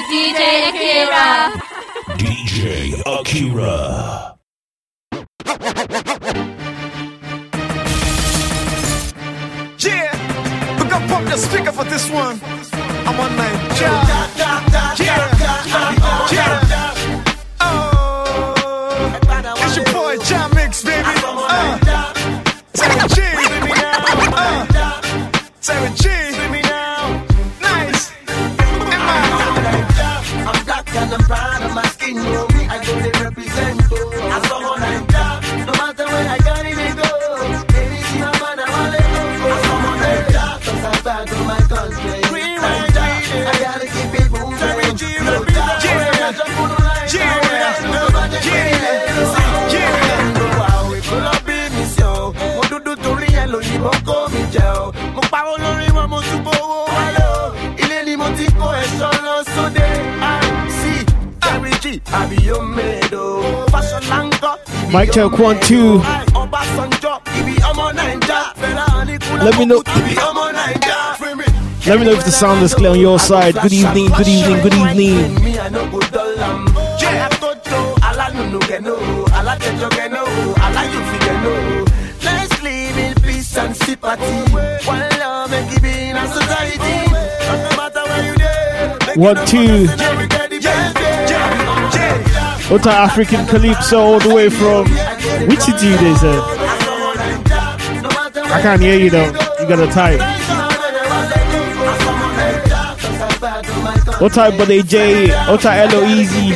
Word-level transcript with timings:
with 0.00 0.08
DJ 0.10 0.42
Akira. 0.68 1.52
DJ 2.16 3.02
Akira. 3.06 4.36
Yeah, 9.78 10.12
we 10.82 10.88
got 10.88 11.08
pump 11.08 11.28
the 11.28 11.36
speaker 11.36 11.72
for 11.72 11.84
this 11.84 12.10
one. 12.10 12.40
I'm 13.06 13.18
on 13.20 13.36
night. 13.36 13.80
Yeah, 13.80 14.06
yeah, 14.36 15.26
yeah. 16.32 16.56
Oh, 17.60 18.54
it's 19.64 19.76
your 19.76 19.84
boy 19.86 20.16
Jam 20.24 20.50
Mix, 20.54 20.82
baby. 20.84 21.02
Uh, 21.06 21.78
Terry 22.74 23.08
G. 23.08 23.22
Uh, 24.32 24.66
Terry 25.62 25.90
Me, 33.12 34.09
Jerry 62.10 62.36
G, 62.36 62.36
àbí 62.36 62.36
yóò 62.48 62.62
mèdò. 62.76 63.22
Fáṣọlá 63.72 64.18
ń 64.24 64.30
kọ́. 64.42 64.54
Mic 64.92 65.12
check 65.12 65.38
one 65.38 65.58
two. 65.60 66.00
Ọbásanjọ́, 66.34 67.14
ibi 67.38 67.54
ọmọ 67.70 67.86
Naija. 67.94 68.40
Fẹ́ràn 68.60 68.90
Aníkúlá 69.00 69.44
Let 69.44 69.58
me 69.58 69.64
know. 69.66 69.82
ibi 69.98 70.14
ọmọ 70.28 70.44
Naija. 70.52 70.96
Let 71.86 71.98
me 71.98 72.04
know 72.04 72.12
if 72.12 72.24
the 72.24 72.30
sound 72.30 72.62
is 72.62 72.74
clear 72.74 72.90
on 72.92 73.00
your 73.00 73.18
side. 73.18 73.54
Good 73.62 73.72
evening, 73.72 74.08
good 74.10 74.28
evening, 74.28 74.60
good 74.62 74.74
evening. 74.74 75.34
Me, 75.42 75.58
I 75.58 75.68
no 75.70 75.86
go 75.90 75.98
dull 76.12 76.38
am. 76.42 76.66
Alátótó, 77.10 77.80
alánùnú 78.08 78.58
gẹ̀nú, 78.68 78.94
alátẹjọ 79.38 79.88
gẹ̀nú, 79.96 80.22
aláyòfin 80.64 81.20
gẹ̀nú. 81.26 81.52
Let's 82.22 82.62
live 82.62 82.98
in 82.98 83.14
peace 83.24 83.56
and 83.56 83.74
sympathy. 83.76 84.34
One 84.86 85.08
love 85.20 85.50
make 85.50 85.72
it 85.76 85.82
be 85.82 85.92
in 86.10 86.16
a 86.16 86.26
society. 86.28 86.96
No 87.64 87.70
matter 87.78 88.02
where 88.10 88.24
you 88.28 88.34
dey. 88.36 89.06
make 89.06 89.16
One, 89.16 89.46
two. 89.46 89.86
What 92.70 92.86
African 92.86 93.44
Calypso 93.46 93.98
all 93.98 94.20
the 94.20 94.32
way 94.32 94.48
from. 94.48 94.86
Which 95.48 95.58
city 95.58 95.90
they 95.90 96.14
said? 96.14 96.38
I 98.46 98.60
can't 98.62 98.80
hear 98.80 98.96
you 98.96 99.10
though. 99.10 99.26
You 99.58 99.66
gotta 99.66 99.88
type. 99.88 100.20
What 104.20 104.32
type 104.34 104.54
of 104.60 104.68
AJ? 104.68 105.48
What 105.48 105.62
type 105.62 105.92
LO 105.92 106.04
Easy? 106.04 106.54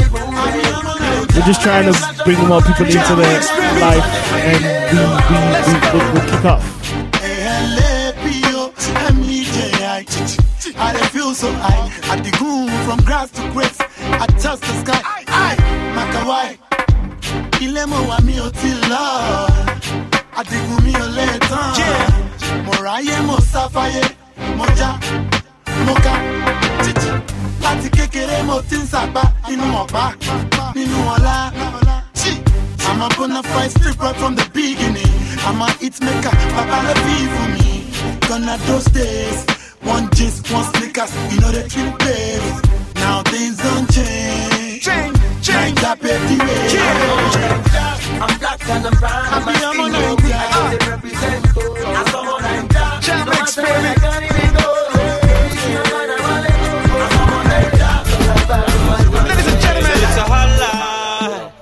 We're 1.34 1.46
just 1.46 1.62
trying 1.62 1.92
to 1.92 2.22
bring 2.22 2.38
more 2.46 2.62
people 2.62 2.86
into 2.86 3.14
their 3.16 3.40
life 3.80 4.06
and 4.38 4.62
we, 4.94 5.02
we, 5.34 5.38
we, 5.66 5.74
we, 5.90 6.12
we'll 6.12 6.30
kick 6.30 6.44
off. 6.44 6.74
I 10.76 11.08
feel 11.08 11.34
so 11.34 11.50
high. 11.54 11.90
I 12.08 12.16
goon 12.38 12.68
from 12.86 13.04
grass 13.04 13.30
to 13.32 13.50
grace. 13.50 13.80
I 13.80 14.26
touch 14.38 14.60
the 14.60 14.84
sky. 14.84 14.93
Wà 18.08 18.16
mi 18.26 18.34
ò 18.40 18.48
tí 18.60 18.70
lọ. 18.90 19.04
Àdìgún 20.38 20.78
mi 20.84 20.92
ò 20.92 21.06
lè 21.16 21.26
tán. 21.48 21.70
Mo 22.66 22.72
ráyé 22.84 23.16
mo 23.26 23.36
sáfáyé. 23.52 24.02
Mo 24.56 24.64
já. 24.78 24.90
Mo 25.86 25.94
ká. 26.04 26.14
Títí. 26.84 27.10
Láti 27.62 27.88
kékeré 27.96 28.42
mo 28.42 28.60
ti 28.68 28.76
ń 28.76 28.86
sàgbá. 28.92 29.22
Inú 29.52 29.66
ọ̀pá. 29.82 30.04
Nínú 30.74 30.98
ọ̀la. 31.16 31.52
I'm 32.86 33.00
a 33.02 33.08
bona 33.16 33.42
fide 33.42 33.70
strip 33.70 34.00
right 34.00 34.16
from 34.16 34.36
the 34.36 34.44
beginning. 34.52 35.12
I'm 35.46 35.60
a 35.62 35.68
hit 35.80 36.00
maker. 36.00 36.30
Papa 36.54 36.78
you 37.18 37.28
for 37.36 37.48
me. 37.54 37.90
Gonna 38.28 38.56
those 38.66 38.84
days. 38.92 39.44
One 39.82 40.08
gist, 40.14 40.50
one 40.52 40.64
sneakers, 40.74 41.12
you 41.32 41.40
know 41.40 41.50
they 41.50 41.66
treat 41.68 41.98
babe. 41.98 42.42
Now 42.96 43.22
things 43.22 43.56
don't 43.58 43.90
change. 43.92 44.82
Change, 44.82 45.16
change. 45.42 45.78
Change 45.78 45.82
up 45.84 46.04
every 46.04 46.38
way. 46.38 47.73
I'm 48.20 48.38
black 48.38 48.68
and 48.68 48.86
I'm 48.86 48.92
proud 48.94 49.32
of 49.32 49.44
my 49.44 49.52
I'm 49.52 49.58
skin, 49.58 49.80
on 49.80 49.92
yo. 49.92 50.16
Naija. 50.16 50.34
I 50.34 50.90
represent, 50.90 51.44
yo. 51.54 51.62
I 51.84 52.04
saw 52.10 52.22
one 52.24 52.42
like 52.42 52.68
that. 52.70 53.02
Jam 53.02 53.18
No 53.26 53.32
Mix, 53.32 53.56
matter 53.56 53.70
where 53.70 53.82
baby. 53.82 53.88
I 53.88 54.04
got 54.04 54.22
it, 54.22 54.30
they 54.34 54.48
go. 54.54 54.66
Anything 55.34 55.74
I'm 55.76 55.88
on, 55.94 56.10
I 56.10 56.18
want 56.24 56.42
to 56.44 56.52
go. 56.54 56.70
I 56.94 57.08
saw 57.14 57.24
one 57.34 57.48
like 57.54 57.72
that. 57.82 58.00
Cause 58.04 58.28
I'm 58.28 58.40
proud 58.46 58.64
of. 58.64 59.14
Ladies 59.28 59.48
and 59.52 59.60
gentlemen. 59.60 59.98
It's 60.04 60.16
a 60.16 60.24
hot 60.32 60.50
life. 60.62 61.52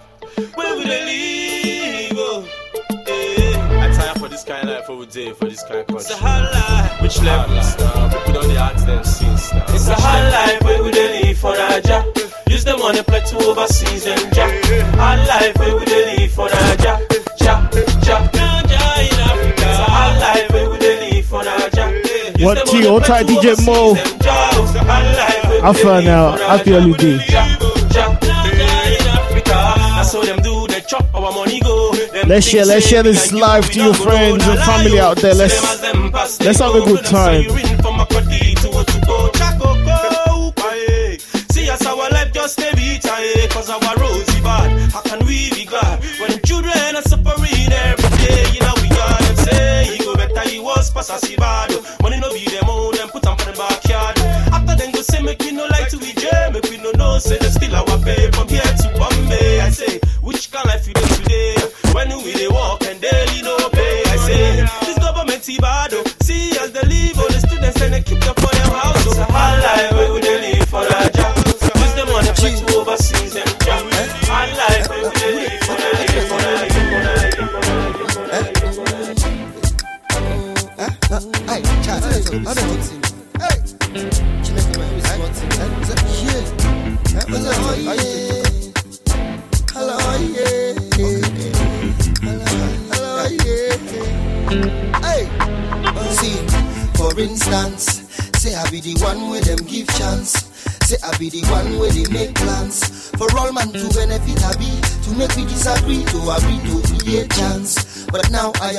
Where 0.56 0.72
would 0.76 0.86
they 0.86 1.02
live? 1.10 2.18
Oh, 2.18 2.46
yeah. 3.06 3.84
I 3.84 3.86
tire 3.96 4.14
for 4.20 4.28
this 4.28 4.44
kind 4.44 4.68
of 4.68 4.74
life 4.76 4.90
every 4.90 5.06
day, 5.06 5.32
for 5.32 5.46
this 5.46 5.62
kind 5.62 5.80
of 5.80 5.86
country. 5.86 6.00
It's 6.00 6.10
a 6.10 6.16
hot 6.16 6.42
life. 6.52 7.02
Which 7.02 7.20
level? 7.22 7.56
People 8.10 8.32
don't 8.34 8.48
they 8.48 8.56
ask 8.56 8.86
them 8.86 9.04
since 9.04 9.52
now. 9.52 9.64
It's 9.68 9.88
a 9.88 9.94
hot 9.94 10.22
life 10.32 10.62
where 10.62 10.82
would 10.82 10.94
they 10.94 11.22
live 11.22 11.38
for 11.38 11.52
Raja? 11.52 12.04
Use 12.46 12.64
the 12.64 12.76
money 12.76 13.02
play 13.02 13.20
to 13.20 13.36
overseas 13.48 14.06
and 14.06 14.31
ja. 15.02 15.38
Life 15.38 15.58
where 15.58 15.74
would 15.74 15.88
live 15.88 16.28
for 16.34 16.48
Raja? 16.48 16.98
Ja, 17.40 17.68
ja, 18.06 18.16
Raja 18.32 18.88
in 19.00 19.20
Africa. 19.20 19.68
It's 19.90 20.18
life 20.20 20.52
where 20.52 20.68
would 20.68 20.82
live 20.82 21.26
for? 21.28 21.42
Use 22.38 22.44
What 22.44 22.66
T? 22.66 22.72
money 22.78 22.90
What 22.90 23.04
play 23.04 23.18
type 23.18 23.26
to 23.26 23.32
DJ 23.34 23.64
Mo? 23.66 23.90
and 23.90 24.24
ja. 24.24 24.48
It's 24.50 24.74
a 24.74 24.78
hot 24.84 25.04
life 25.04 25.44
where 25.48 25.54
would 25.56 25.64
Alpha 25.64 26.02
now, 26.02 26.30
happy 26.48 26.72
Raja. 26.72 26.80
holiday. 26.82 27.16
Ja, 27.28 27.46
ja, 27.94 28.06
Raja 28.22 28.78
in 29.00 29.08
Africa. 29.08 29.74
That's 29.96 30.12
how 30.12 30.22
them 30.24 30.42
do. 30.42 30.66
They 30.68 30.80
chop 30.82 31.04
our 31.14 31.32
money 31.32 31.60
go. 31.60 31.92
Let's 32.26 32.46
share- 32.46 32.64
let's 32.66 32.86
share 32.86 33.02
this 33.02 33.32
live 33.32 33.68
to 33.70 33.78
your 33.82 33.94
friends 33.94 34.46
and 34.46 34.58
family 34.60 35.00
out 35.00 35.16
there. 35.18 35.34
Let's- 35.34 35.60
them 35.60 35.70
as 35.70 35.80
them 35.80 36.12
pass, 36.12 36.36
they 36.38 36.46
let's 36.46 36.58
have 36.60 36.74
a 36.74 36.80
go. 36.80 36.86
good 36.86 37.04
time. 37.04 37.42
you 37.42 37.50
eh. 37.50 37.54
ring 37.54 37.72
as 51.12 51.36
bad. 51.36 51.70
Money 52.02 52.18
no 52.20 52.32
be 52.32 52.44
them 52.46 52.68
own, 52.68 52.94
them 52.94 53.08
put 53.10 53.22
them 53.22 53.36
for 53.36 53.50
the 53.50 53.56
backyard. 53.56 54.18
After 54.52 54.74
them 54.76 54.92
go 54.92 55.02
say 55.02 55.22
make 55.22 55.40
we 55.40 55.52
no 55.52 55.64
like 55.66 55.88
to 55.90 55.98
be 55.98 56.12
jam, 56.14 56.52
make 56.52 56.64
we 56.70 56.78
no 56.78 56.90
know 56.92 57.18
say 57.18 57.38
they 57.38 57.50
still 57.50 57.74
our 57.76 57.98
pay 58.00 58.30
from 58.30 58.48
here 58.48 58.62
to 58.62 58.88
Bombay. 58.98 59.60
I 59.60 59.70
say 59.70 60.00
which 60.22 60.52
life 60.52 60.86
you 60.88 60.94
do 60.94 61.06
today? 61.16 61.54
When 61.92 62.08
we 62.24 62.32
they 62.32 62.48
walk 62.48 62.82
and 62.84 63.00
daily 63.00 63.42
no 63.42 63.56
pay. 63.70 64.02
I 64.06 64.16
say 64.16 64.66
this 64.86 64.98
government 64.98 65.44
bad. 65.60 65.90
Oh. 65.94 66.11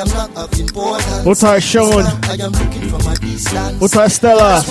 Am 0.03 0.09
not 0.09 0.37
of 0.37 0.59
importance. 0.59 1.25
What 1.25 1.43
are 1.43 1.61
Sean? 1.61 2.03
I 2.23 2.37
am 2.41 2.51
looking 2.51 2.89
from 2.89 3.01
a 3.11 3.15
distance. 3.15 3.79
What 3.79 3.95
are 3.95 4.09
Stella? 4.09 4.63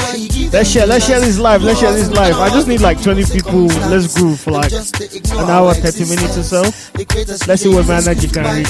Let's 0.52 0.70
share, 0.70 0.86
let's 0.86 1.06
share 1.06 1.20
this 1.20 1.38
live, 1.38 1.62
let's 1.62 1.80
share 1.80 1.92
this 1.92 2.10
live. 2.10 2.36
I 2.36 2.48
just 2.50 2.68
need 2.68 2.80
like 2.80 3.02
20 3.02 3.24
people. 3.24 3.66
Let's 3.88 4.14
groove 4.16 4.40
for 4.40 4.52
like 4.52 4.72
an 4.72 5.50
hour, 5.50 5.74
30 5.74 6.04
minutes 6.04 6.36
or 6.36 6.42
so. 6.42 6.62
Let's 7.46 7.62
see 7.62 7.68
what 7.68 7.86
that 7.86 8.22
you 8.22 8.28
can 8.28 8.44
reach. 8.56 8.68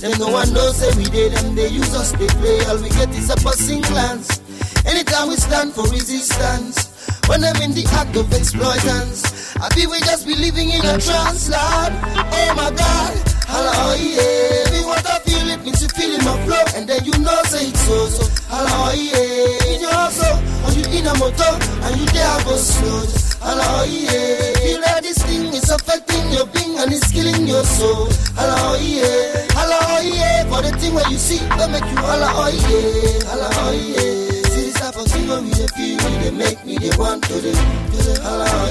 Them 0.00 0.18
no 0.18 0.28
one 0.28 0.52
knows 0.52 0.96
we 0.96 1.04
did 1.04 1.32
them, 1.32 1.54
they 1.54 1.68
use 1.68 1.94
us, 1.94 2.12
they 2.12 2.26
play. 2.26 2.60
All 2.66 2.76
we 2.76 2.90
get 2.90 3.08
is 3.10 3.30
a 3.30 3.36
passing 3.36 3.80
glance. 3.82 4.40
Anytime 4.84 5.28
we 5.28 5.36
stand 5.36 5.72
for 5.72 5.82
resistance, 5.84 6.92
when 7.28 7.42
I'm 7.42 7.56
in 7.62 7.72
the 7.72 7.84
act 7.92 8.16
of 8.16 8.32
exploitance. 8.32 9.56
I 9.56 9.68
feel 9.70 9.90
we 9.90 9.98
just 10.00 10.26
be 10.26 10.34
living 10.34 10.70
in 10.70 10.84
a 10.84 10.98
trance, 10.98 11.48
Lord. 11.48 11.92
Oh 12.14 12.52
my 12.54 12.70
God, 12.70 13.14
hello, 13.48 13.72
oh 13.74 13.94
yeah. 13.98 14.70
Me 14.70 14.84
what 14.86 15.04
I 15.06 15.18
feel, 15.66 15.74
it 15.74 15.74
means 15.74 15.82
you 15.82 15.88
feel 15.88 16.14
in 16.14 16.24
my 16.24 16.46
flow, 16.46 16.78
and 16.78 16.88
then 16.88 17.04
you 17.04 17.12
know 17.18 17.42
say 17.44 17.66
it's 17.68 17.80
so, 17.80 18.06
so. 18.06 18.24
Hello, 18.48 18.70
oh, 18.70 18.94
yeah. 18.94 19.74
In 19.74 19.80
your 19.80 20.10
soul, 20.10 20.38
or 20.64 20.70
you 20.72 20.84
in 20.98 21.06
a 21.06 21.14
motor, 21.18 21.52
and 21.82 22.00
you 22.00 22.06
there 22.06 22.44
go 22.44 22.56
slow. 22.56 23.02
Hello, 23.42 23.62
oh, 23.62 23.84
yeah. 23.84 24.58
Feel 24.62 24.80
like 24.80 25.02
this 25.02 25.18
thing 25.22 25.46
is 25.54 25.70
affecting 25.70 26.30
your 26.32 26.46
being 26.46 26.78
and 26.78 26.92
it's 26.92 27.10
killing 27.12 27.46
your 27.46 27.64
soul. 27.64 28.06
Hello, 28.34 28.74
oh, 28.74 28.78
yeah. 28.80 29.46
Hello, 29.54 30.00
yeah. 30.02 30.44
For 30.50 30.62
the 30.62 30.70
thing 30.78 30.94
where 30.94 31.08
you 31.10 31.18
see, 31.18 31.38
that 31.38 31.70
make 31.70 31.84
you 31.84 31.98
hello, 31.98 32.46
yeah. 32.46 33.26
Hello, 33.26 33.70
yeah. 33.74 34.46
See 34.50 34.70
this 34.70 34.74
type 34.80 34.96
of 34.96 35.06
thing 35.06 35.28
when 35.28 35.44
we 35.44 35.54
feel, 35.54 35.98
they 36.22 36.30
make 36.30 36.64
me 36.64 36.78
they 36.78 36.96
want 36.96 37.22
to 37.24 37.34
the, 37.34 37.52
to 37.52 37.98
the 38.02 38.14
hello. 38.22 38.70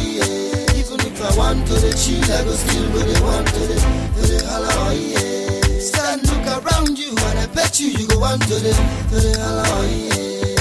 Even 0.75 0.99
if 1.07 1.21
I 1.21 1.37
want 1.37 1.67
to 1.67 1.73
the 1.75 1.91
chill, 1.95 2.23
I 2.23 2.43
go 2.43 2.51
still 2.55 2.87
go 2.91 2.99
they 2.99 3.19
want 3.21 3.47
to 3.47 3.59
the, 3.59 3.75
to 3.75 4.21
the 4.27 4.39
hello, 4.47 4.91
yeah. 4.91 5.54
Stand, 5.85 6.25
look 6.27 6.45
around 6.47 6.97
you, 6.97 7.09
and 7.09 7.39
I 7.39 7.45
bet 7.53 7.79
you 7.79 7.89
you 7.89 8.07
go 8.07 8.23
on 8.23 8.39
to 8.39 8.55
the, 8.55 8.73
to 9.09 9.17
the 9.21 9.37
hello, 9.37 9.81
yeah. 9.85 10.55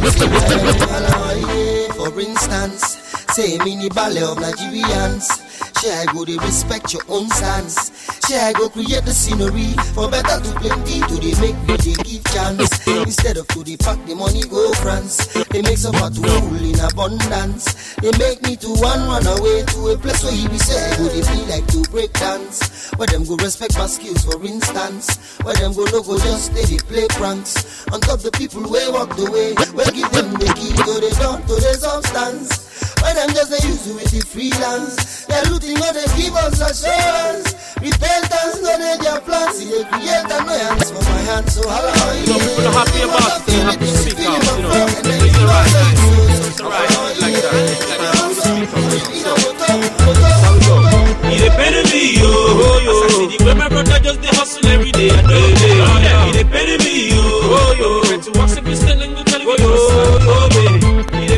The 0.00 0.10
see. 0.10 1.88
For 1.94 2.20
instance, 2.20 3.21
say 3.32 3.56
me 3.58 3.76
mini 3.76 3.88
ballet 3.88 4.22
of 4.22 4.36
Nigerians. 4.36 5.24
Share 5.80 6.06
I 6.06 6.12
go 6.12 6.24
they 6.24 6.36
respect 6.36 6.92
your 6.92 7.02
own 7.08 7.28
stance. 7.30 7.88
Share 8.28 8.44
I 8.44 8.52
go 8.52 8.68
create 8.68 9.04
the 9.08 9.10
scenery 9.12 9.72
for 9.96 10.10
better 10.10 10.36
to 10.36 10.50
plenty 10.60 11.00
to 11.00 11.16
they 11.16 11.32
make 11.40 11.56
they 11.80 11.96
give 12.04 12.22
chance. 12.28 12.86
Instead 12.86 13.38
of 13.38 13.48
to 13.48 13.64
the 13.64 13.76
pack 13.78 13.96
the 14.04 14.14
money 14.14 14.42
go 14.52 14.70
France. 14.84 15.16
They 15.48 15.62
make 15.62 15.78
some 15.78 15.96
to 15.96 16.20
rule 16.20 16.60
in 16.60 16.76
abundance. 16.84 17.96
They 18.04 18.12
make 18.20 18.42
me 18.42 18.56
to 18.56 18.68
one 18.84 19.00
run 19.08 19.24
away 19.26 19.64
to 19.64 19.78
a 19.88 19.96
place 19.96 20.22
where 20.24 20.36
he 20.36 20.46
be 20.48 20.58
say 20.58 20.76
go 21.00 21.08
they 21.08 21.22
feel 21.24 21.46
like 21.48 21.66
to 21.72 21.80
break 21.90 22.12
dance. 22.12 22.92
Where 23.00 23.08
them 23.08 23.24
go 23.24 23.36
respect 23.40 23.78
my 23.78 23.86
skills 23.86 24.24
for 24.28 24.36
instance. 24.44 25.16
Where 25.40 25.56
them 25.56 25.72
go 25.72 25.84
no 25.88 26.02
go 26.04 26.18
just 26.20 26.52
stay 26.52 26.68
they 26.68 26.82
play 26.84 27.08
pranks. 27.16 27.88
On 27.88 28.00
top 28.00 28.20
the 28.20 28.30
people 28.32 28.60
way 28.68 28.92
walk 28.92 29.16
the 29.16 29.24
way. 29.32 29.56
Where 29.72 29.88
give 29.90 30.10
them 30.12 30.36
the 30.36 30.52
key 30.52 30.68
to 30.84 31.00
the 31.00 31.10
door 31.16 31.40
to 31.40 31.54
the 31.56 31.72
substance. 31.80 32.71
Why 33.00 33.12
them 33.14 33.30
just 33.34 33.50
they 33.50 33.60
use 33.68 33.86
it 33.86 33.94
with 33.94 34.10
the 34.10 34.20
freelance? 34.26 35.24
They're 35.26 35.44
looting 35.50 35.76
all 35.82 35.92
they 35.92 36.06
give 36.18 36.34
us 36.36 36.60
assurance. 36.60 37.54
Repentance, 37.82 38.62
no 38.62 38.72
they 38.78 38.96
their 39.02 39.20
plans. 39.22 39.56
See 39.58 39.70
they 39.70 39.84
create 39.86 40.26
annoyance 40.30 40.90
for 40.90 41.02
my 41.02 41.20
hands. 41.26 41.54
So 41.54 41.62
hello, 41.66 41.92
So 42.26 42.34
people 42.38 42.66
are 42.68 42.74
happy 42.78 43.02
about 43.02 43.42
it, 43.42 43.46
they 43.46 43.60
have 43.66 43.78
to 43.78 43.86
speak 43.86 44.18
out, 44.26 44.42
you 44.42 44.62
know. 44.62 44.86
It's 44.86 45.02
the 45.02 45.44
right 45.46 45.68
time. 45.72 45.96
It's 46.30 46.56
the 46.58 46.64
right 46.64 46.88
time. 46.90 47.16
Like 47.22 47.38
that. 47.42 47.52
Like 47.52 47.94
that. 48.00 48.58
People 48.60 48.90
speak 49.02 49.26
out. 49.26 49.38
So, 50.12 50.24
how 50.24 50.52
we 50.52 50.58
go? 50.62 50.74
He 51.30 51.38
dey 51.38 51.50
pay 51.56 51.70
me, 51.90 52.02
yo, 52.18 52.30
yo. 52.84 52.92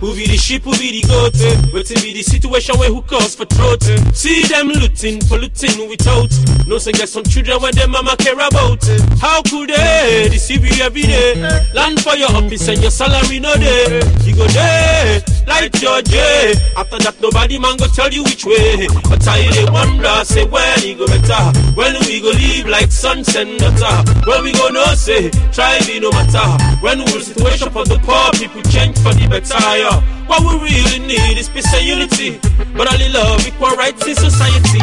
who 0.01 0.15
be 0.17 0.27
the 0.27 0.37
sheep, 0.37 0.63
who 0.65 0.73
be 0.73 1.01
the 1.01 1.09
goat? 1.09 1.35
Wetin 1.73 2.01
be 2.03 2.13
the 2.13 2.23
situation 2.23 2.79
where 2.79 2.89
who 2.89 3.03
cause 3.03 3.35
for 3.35 3.45
throat? 3.45 3.83
See 4.17 4.43
them 4.49 4.69
looting, 4.69 5.21
polluting 5.29 5.89
without. 5.89 6.33
No 6.67 6.79
say 6.79 6.93
get 6.93 7.09
some 7.09 7.25
children 7.25 7.61
when 7.61 7.75
them 7.75 7.91
mama 7.93 8.17
care 8.17 8.35
about. 8.35 8.81
How 9.21 9.43
could 9.43 9.69
they 9.71 10.29
deceive 10.31 10.65
you 10.65 10.83
every 10.83 11.03
day? 11.03 11.37
Land 11.75 12.01
for 12.01 12.17
your 12.17 12.33
office 12.33 12.67
and 12.69 12.81
your 12.81 12.91
salary 12.91 13.41
no 13.41 13.53
day. 13.57 14.01
You 14.25 14.35
go 14.37 14.47
there, 14.49 15.21
like 15.47 15.77
your 15.83 16.01
J. 16.03 16.55
After 16.77 16.99
that 17.05 17.21
nobody 17.21 17.59
man 17.59 17.77
go 17.77 17.87
tell 17.93 18.09
you 18.11 18.25
which 18.25 18.45
way. 18.45 18.89
But 19.09 19.21
I 19.29 19.45
dey 19.53 19.69
wonder, 19.71 20.25
say 20.25 20.45
when 20.49 20.81
you 20.81 20.97
go 20.97 21.07
better. 21.07 21.45
When 21.77 21.93
we 22.09 22.21
go 22.25 22.31
live 22.33 22.67
like 22.69 22.91
sons 22.91 23.35
and 23.37 23.59
daughter. 23.61 24.01
When 24.25 24.45
we 24.45 24.53
go 24.53 24.69
no 24.73 24.85
say, 24.97 25.29
try 25.53 25.77
be 25.85 26.01
no 26.01 26.11
matter. 26.11 26.47
When 26.81 26.99
will 27.05 27.21
situation 27.21 27.69
for 27.71 27.85
the 27.85 27.99
poor 28.01 28.33
people 28.41 28.63
change 28.73 28.97
for 29.05 29.13
the 29.13 29.29
better? 29.29 29.90
Yeah. 29.91 30.27
What 30.27 30.43
we 30.47 30.71
really 30.71 30.99
need 31.07 31.39
is 31.39 31.49
peace 31.49 31.73
and 31.75 31.85
unity. 31.87 32.39
But 32.77 32.93
only 32.93 33.09
love, 33.11 33.47
equal 33.47 33.71
rights 33.77 34.07
in 34.07 34.15
society. 34.15 34.79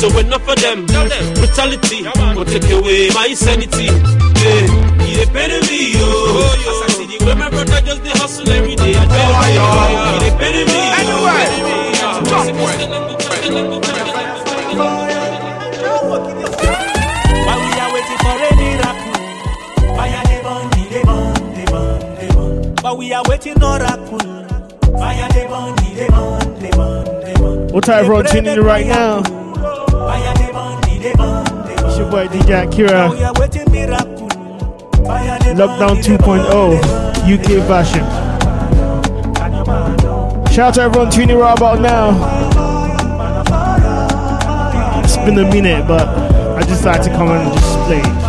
So 0.00 0.08
enough 0.18 0.48
of 0.48 0.56
them, 0.60 0.86
brutality 0.86 2.02
will 2.34 2.44
take 2.44 2.70
away 2.70 3.10
my 3.10 3.34
sanity. 3.34 3.84
Yeah. 3.84 4.66
He 5.04 5.14
dey 5.16 5.26
pay 5.32 5.60
me, 5.68 5.92
yo. 5.92 6.06
As 6.06 6.82
I 6.82 6.88
see 6.96 7.06
the 7.18 7.24
way 7.24 7.34
my 7.34 7.48
brother 7.50 7.80
just 7.84 8.02
dey 8.02 8.10
hustle 8.10 8.48
every 8.50 8.76
day. 8.76 8.94
I 8.96 9.04
tell 9.06 9.32
you, 9.52 9.64
he 10.12 10.18
dey 10.24 10.34
pay 10.38 10.64
me, 10.64 10.80
yo. 11.08 12.66
While 16.26 17.60
we 17.62 17.70
are 17.78 17.92
waiting 17.92 18.18
for 18.18 18.36
a 18.36 18.50
miracle, 18.56 19.16
fire 19.96 20.22
the 20.26 20.36
burn, 20.42 20.64
the 20.70 21.00
burn, 21.04 21.34
the 21.54 21.64
burn, 21.70 22.00
the 22.18 22.26
burn. 22.34 22.74
While 22.82 22.96
we 22.96 23.12
are 23.12 23.22
waiting 23.28 23.62
oracle, 23.62 24.18
fire 24.18 24.35
What 27.76 27.84
time 27.84 27.98
everyone 28.04 28.24
tuning 28.24 28.54
in 28.54 28.60
right 28.64 28.86
now? 28.86 29.18
It's 29.18 29.28
your 31.98 32.10
boy 32.10 32.26
DJ 32.26 32.66
Akira. 32.66 33.10
are 33.10 33.34
waiting 33.38 33.70
miracle, 33.70 34.28
fire 35.04 35.38
the 35.40 35.52
Lockdown 35.52 36.00
2.0 36.02 36.80
UK 37.34 37.48
version. 37.68 38.00
Shout 40.50 40.58
out 40.68 40.74
to 40.76 40.80
everyone 40.80 41.10
tuning 41.10 41.28
in 41.32 41.36
right 41.36 41.54
about 41.54 41.80
now. 41.82 42.12
It's 45.04 45.18
been 45.18 45.38
a 45.38 45.44
minute, 45.44 45.86
but 45.86 46.08
I 46.56 46.62
just 46.62 46.82
like 46.82 47.02
to 47.02 47.10
come 47.10 47.28
and 47.28 47.52
just 47.52 47.78
play. 47.80 48.25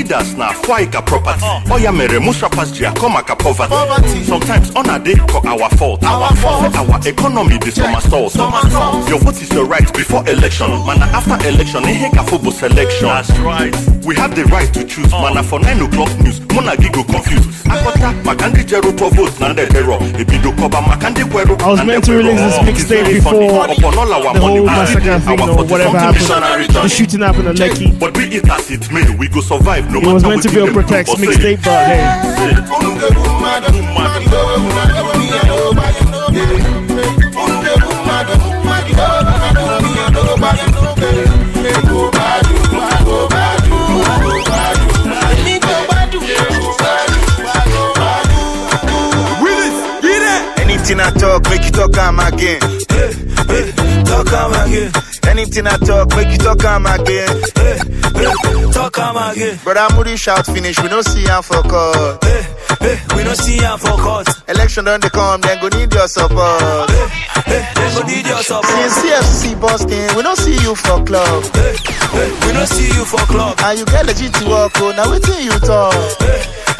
Leaders 0.00 0.34
na 0.34 0.52
Fuaika 0.52 1.02
property. 1.04 1.44
Oya 1.72 1.92
mere 1.92 2.20
most 2.20 2.42
rappers 2.42 2.72
Jia 2.72 2.94
come 2.96 3.16
aka 3.16 3.36
poverty. 3.36 4.24
Sometimes 4.24 4.70
on 4.74 4.88
a 4.88 4.98
day 4.98 5.14
for 5.28 5.46
our 5.46 5.68
fault. 5.76 6.02
Our 6.04 6.34
fault. 6.36 6.74
Our 6.74 6.98
economy 7.06 7.58
this 7.58 7.74
summer 7.74 8.00
stall. 8.00 8.30
Your 9.08 9.18
vote 9.20 9.40
is 9.42 9.50
your 9.52 9.66
right 9.66 9.92
before 9.94 10.26
election. 10.28 10.70
Mana 10.86 11.06
after 11.12 11.36
election, 11.48 11.84
eh 11.84 11.94
heka 11.94 12.24
football 12.28 12.52
selection. 12.52 13.08
That's 13.08 13.30
right. 13.40 13.74
We 14.04 14.14
have 14.16 14.34
the 14.34 14.44
right 14.44 14.72
to 14.74 14.84
choose. 14.84 15.10
Mana 15.10 15.42
for 15.42 15.60
nine 15.60 15.80
o'clock 15.80 16.10
news, 16.20 16.40
Mona 16.54 16.72
Gigo 16.76 17.04
confused. 17.06 17.66
Makandi 18.24 18.62
Jero 18.64 18.92
to 18.96 19.10
vote 19.10 19.40
na 19.40 19.52
the 19.52 19.66
terror. 19.66 19.98
Ebido 20.18 20.52
koba 20.56 20.80
Makandi 20.80 21.22
Kwero. 21.24 21.60
I 21.60 21.68
was 21.68 21.84
meant 21.84 22.04
to 22.04 22.12
release 22.12 22.40
this 22.40 22.58
mixtape 22.58 23.06
before 23.06 23.32
the 23.34 23.74
whole 24.40 24.64
massacre 24.64 25.18
thing 25.20 25.40
or 25.40 25.64
whatever 25.64 25.98
happened. 25.98 26.70
The 26.74 26.88
shooting 26.88 27.20
happened 27.20 27.48
at 27.48 27.56
Lekki. 27.56 27.98
But 27.98 28.14
be 28.14 28.24
it 28.36 28.48
as 28.48 28.70
it 28.70 28.90
may, 28.92 29.08
we 29.16 29.28
go 29.28 29.40
survive 29.40 29.90
no 29.90 30.00
It 30.00 30.06
was 30.06 30.22
meant 30.22 30.42
to 30.42 30.48
be 30.48 30.56
a 30.56 30.64
them 30.66 30.74
do 30.74 30.82
protect 30.82 31.10
mixtape, 31.10 31.62
but 31.64 31.86
hey. 36.36 36.69
Anything 51.00 51.16
I 51.16 51.18
talk, 51.18 51.42
make 51.48 51.64
you 51.64 51.70
talk 51.70 51.98
I'm 51.98 52.18
again. 52.18 52.60
Hey, 52.90 53.12
hey, 53.48 54.04
Talk 54.04 54.32
I'm 54.32 54.52
again. 54.68 54.92
Anything 55.28 55.66
I 55.66 55.76
talk, 55.78 56.08
make 56.14 56.28
you 56.28 56.36
talk 56.38 56.64
I'm 56.64 56.84
again. 56.84 57.28
Hey, 57.56 57.78
hey, 58.20 58.72
Talk 58.72 58.98
I'm 58.98 59.32
again. 59.32 59.58
Brother 59.64 59.94
Moody 59.96 60.16
shout 60.16 60.44
finish, 60.44 60.78
we 60.82 60.88
don't 60.90 61.02
see 61.04 61.26
am 61.28 61.42
for 61.42 61.62
court. 61.62 62.22
We 63.16 63.24
don't 63.24 63.36
see 63.36 63.64
am 63.64 63.78
for 63.78 63.96
court. 63.96 64.28
Election 64.48 64.84
done 64.84 65.00
they 65.00 65.08
come, 65.08 65.40
then 65.40 65.58
go 65.62 65.68
need 65.68 65.92
your 65.92 66.06
support. 66.06 66.88
Then 67.48 67.94
go 67.96 68.02
need 68.06 68.26
your 68.26 68.42
support. 68.42 68.66
Since 68.66 68.98
CFC 69.00 69.58
Boston, 69.60 70.16
we 70.16 70.22
don't 70.22 70.36
see 70.36 70.58
you 70.60 70.74
for 70.74 71.02
club. 71.04 71.44
Hey, 71.54 71.76
hey, 72.12 72.46
We 72.46 72.52
don't 72.52 72.68
see 72.68 72.92
you 72.92 73.04
for 73.06 73.24
club. 73.24 73.58
And 73.64 73.78
you 73.78 73.86
get 73.86 74.04
legit 74.04 74.34
to 74.34 74.48
work, 74.50 74.72
oh, 74.76 74.92
now 74.92 75.10
waiting 75.10 75.44
you 75.44 75.58
talk. 75.60 75.94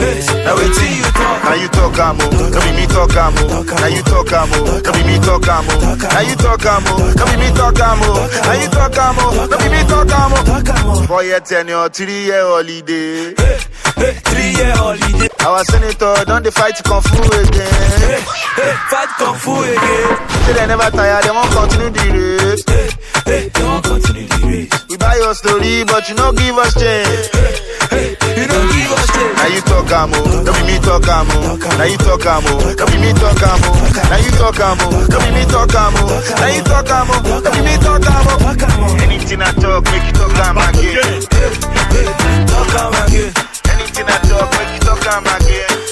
Now 0.01 0.57
waiting 0.57 0.93
you 0.97 1.05
talk. 1.13 1.45
Now 1.45 1.55
you 1.61 1.69
talk 1.69 1.99
am 2.01 2.17
oh, 2.21 2.31
no 2.51 2.59
be 2.65 2.71
me 2.73 2.87
talk 2.89 3.15
am 3.17 3.35
oh. 3.37 3.63
Now 3.69 3.87
you 3.87 4.03
talk 4.03 4.33
am 4.33 4.49
oh, 4.57 4.81
no 4.81 4.93
be 4.93 5.03
me 5.05 5.17
talk 5.21 5.47
am 5.49 5.65
oh. 5.69 5.97
Now 6.01 6.21
you 6.25 6.37
talk 6.37 6.65
am 6.65 6.85
oh, 6.89 7.13
no 7.17 7.25
be 7.29 7.37
me 7.37 7.49
talk 7.53 7.79
am 7.81 8.01
oh. 8.01 8.29
Now 8.45 8.53
you 8.57 8.69
talk 8.71 8.97
am 8.97 9.17
oh, 9.21 9.47
no 9.51 9.57
be 9.59 9.69
me 9.69 9.81
talk 9.85 10.11
am 10.11 10.33
oh. 10.35 11.05
Four 11.07 11.25
year 11.25 11.41
tenure, 11.41 11.75
oh, 11.77 11.89
three 11.89 12.25
year 12.25 12.43
holiday. 12.43 13.35
Three 13.35 14.51
year 14.57 14.73
holiday. 14.77 15.29
Our 15.45 15.65
senator 15.65 16.15
don 16.25 16.43
dey 16.43 16.51
fight 16.51 16.81
kung 16.85 17.03
fu 17.03 17.21
again. 17.21 18.21
Fight 18.89 19.11
kung 19.19 19.37
fu 19.37 19.53
again. 19.61 20.17
Say 20.47 20.53
they 20.55 20.67
never 20.67 20.91
tire, 20.91 21.21
they 21.23 21.31
won't 21.31 21.51
continue 21.53 21.91
the 21.91 22.05
race. 22.41 22.65
They 23.25 23.51
won't 23.63 23.85
continue 23.85 24.27
the 24.27 24.47
race. 24.49 24.89
We 24.89 24.97
buy 24.97 25.17
your 25.17 25.35
story, 25.35 25.85
but 25.85 26.09
you 26.09 26.15
no 26.15 26.33
give 26.33 26.57
us 26.57 26.73
change. 26.75 27.60
You 27.91 28.45
no 28.47 28.59
give 28.71 28.93
us 28.95 29.09
change. 29.11 29.37
Now 29.37 29.49
you 29.51 29.61
talk 29.67 29.91
am 29.91 30.11
oh, 30.15 30.43
no 30.47 30.53
be 30.55 30.63
me 30.69 30.77
talk 30.79 31.09
am 31.09 31.27
oh. 31.31 31.57
Now 31.59 31.85
you 31.85 31.99
talk 31.99 32.25
am 32.27 32.45
oh, 32.47 32.75
no 32.79 32.85
be 32.87 32.97
me 33.03 33.11
talk 33.19 33.43
am 33.43 33.61
oh. 33.67 33.75
Now 34.11 34.17
you 34.23 34.31
talk 34.39 34.61
am 34.61 34.79
oh, 34.81 35.07
no 35.11 35.19
be 35.19 35.31
me 35.35 35.43
talk 35.51 35.75
am 35.75 35.95
oh. 35.99 36.07
Now 36.39 36.47
you 36.55 36.63
talk 36.63 36.91
am 36.91 37.11
oh, 37.11 37.41
no 37.43 37.51
be 37.51 37.61
me 37.67 37.75
talk 37.83 38.07
am 38.07 38.29
oh. 38.31 39.03
Anything 39.03 39.43
I 39.43 39.51
talk, 39.53 39.85
make 39.91 40.07
you 40.07 40.13
talk 40.13 40.39
am 40.47 40.59
again. 40.59 41.23
Talk 42.47 42.75
am 42.79 42.95
again. 43.07 43.33
Anything 43.71 44.07
I 44.07 44.19
talk, 44.29 44.51
make 44.55 44.73
you 44.75 44.81
talk 44.87 45.07
am 45.11 45.27
again. 45.27 45.90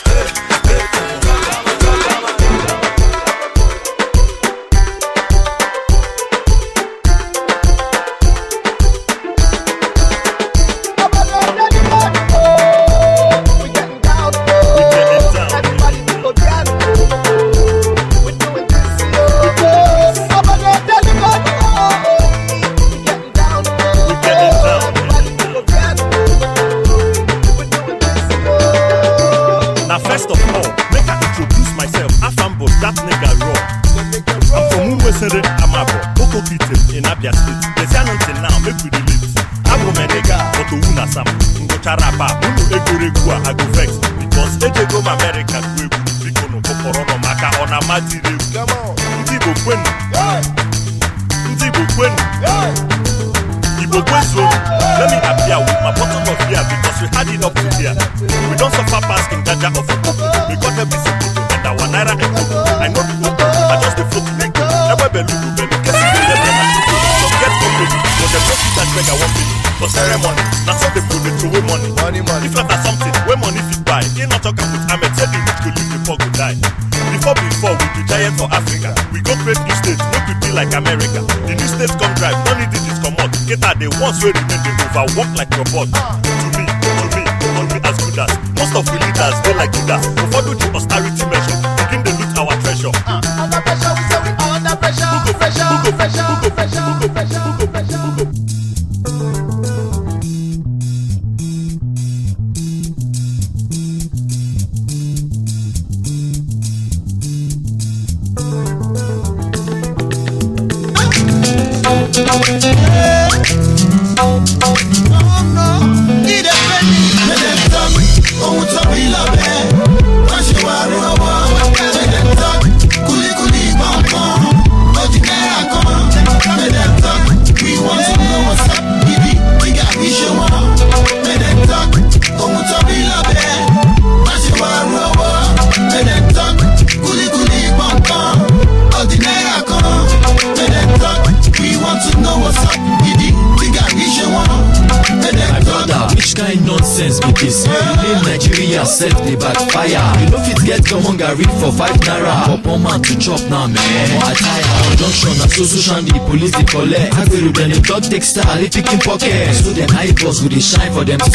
Where 84.95 85.05
I 85.05 85.17
walk 85.17 85.37
like 85.37 85.51
robot. 85.57 86.28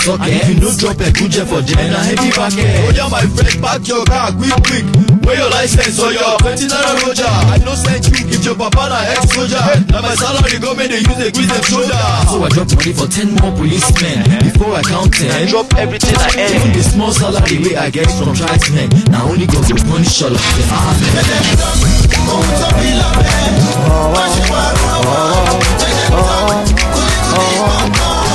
Shine 0.04 0.18
for 0.18 0.20
them 0.20 0.20
to 0.20 0.20
suck 0.20 0.20
And 0.20 0.34
if 0.34 0.48
you 0.50 0.56
no 0.60 0.70
drop 0.76 1.00
a 1.00 1.12
good 1.12 1.32
jet 1.32 1.48
for 1.48 1.62
them, 1.62 1.92
na 1.92 2.00
heavy 2.04 2.32
packet. 2.32 2.68
Oh 2.84 2.92
yeah, 2.96 3.08
my 3.08 3.24
friend, 3.28 3.56
park 3.64 3.88
your 3.88 4.04
car 4.06 4.32
quick 4.36 4.56
quick. 4.64 4.86
Where 5.24 5.40
your 5.40 5.50
license 5.50 6.00
or 6.00 6.12
your 6.12 6.36
twenty 6.40 6.68
naira 6.68 7.00
roger? 7.04 7.28
I 7.28 7.58
no 7.64 7.76
send 7.76 8.08
you 8.08 8.28
if 8.28 8.44
your 8.44 8.54
your 8.54 8.70
papa 8.70 8.86
na 8.90 9.02
ex-soldier. 9.18 9.58
Now 9.90 10.02
my 10.06 10.14
salary 10.14 10.60
go 10.62 10.76
make 10.78 10.92
they 10.94 11.02
use 11.02 11.18
a 11.18 11.32
quiz 11.34 11.50
them 11.50 11.64
shoulder. 11.66 11.98
So 12.30 12.44
I 12.44 12.50
drop 12.54 12.70
money 12.70 12.94
for 12.94 13.08
10 13.10 13.34
more 13.42 13.52
policemen. 13.58 14.22
Before 14.46 14.78
I 14.78 14.82
count 14.84 15.14
10, 15.14 15.50
drop 15.50 15.74
everything 15.74 16.14
I 16.14 16.30
earn. 16.38 16.54
Even 16.54 16.72
the 16.78 16.84
small 16.84 17.12
salary 17.12 17.58
wey 17.66 17.76
I 17.76 17.90
get 17.90 18.06
from 18.14 18.36
tribesmen. 18.38 18.90
Now 19.10 19.26
only 19.26 19.48
God 19.48 19.66
go 19.66 19.76
punish 19.90 20.22
all 20.22 20.30
of 20.30 20.38
them. 20.38 20.70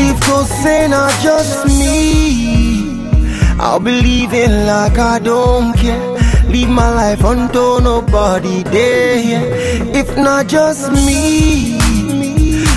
If 0.04 0.20
God 0.26 0.46
say 0.46 0.88
not 0.88 1.12
just 1.20 1.66
me 1.66 3.10
I'll 3.60 3.78
be 3.78 3.92
living 3.92 4.64
like 4.66 4.98
I 4.98 5.18
don't 5.18 5.74
care. 5.74 6.00
Leave 6.48 6.70
my 6.70 6.88
life 6.88 7.22
until 7.22 7.82
nobody 7.82 8.62
there 8.62 9.44
If 9.94 10.16
not 10.16 10.46
just 10.46 10.90
me 10.92 11.78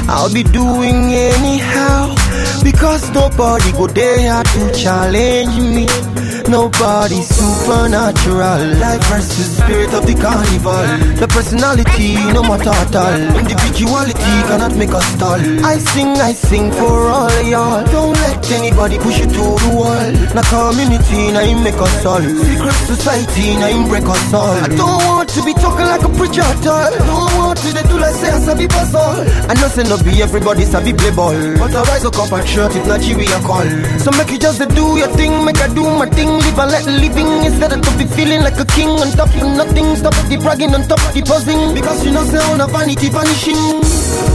I'll 0.09 0.33
be 0.33 0.43
doing 0.43 1.13
anyhow. 1.13 2.13
Because 2.63 3.09
nobody 3.11 3.71
go 3.71 3.87
there 3.87 4.43
to 4.43 4.73
challenge 4.73 5.57
me 5.57 5.87
Nobody 6.47 7.21
supernatural. 7.21 8.77
Life 8.77 9.03
versus 9.05 9.57
spirit 9.57 9.93
of 9.93 10.05
the 10.05 10.13
carnival. 10.13 10.85
The 11.17 11.27
personality 11.27 12.15
no 12.33 12.43
matter 12.43 12.69
at 12.69 12.95
all 12.95 13.19
Individuality 13.75 14.47
cannot 14.47 14.73
make 14.77 14.93
us 14.95 15.03
stall 15.19 15.35
I 15.65 15.77
sing, 15.77 16.07
I 16.15 16.31
sing 16.31 16.71
for 16.71 17.11
all 17.11 17.41
y'all. 17.43 17.83
Don't 17.91 18.13
let 18.15 18.49
anybody 18.51 18.97
push 18.97 19.19
you 19.19 19.25
to 19.25 19.43
the 19.59 19.71
wall. 19.75 20.11
Na 20.31 20.39
community, 20.47 21.35
na 21.35 21.43
him 21.43 21.59
make 21.61 21.75
us 21.75 22.05
all. 22.05 22.23
Secret 22.23 22.77
society, 22.87 23.59
na 23.59 23.67
him 23.67 23.83
break 23.91 24.07
us 24.07 24.33
all. 24.33 24.55
I 24.63 24.69
don't 24.71 25.03
want 25.03 25.27
to 25.27 25.43
be 25.43 25.51
talking 25.59 25.87
like 25.91 26.03
a 26.07 26.09
preacher 26.15 26.39
at 26.47 26.63
all. 26.65 26.87
Don't 27.03 27.35
want 27.35 27.59
to 27.59 27.75
do 27.75 27.99
like 27.99 28.15
say 28.15 28.31
I 28.31 28.39
sabi 28.39 28.67
pass 28.67 28.95
all 28.95 29.19
I 29.51 29.53
know 29.59 29.67
say 29.67 29.83
no 29.83 29.99
be 29.99 30.23
everybody 30.23 30.63
sabi 30.63 30.93
play 30.93 31.11
ball. 31.11 31.35
But 31.59 31.75
I 31.75 31.83
rise 31.83 32.05
up 32.07 32.15
compatriot 32.15 32.71
if 32.79 32.87
Nigeria 32.87 33.39
call 33.43 33.67
So 33.99 34.07
make 34.15 34.31
you 34.31 34.39
just 34.39 34.63
do 34.71 34.85
your 34.95 35.11
thing, 35.19 35.43
make 35.43 35.59
I 35.59 35.67
do 35.67 35.83
my 35.83 36.07
thing. 36.15 36.31
Live 36.31 36.59
and 36.63 36.71
let 36.71 36.85
living 36.87 37.27
instead 37.43 37.73
of 37.75 37.83
to 37.83 37.91
be 37.99 38.07
feeling 38.15 38.39
like 38.39 38.55
a 38.55 38.65
king 38.71 38.87
On 38.95 39.11
top 39.19 39.35
of 39.35 39.43
nothing, 39.59 39.99
stop 39.99 40.15
the 40.31 40.37
bragging 40.39 40.71
on 40.71 40.87
top 40.87 41.03
the 41.15 41.21
buzzing 41.23 41.73
Because 41.73 42.03
you 42.05 42.11
know 42.11 42.23
say 42.25 42.39
oh, 42.41 42.53
on 42.53 42.61
a 42.61 42.67
vanity 42.67 43.07
vanishing 43.09 43.55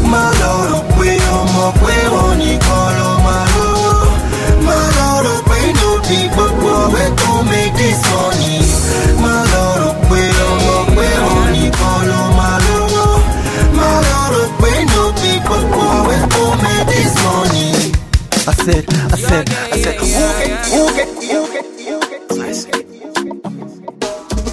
My 0.08 0.32
lord, 0.40 0.72
oh, 0.72 0.82
we 0.96 1.12
on 1.28 1.76
we 1.84 1.92
on 2.08 2.38
Nicolo, 2.40 3.08
my 3.20 3.44
lord. 3.54 4.08
My 4.64 4.80
lord, 4.96 5.26
oh, 5.28 5.44
we 5.50 5.60
no 5.76 6.00
people 6.08 6.50
we 6.92 7.04
to 7.20 7.30
make 7.52 7.75
this 7.76 8.00
money. 8.10 8.64
My 9.20 9.44
lord, 9.52 9.92
we 10.08 10.20
on 10.25 10.88
we 10.96 11.04
on 11.04 11.52
Nicolo, 11.52 12.20
my 12.40 12.56
lord. 12.64 13.22
My 13.76 14.00
lord, 14.08 14.49
we 14.64 14.72
no 14.88 15.12
people 15.20 15.62
we 16.08 16.16
to 16.32 16.42
make 16.64 16.87
this 16.88 17.12
money. 17.22 17.92
I 18.49 18.52
said, 18.64 18.84
I 18.88 19.16
said, 19.20 19.46
I 19.52 19.76
said, 19.84 19.96
who 20.00 20.82
get, 20.96 21.08
who 21.28 21.44
get, 21.52 21.66
who 21.78 22.00
get 22.08 22.25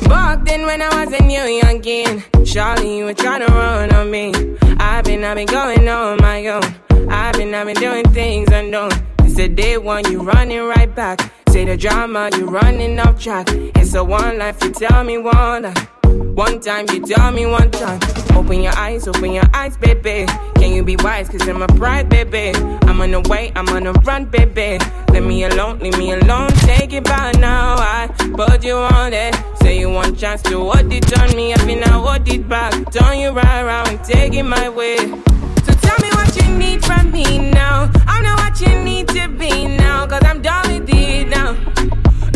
Back 0.09 0.37
then 0.45 0.61
when 0.65 0.81
I 0.81 0.89
was 1.05 1.11
a 1.19 1.23
new 1.23 1.43
youngin', 1.87 2.45
Charlie, 2.45 2.97
you 2.97 3.05
were 3.05 3.13
trying 3.13 3.45
to 3.45 3.51
run 3.51 3.93
on 3.93 4.11
me. 4.11 4.33
I've 4.79 5.05
been, 5.05 5.23
I've 5.23 5.35
been 5.35 5.47
going 5.47 5.87
on 5.87 6.17
my 6.21 6.45
own. 6.47 6.63
I've 7.09 7.33
been, 7.35 7.53
I've 7.53 7.65
been 7.65 7.75
doing 7.75 8.03
things 8.11 8.49
unknown. 8.51 8.91
It's 9.19 9.39
a 9.39 9.47
day 9.47 9.77
one, 9.77 10.09
you 10.11 10.21
running 10.21 10.63
right 10.63 10.93
back. 10.93 11.31
Say 11.49 11.65
the 11.65 11.77
drama, 11.77 12.29
you 12.35 12.45
running 12.45 12.99
off 12.99 13.21
track. 13.21 13.47
It's 13.49 13.93
a 13.93 14.03
one 14.03 14.37
life, 14.37 14.61
you 14.63 14.71
tell 14.71 15.03
me 15.03 15.17
one 15.17 15.63
life. 15.63 15.96
One 16.37 16.59
time, 16.59 16.85
you 16.93 17.01
tell 17.03 17.31
me 17.31 17.47
one 17.47 17.71
time. 17.71 17.99
Open 18.37 18.61
your 18.61 18.77
eyes, 18.77 19.07
open 19.07 19.31
your 19.31 19.49
eyes, 19.55 19.75
baby. 19.75 20.27
Can 20.53 20.71
you 20.71 20.83
be 20.83 20.95
wise? 20.97 21.27
Cause 21.29 21.47
I'm 21.49 21.63
a 21.63 21.67
pride, 21.67 22.09
baby. 22.09 22.51
I'm 22.83 23.01
on 23.01 23.09
the 23.09 23.21
way, 23.21 23.51
I'm 23.55 23.67
on 23.69 23.85
the 23.85 23.93
run, 24.05 24.25
baby. 24.25 24.77
Leave 25.11 25.25
me 25.25 25.45
alone, 25.45 25.79
leave 25.79 25.97
me 25.97 26.11
alone. 26.11 26.51
Take 26.59 26.93
it 26.93 27.05
back 27.05 27.39
now. 27.39 27.73
I 27.79 28.07
put 28.35 28.63
you 28.63 28.75
on 28.75 29.13
it. 29.13 29.35
Say 29.63 29.79
you 29.79 29.89
want 29.89 30.19
chance 30.19 30.43
to 30.43 30.59
what 30.59 30.85
it 30.93 31.17
on 31.17 31.35
me. 31.35 31.55
I 31.55 31.57
feel 31.57 31.79
now 31.79 32.03
what 32.03 32.31
it 32.31 32.47
back. 32.47 32.71
Turn 32.91 33.17
you 33.17 33.31
right 33.31 33.61
around, 33.63 34.03
take 34.03 34.35
it 34.35 34.43
my 34.43 34.69
way. 34.69 34.97
So 34.97 35.73
tell 35.81 35.97
me 36.03 36.09
what 36.11 36.35
you 36.35 36.55
need 36.55 36.85
from 36.85 37.11
me 37.11 37.49
now. 37.49 37.91
I'm 38.05 38.21
not 38.21 38.37
what 38.37 38.61
you 38.61 38.83
need 38.83 39.07
to 39.07 39.27
be 39.27 39.65
now. 39.75 40.05
Cause 40.05 40.21
I'm 40.23 40.43
done 40.43 40.71
with 40.71 40.87
it 40.87 41.29
now. 41.29 41.57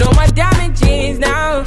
No 0.02 0.10
more 0.14 0.26
damages 0.34 1.20
now. 1.20 1.64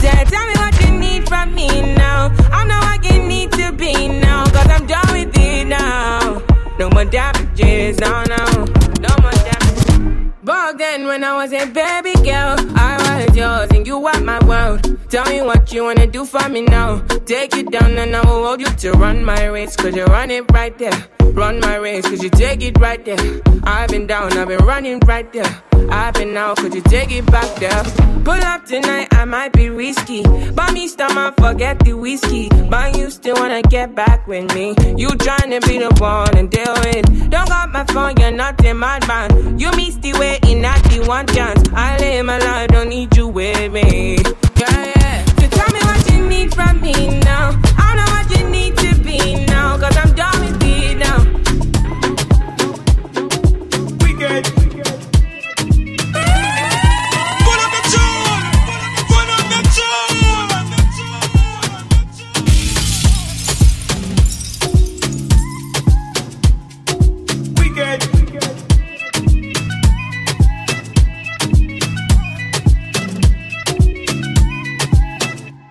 Say, 0.00 0.24
tell 0.32 0.46
me 0.46 0.54
what 0.62 0.74
you 0.80 0.92
need 0.98 1.28
from 1.28 1.54
me 1.54 1.68
now. 1.94 2.34
I'm 2.50 2.68
not 2.68 2.82
what 2.84 3.04
you 3.04 3.20
need 3.22 3.52
to 3.52 3.70
be 3.70 4.08
now. 4.08 4.46
Cause 4.46 4.70
I'm 4.70 4.86
done 4.86 5.12
with 5.12 5.36
it 5.36 5.66
now. 5.66 6.42
No 6.78 6.88
more 6.88 7.04
damages 7.04 7.98
now, 7.98 8.24
now. 8.24 8.64
No 9.06 9.12
more 9.20 9.38
damages. 9.48 10.32
Back 10.42 10.78
then, 10.78 11.06
when 11.06 11.22
I 11.22 11.34
was 11.36 11.52
a 11.52 11.66
baby 11.66 12.14
girl, 12.24 12.56
I 12.76 13.05
was 13.16 13.36
yours 13.36 13.68
and 13.70 13.86
you 13.86 14.04
are 14.06 14.20
my 14.20 14.44
world. 14.44 14.98
Tell 15.10 15.24
me 15.26 15.42
what 15.42 15.72
you 15.72 15.84
wanna 15.84 16.06
do 16.06 16.24
for 16.24 16.48
me 16.48 16.62
now. 16.62 17.00
Take 17.24 17.54
you 17.54 17.64
down 17.64 17.96
and 17.96 18.14
I 18.14 18.20
will 18.26 18.44
hold 18.44 18.60
you 18.60 18.66
to 18.66 18.92
run 18.92 19.24
my 19.24 19.44
race. 19.46 19.76
Cause 19.76 19.94
you 19.94 20.04
run 20.04 20.30
it 20.30 20.50
right 20.52 20.76
there. 20.78 21.08
Run 21.32 21.60
my 21.60 21.76
race, 21.76 22.06
cause 22.08 22.22
you 22.22 22.30
take 22.30 22.62
it 22.62 22.78
right 22.78 23.04
there. 23.04 23.42
I've 23.64 23.90
been 23.90 24.06
down, 24.06 24.32
I've 24.38 24.48
been 24.48 24.64
running 24.64 25.00
right 25.00 25.30
there. 25.34 25.62
I've 25.90 26.14
been 26.14 26.34
out, 26.34 26.56
could 26.56 26.74
you 26.74 26.80
take 26.80 27.10
it 27.12 27.26
back 27.26 27.54
there? 27.56 27.82
Pull 28.24 28.42
up 28.42 28.64
tonight, 28.64 29.08
I 29.12 29.26
might 29.26 29.52
be 29.52 29.68
risky. 29.68 30.22
But 30.22 30.72
me 30.72 30.88
stomach, 30.88 31.34
forget 31.38 31.78
the 31.80 31.92
whiskey. 31.92 32.48
But 32.70 32.96
you 32.96 33.10
still 33.10 33.36
wanna 33.36 33.60
get 33.62 33.94
back 33.94 34.26
with 34.26 34.54
me. 34.54 34.74
You 34.96 35.08
tryna 35.10 35.60
be 35.66 35.78
the 35.78 35.94
one 36.00 36.36
and 36.38 36.50
deal 36.50 36.74
with. 36.84 37.30
Don't 37.30 37.48
got 37.48 37.70
my 37.70 37.84
phone, 37.84 38.14
you're 38.18 38.30
not 38.30 38.64
in 38.64 38.78
my 38.78 38.98
man. 39.06 39.58
You 39.58 39.70
missed 39.72 40.00
the 40.00 40.14
way 40.14 40.38
in 40.48 40.64
at 40.64 40.82
the 40.84 41.04
one 41.06 41.26
chance. 41.26 41.68
I 41.74 41.98
live 41.98 42.24
my 42.24 42.38
life, 42.38 42.68
don't 42.68 42.88
need 42.88 43.05
you 43.14 43.28
with 43.28 43.72
me. 43.72 44.16
Yeah, 44.56 44.92
yeah. 44.96 45.24
So 45.38 45.48
tell 45.48 45.72
me 45.72 45.80
what 45.80 46.10
you 46.10 46.26
need 46.26 46.54
from 46.54 46.80
me 46.80 47.20
now. 47.20 47.65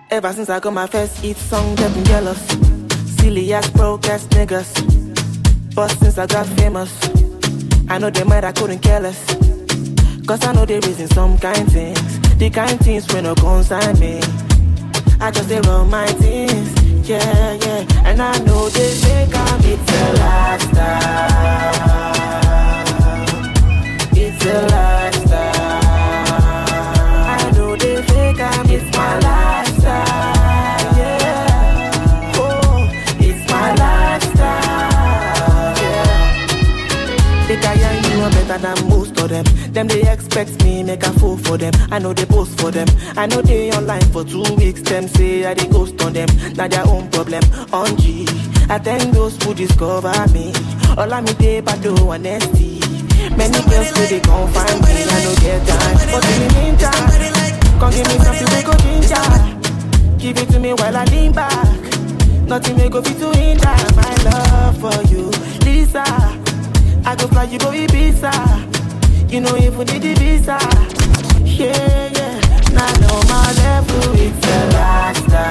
Ever 0.08 0.32
since 0.32 0.48
I 0.48 0.60
got 0.60 0.72
my 0.72 0.86
first 0.86 1.18
hit 1.18 1.36
song, 1.36 1.74
they've 1.74 1.92
been 1.92 2.04
jealous. 2.04 2.38
Silly 3.16 3.52
ass, 3.52 3.68
broke 3.70 4.06
ass 4.06 4.24
niggas. 4.28 5.74
But 5.74 5.88
since 5.88 6.16
I 6.16 6.26
got 6.26 6.46
famous, 6.46 6.92
I 7.88 7.98
know 7.98 8.10
they 8.10 8.22
might 8.22 8.44
I 8.44 8.52
couldn't 8.52 8.78
care 8.78 9.00
less. 9.00 9.34
Cause 10.24 10.44
I 10.46 10.52
know 10.52 10.64
they 10.64 10.78
reason 10.78 11.08
some 11.08 11.36
kind 11.38 11.70
things. 11.72 12.20
The 12.38 12.50
kind 12.50 12.78
things 12.78 13.12
when 13.12 13.24
no 13.24 13.34
concern 13.34 13.98
me. 13.98 14.20
I 15.20 15.32
just 15.32 15.48
they 15.48 15.60
run 15.62 15.90
my 15.90 16.06
things. 16.06 17.08
Yeah, 17.08 17.52
yeah. 17.54 17.84
And 18.04 18.22
I 18.22 18.38
know 18.44 18.68
they 18.68 18.88
think 18.88 19.34
I'm 19.34 19.60
it's 19.64 19.92
a 19.92 20.12
lifestyle. 20.22 21.32
It's 24.12 24.46
a 24.46 24.66
lifestyle. 24.68 25.55
Them. 39.76 39.88
They 39.88 40.10
expect 40.10 40.64
me 40.64 40.82
make 40.82 41.02
a 41.02 41.12
fool 41.20 41.36
for 41.36 41.56
them. 41.58 41.72
I 41.92 41.98
know 41.98 42.12
they 42.14 42.24
post 42.24 42.58
for 42.58 42.70
them. 42.70 42.88
I 43.16 43.26
know 43.26 43.42
they 43.42 43.70
online 43.72 44.06
for 44.10 44.24
two 44.24 44.42
weeks. 44.56 44.80
Them 44.80 45.06
say 45.06 45.44
I 45.44 45.54
they 45.54 45.68
ghost 45.68 46.00
on 46.02 46.14
them. 46.14 46.28
Now 46.56 46.66
their 46.66 46.86
own 46.88 47.08
problem. 47.10 47.42
On 47.72 47.96
G, 47.98 48.26
I 48.68 48.78
thank 48.78 49.12
those 49.14 49.36
who 49.42 49.54
discover 49.54 50.12
me. 50.32 50.52
All 50.96 51.12
I 51.12 51.20
me 51.20 51.32
they 51.32 51.60
but 51.60 51.80
do 51.82 51.94
honesty. 52.08 52.80
Many 53.36 53.60
girls 53.68 53.88
say 53.94 54.06
they 54.16 54.20
gon' 54.20 54.48
find 54.52 54.80
me. 54.80 54.92
I 55.14 55.18
no 55.24 55.32
get 55.44 55.60
time, 55.68 55.96
but 56.12 56.24
in 56.32 56.38
the 56.42 56.48
meantime, 56.56 57.78
come 57.78 57.92
give 57.92 58.06
me 58.08 58.16
something 58.24 58.48
we 58.56 58.62
go 58.64 58.74
ginger. 58.84 59.28
Give 60.18 60.38
it 60.38 60.48
to 60.52 60.58
me 60.58 60.72
while 60.72 60.96
I 60.96 61.04
lean 61.04 61.32
back. 61.32 61.80
Nothing 62.48 62.76
may 62.78 62.88
go 62.88 63.02
fit 63.02 63.18
to 63.18 63.30
hinder 63.36 63.76
my 64.00 64.14
love 64.24 64.78
for 64.80 64.96
you, 65.12 65.28
Lisa. 65.66 66.04
I 67.04 67.14
go 67.18 67.26
fly 67.28 67.44
you 67.44 67.58
go 67.58 67.70
Ibiza. 67.72 68.75
You 69.36 69.42
know 69.42 69.54
if 69.54 69.76
we 69.76 69.84
need 69.84 70.00
the 70.00 70.14
visa. 70.14 70.56
Yeah, 71.44 72.08
yeah. 72.16 72.40
Now 72.72 72.88
know 73.04 73.20
my 73.28 73.52
level, 73.60 74.16
it's 74.16 74.40
a 74.48 74.56
rasta. 74.72 75.44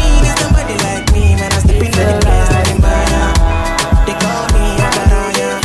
Me, 0.00 0.08
there's 0.24 0.40
somebody 0.40 0.72
like 0.80 1.12
me, 1.12 1.36
man. 1.36 1.52
I 1.52 1.60
step 1.60 1.76
into 1.76 2.00
the 2.00 2.16
place 2.24 2.48
like 2.56 2.72
in 2.72 2.80
Maya. 2.80 3.36
They 4.08 4.16
call 4.16 4.44
me 4.56 4.64
Agaraya. 4.80 5.60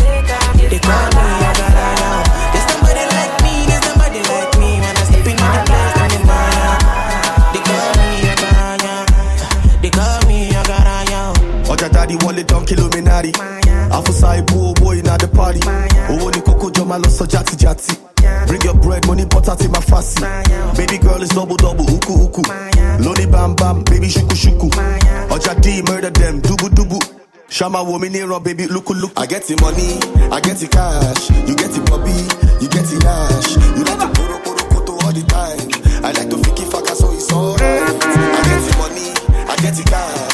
They 0.67 0.80
call 0.84 1.08
me 1.15 1.23
Agaraya. 1.47 2.12
There's 2.51 2.67
somebody 2.67 3.03
like 3.15 3.34
me, 3.47 3.53
there's 3.71 3.84
somebody 3.88 4.19
like 4.27 4.51
me, 4.60 4.69
man. 4.84 4.91
I 4.91 5.03
step 5.08 5.23
into 5.23 5.47
the 5.47 5.63
place 5.71 5.95
like 5.95 6.19
in 6.19 6.23
Maya. 6.27 6.67
They 7.56 7.63
call 7.63 7.91
me 7.95 8.27
Agaraya. 8.27 8.95
They 9.80 9.91
call 9.95 10.19
me 10.27 10.51
Agaraya. 10.51 11.21
ọjà 11.71 11.88
dáàdi 11.95 12.15
wọlé 12.23 12.43
dán 13.89 14.04
kìlómínárì 14.04 14.04
àfúsà 14.04 14.38
ìbú 14.39 14.73
owó 14.73 14.93
iná 14.93 15.17
dé 15.17 15.28
parí 15.28 15.60
owó 16.10 16.32
ní 16.32 16.41
kókó 16.41 16.69
jọ 16.76 16.86
máa 16.86 16.97
lọ 16.97 17.10
sọ 17.10 17.26
játijàti 17.26 17.93
bring 18.47 18.62
your 18.63 18.76
bread 18.76 19.06
money 19.08 19.26
butter 19.26 19.56
ti 19.58 19.67
ma 19.67 19.80
fa 19.82 20.02
sí 20.02 20.21
baby 20.78 20.97
girl 21.02 21.21
is 21.23 21.30
double 21.30 21.56
double 21.58 21.86
huku 21.86 22.13
huku. 22.13 22.41
Lóní 23.00 23.26
bam, 23.32 23.56
baby 23.84 24.08
ṣuku 24.08 24.36
ṣuku 24.36 24.69
ọjà 25.30 25.54
d 25.62 25.82
murder 25.88 26.12
dem 26.12 26.41
dubu 26.41 26.69
dubu. 26.69 27.00
Ṣàmà 27.50 27.80
wo 27.88 27.97
mi 28.00 28.10
níran 28.10 28.43
baby 28.43 28.67
luku 28.67 28.93
luku. 28.93 29.13
i 29.21 29.26
get 29.28 29.43
the 29.47 29.56
money 29.62 30.00
i 30.32 30.39
get 30.41 30.58
the 30.58 30.67
cash. 30.67 31.30
You 31.47 31.56
get 31.56 31.71
the 31.71 31.82
bobby 31.89 32.12
you 32.62 32.67
get 32.67 32.86
the 32.86 32.97
dash 33.00 33.56
you 33.78 33.84
like 33.84 34.00
to 34.00 34.08
koro 34.15 34.38
koro 34.43 34.63
koto 34.71 34.93
all 35.06 35.13
the 35.13 35.23
time. 35.23 35.69
I 36.04 36.12
like 36.12 36.30
to 36.30 36.36
fiki 36.38 36.65
faka 36.71 36.93
so 36.95 37.12
it's 37.13 37.32
alright 37.32 37.84
i 37.84 38.41
get 38.47 38.62
the 38.67 38.73
money 38.78 39.10
i 39.52 39.56
get 39.63 39.73
the 39.76 39.84
cash 39.84 40.27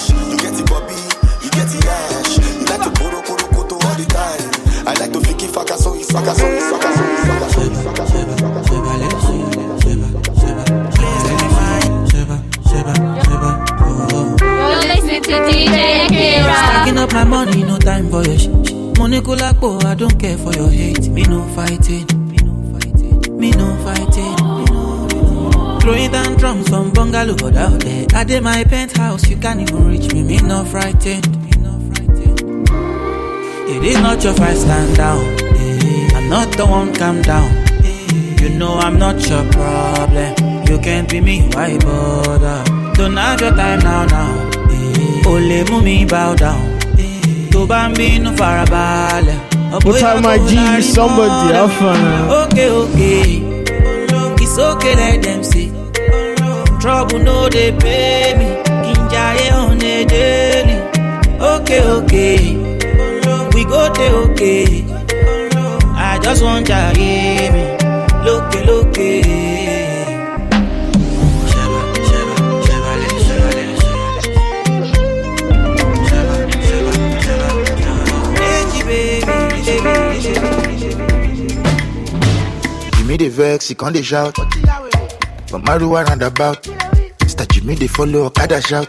faka 5.73 5.81
so 5.81 5.93
it's 5.95 6.11
faka 6.11 6.33
so 6.35 7.63
You're 14.43 14.81
listening 14.87 15.21
to 15.23 15.31
DJ 15.31 16.43
Stacking 16.43 16.97
Akira. 16.97 17.03
up 17.03 17.13
my 17.13 17.23
money, 17.23 17.63
no 17.63 17.77
time 17.77 18.09
for 18.09 18.23
your 18.23 18.37
shit. 18.37 18.51
Money 18.97 19.19
kulapo, 19.21 19.83
I 19.83 19.95
don't 19.95 20.19
care 20.19 20.37
for 20.37 20.53
your 20.53 20.69
hate. 20.69 21.09
Me 21.09 21.23
no 21.23 21.43
fighting. 21.55 22.05
Me 22.29 22.37
no 22.37 22.53
fighting. 22.73 23.37
Me 23.37 23.51
no 23.51 23.75
fighting. 23.83 24.35
Throwing 25.81 26.11
down 26.11 26.35
drums 26.37 26.69
from 26.69 26.91
bungalow 26.91 27.35
but 27.35 27.55
out 27.55 27.79
there. 27.81 28.05
I 28.13 28.23
did 28.23 28.43
my 28.43 28.63
penthouse, 28.63 29.27
you 29.29 29.37
can't 29.37 29.59
even 29.61 29.87
reach 29.87 30.11
me. 30.13 30.23
Me 30.23 30.37
no 30.37 30.63
frightened. 30.65 31.27
Me 31.43 31.51
no 31.61 31.79
frightened. 31.93 32.69
It 33.69 33.83
is 33.83 33.97
not 33.97 34.23
your 34.23 34.33
fight, 34.33 34.57
stand 34.57 34.95
down. 34.95 35.42
I'm 36.15 36.29
not 36.29 36.51
the 36.57 36.65
one, 36.65 36.93
calm 36.93 37.21
down. 37.21 37.49
You 38.41 38.49
know 38.49 38.73
I'm 38.75 38.97
not 38.99 39.17
your 39.29 39.43
problem. 39.51 40.33
You 40.67 40.77
can't 40.79 41.09
be 41.09 41.19
me, 41.21 41.41
why 41.53 41.77
bother? 41.77 42.63
Don't 42.95 43.17
have 43.17 43.41
your 43.41 43.51
time 43.55 43.79
now, 43.79 44.05
now. 44.05 44.49
Ole 45.25 45.63
mú 45.69 45.81
mi 45.81 46.05
bow 46.05 46.35
down. 46.35 46.61
Tó 47.51 47.65
bá 47.69 47.87
ń 47.89 47.93
bínú 47.97 48.29
farabalẹ̀. 48.39 49.39
What 49.85 49.99
time 49.99 50.21
my 50.21 50.37
G? 50.47 50.51
Somebody, 50.81 51.53
how 51.57 51.67
fun. 51.77 51.99
Okay, 52.41 52.69
okay. 52.81 53.29
It's 54.43 54.57
okay, 54.57 54.95
let 54.95 55.23
them 55.23 55.41
see. 55.43 55.71
Trouble 56.81 57.19
no 57.27 57.49
they 57.49 57.71
pay 57.83 58.35
me. 58.39 58.47
Kinjaye 58.85 59.47
on 59.59 59.81
a 59.81 59.95
daily. 60.13 60.77
Okay, 61.53 61.81
okay. 61.97 62.39
We 63.53 63.61
go 63.65 63.81
there, 63.97 64.15
okay. 64.25 64.83
I 66.23 66.25
just 66.27 66.41
want 66.41 66.65
to 66.67 66.75
hear 66.97 67.51
me. 67.51 67.63
Look, 68.23 68.55
look. 68.65 68.97
Eh. 68.97 69.43
Jimmy 82.95 83.17
the 83.17 83.27
vex, 83.29 83.67
he 83.67 83.75
can't 83.75 83.93
they 83.93 84.01
shout. 84.01 84.35
But 84.35 85.61
Maruwa 85.65 86.05
roundabout. 86.05 86.63
Mr. 87.19 87.45
Jimmy 87.51 87.75
they 87.75 87.87
follow 87.87 88.27
Okada 88.27 88.61
shout. 88.61 88.87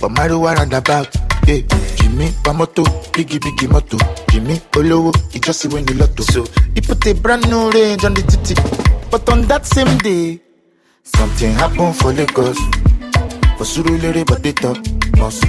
But 0.00 0.10
Maruwa 0.16 0.56
roundabout. 0.56 1.14
Hey, 1.44 1.66
eh. 1.70 1.75
Jimmy 2.06 2.28
Pamoto, 2.44 2.84
biggie 3.10 3.40
biggie 3.40 3.68
moto. 3.68 3.98
Jimmy 4.30 4.60
Olowo, 4.78 5.10
he 5.32 5.40
just 5.40 5.60
see 5.60 5.68
when 5.68 5.84
you 5.88 5.94
lotto. 5.94 6.22
So 6.22 6.44
he 6.72 6.80
put 6.80 7.04
a 7.04 7.12
brand 7.14 7.50
new 7.50 7.68
range 7.72 8.04
on 8.04 8.14
the 8.14 8.22
titty. 8.22 8.54
But 9.10 9.28
on 9.28 9.42
that 9.48 9.66
same 9.66 9.98
day, 9.98 10.40
something 11.02 11.50
happened 11.54 11.96
for 11.96 12.12
Lagos. 12.12 12.56
For 13.58 13.64
Surulere, 13.66 14.24
but 14.24 14.40
they 14.44 14.52
talk. 14.52 14.76
Must 15.18 15.42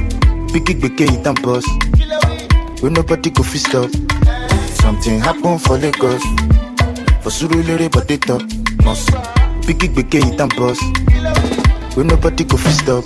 biggie 0.49 0.81
biggie 0.81 1.07
hit 1.07 1.27
and 1.27 1.39
boss. 1.43 1.63
When 2.81 2.93
nobody 2.93 3.29
go 3.29 3.43
fist 3.43 3.75
up. 3.75 3.91
Something 4.81 5.19
happened 5.19 5.61
for 5.61 5.77
Lagos. 5.77 6.23
For 7.21 7.29
Surulere, 7.29 7.91
but 7.91 8.07
they 8.07 8.17
talk. 8.17 8.41
Must 8.83 9.09
biggie 9.61 9.93
biggie 9.93 10.23
hit 10.23 10.41
and 10.41 10.55
boss. 10.55 10.81
When 11.95 12.07
nobody 12.07 12.45
go 12.45 12.57
fist 12.57 12.89
up. 12.89 13.05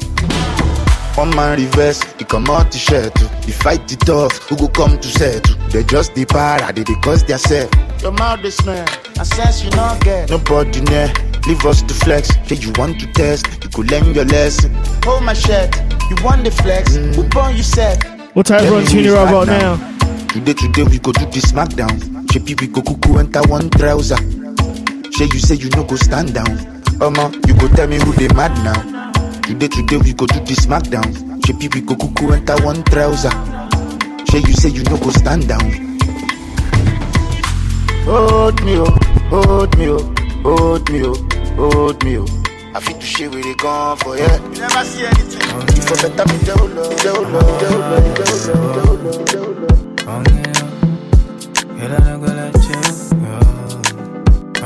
One 1.16 1.36
man 1.36 1.60
reverse, 1.60 2.02
he 2.18 2.24
come 2.24 2.50
out 2.50 2.72
to 2.72 2.78
shirt. 2.78 3.12
Oh. 3.18 3.28
He 3.46 3.52
fight 3.52 3.88
the 3.88 3.96
tough, 3.98 4.38
who 4.48 4.56
go 4.56 4.68
come 4.70 4.98
to 4.98 5.08
settle. 5.08 5.56
Oh. 5.60 5.68
They 5.70 5.84
just 5.84 6.16
the 6.16 6.26
para, 6.26 6.72
they, 6.74 6.84
they 6.84 6.96
cause 7.02 7.24
their 7.24 7.38
self. 7.38 7.70
Your 8.02 8.14
mouth 8.14 8.44
is 8.44 8.56
smell, 8.56 8.88
I 9.20 9.24
sense 9.24 9.64
you 9.64 9.70
not 9.72 10.02
get. 10.02 10.30
Nobody 10.30 10.82
near, 10.82 11.14
leave 11.46 11.64
us 11.66 11.82
to 11.84 11.94
flex. 11.94 12.30
Say 12.48 12.56
you 12.56 12.72
want 12.78 13.00
to 13.02 13.08
test, 13.14 13.46
you 13.64 13.70
could 13.70 13.92
learn 13.92 14.14
your 14.16 14.26
lesson. 14.26 14.74
Hold 15.04 15.24
my 15.24 15.34
shirt, 15.34 15.76
you 16.10 16.16
want 16.24 16.44
the 16.46 16.52
flex. 16.52 16.96
Mm. 16.98 17.16
Who 17.16 17.24
born 17.30 17.56
you 17.58 17.64
said? 17.64 18.02
What 18.34 18.46
time 18.46 18.64
everyone 18.64 18.86
tuning 18.86 19.12
right 19.12 19.28
about 19.28 19.48
now? 19.48 19.76
Today, 20.30 20.54
today 20.54 20.84
we 20.84 20.98
go 21.00 21.12
do 21.12 21.26
the 21.26 21.42
smackdown. 21.44 22.00
Shepi 22.32 22.60
we 22.62 22.68
go 22.68 22.82
cuckoo 22.82 23.18
enter 23.18 23.42
one 23.50 23.70
trouser. 23.70 24.18
Say 25.12 25.26
you 25.26 25.40
say 25.40 25.56
you 25.56 25.70
no 25.72 25.84
go 25.84 25.98
stand 25.98 26.34
down. 26.34 26.58
Omo, 27.04 27.34
you 27.46 27.54
go 27.60 27.68
tell 27.76 27.88
me 27.88 28.00
who 28.00 28.14
they 28.14 28.30
mad 28.30 28.56
now. 28.64 29.01
Today, 29.44 29.68
today 29.68 29.98
we 29.98 30.14
go 30.14 30.26
do 30.28 30.40
the 30.40 30.56
smackdown. 30.56 31.12
Shepi 31.46 31.68
we 31.74 31.82
go 31.82 31.96
cuckoo 31.96 32.32
enter 32.32 32.56
one 32.64 32.84
trouser. 32.84 33.32
Say 34.30 34.40
you 34.40 34.54
say 34.54 34.70
you 34.70 34.84
no 34.84 34.98
go 34.98 35.10
stand 35.12 35.48
down. 35.48 35.70
Hold 38.06 38.64
me, 38.64 38.78
oh, 38.78 38.98
hold 39.30 39.78
me, 39.78 39.88
oh, 39.90 40.14
hold 40.44 40.90
me, 40.92 41.02
oh, 41.06 41.16
hold 41.56 42.04
me, 42.04 42.18
oh. 42.18 42.26
I 42.74 42.80
fit 42.80 43.00
to 43.00 43.06
share 43.06 43.30
where 43.30 43.44
they 43.44 43.54
gone 43.56 43.98
for. 43.98 44.16
You 44.18 44.28
never 44.28 44.84
see 44.86 45.06
anything. 45.06 45.76
You 45.76 45.82
for 45.84 45.96
better 46.10 46.26
me, 46.32 46.40
Jolo, 46.46 46.96
Jolo, 46.98 47.42
Jolo, 47.60 48.16
Jolo, 48.16 49.26
Jolo, 49.26 49.26
Jolo. 49.26 49.68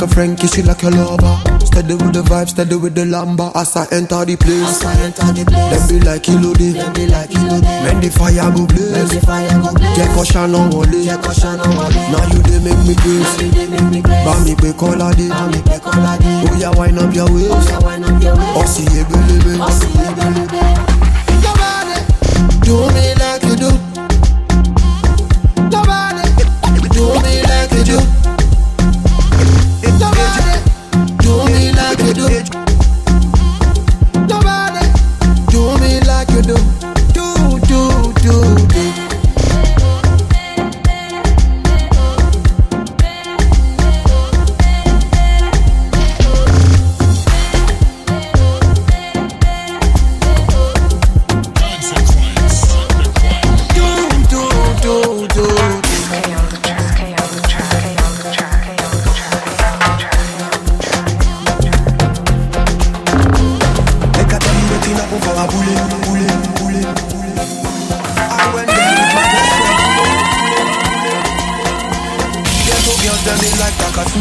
Like 0.03 0.11
a 0.11 0.15
Frankie, 0.15 0.47
she 0.47 0.61
like 0.63 0.83
a 0.83 0.89
lover. 0.89 1.39
Steady 1.63 1.93
with 1.95 2.11
the 2.11 2.23
vibe, 2.27 2.49
steady 2.49 2.75
with 2.75 2.93
the 2.93 3.05
lamba. 3.07 3.55
As 3.55 3.73
I 3.77 3.87
enter 3.95 4.25
the 4.25 4.35
place, 4.35 4.59
as 4.67 4.83
I 4.83 4.99
enter 4.99 5.31
the 5.31 5.45
place, 5.47 5.71
them 5.71 5.87
be 5.87 6.05
like 6.05 6.27
Elodie, 6.27 6.71
them 6.75 6.91
be 6.91 7.07
like 7.07 7.31
Elodie. 7.31 7.63
When 7.87 8.01
the 8.03 8.09
fire 8.11 8.51
go 8.51 8.67
blaze, 8.67 8.91
when 8.91 9.07
the 9.07 9.21
fire 9.23 9.55
go 9.63 9.71
blaze. 9.71 9.95
Jẹ́ 9.95 10.07
kọ́ 10.11 10.23
ṣáná 10.27 10.59
wọlé, 10.75 10.99
jẹ́ 11.07 11.17
kọ́ 11.23 11.33
ṣáná 11.39 11.63
wọlé. 11.71 12.01
Now 12.11 12.23
you 12.35 12.41
dey 12.43 12.59
make 12.59 12.83
me 12.83 12.95
grace, 12.99 13.31
now 13.31 13.45
you 13.47 13.51
dey 13.55 13.67
make 13.71 13.87
me 13.95 14.01
grace. 14.01 14.25
Bá 14.27 14.33
mi 14.43 14.53
pé 14.59 14.69
Kọ́ládé, 14.75 15.25
bá 15.31 15.47
mi 15.47 15.59
pé 15.67 15.75
Kọ́ládé. 15.79 16.31
Oya 16.51 16.69
wind 16.77 16.99
up 16.99 17.13
your 17.15 17.29
waist, 17.31 17.55
oh, 17.55 17.63
oya 17.63 17.79
wind 17.87 18.03
up 18.03 18.19
your 18.23 18.35
waist. 18.35 18.59
Ọ̀sìn 18.59 18.91
ebelebe, 18.99 19.53
ọ̀sìn 19.67 19.95
ebelebe. 20.03 20.63
your 21.45 21.55
body. 21.55 21.97
Do 22.67 22.75
mí. 22.91 23.02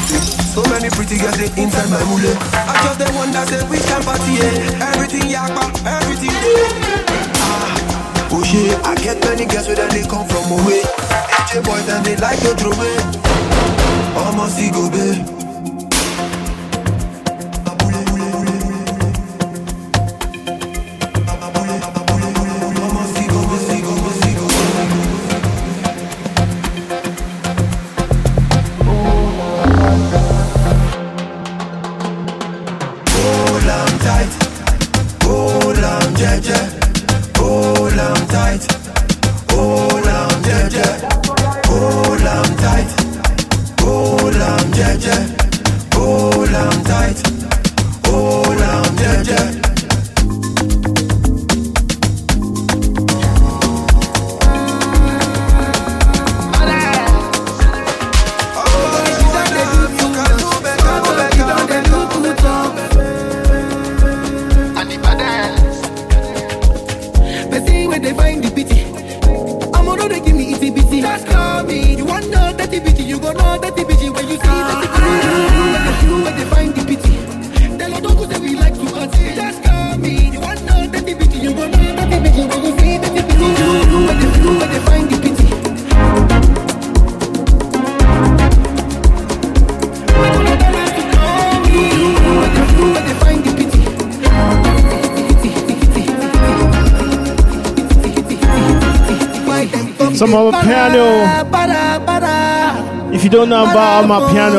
So 0.09 0.63
many 0.71 0.91
pretty 0.91 1.17
girls 1.19 1.37
they 1.39 1.49
inside 1.61 1.89
my 1.91 2.03
mule. 2.11 2.35
I 2.69 2.75
just 2.85 2.99
the 2.99 3.09
one 3.17 3.31
that 3.33 3.49
said 3.49 3.69
we 3.71 3.79
can 3.79 4.03
party, 4.03 4.37
yeah. 4.37 4.91
Everything 4.93 5.31
yakba, 5.31 5.65
everything 5.87 6.35
day. 6.35 6.69
Ah, 7.41 8.29
oh 8.33 8.45
yeah, 8.53 8.77
I 8.85 8.95
get 8.97 9.19
many 9.25 9.47
girls 9.47 9.67
where 9.69 9.77
they 9.77 10.03
come 10.07 10.27
from 10.29 10.53
away. 10.61 10.83
AJ 11.39 11.65
boys 11.65 11.89
and 11.89 12.05
they 12.05 12.17
like 12.17 12.41
to 12.41 12.55
throw 12.55 12.73
it. 12.73 13.03
Almost 14.17 14.59
ego, 14.61 14.91
babe. 14.91 15.42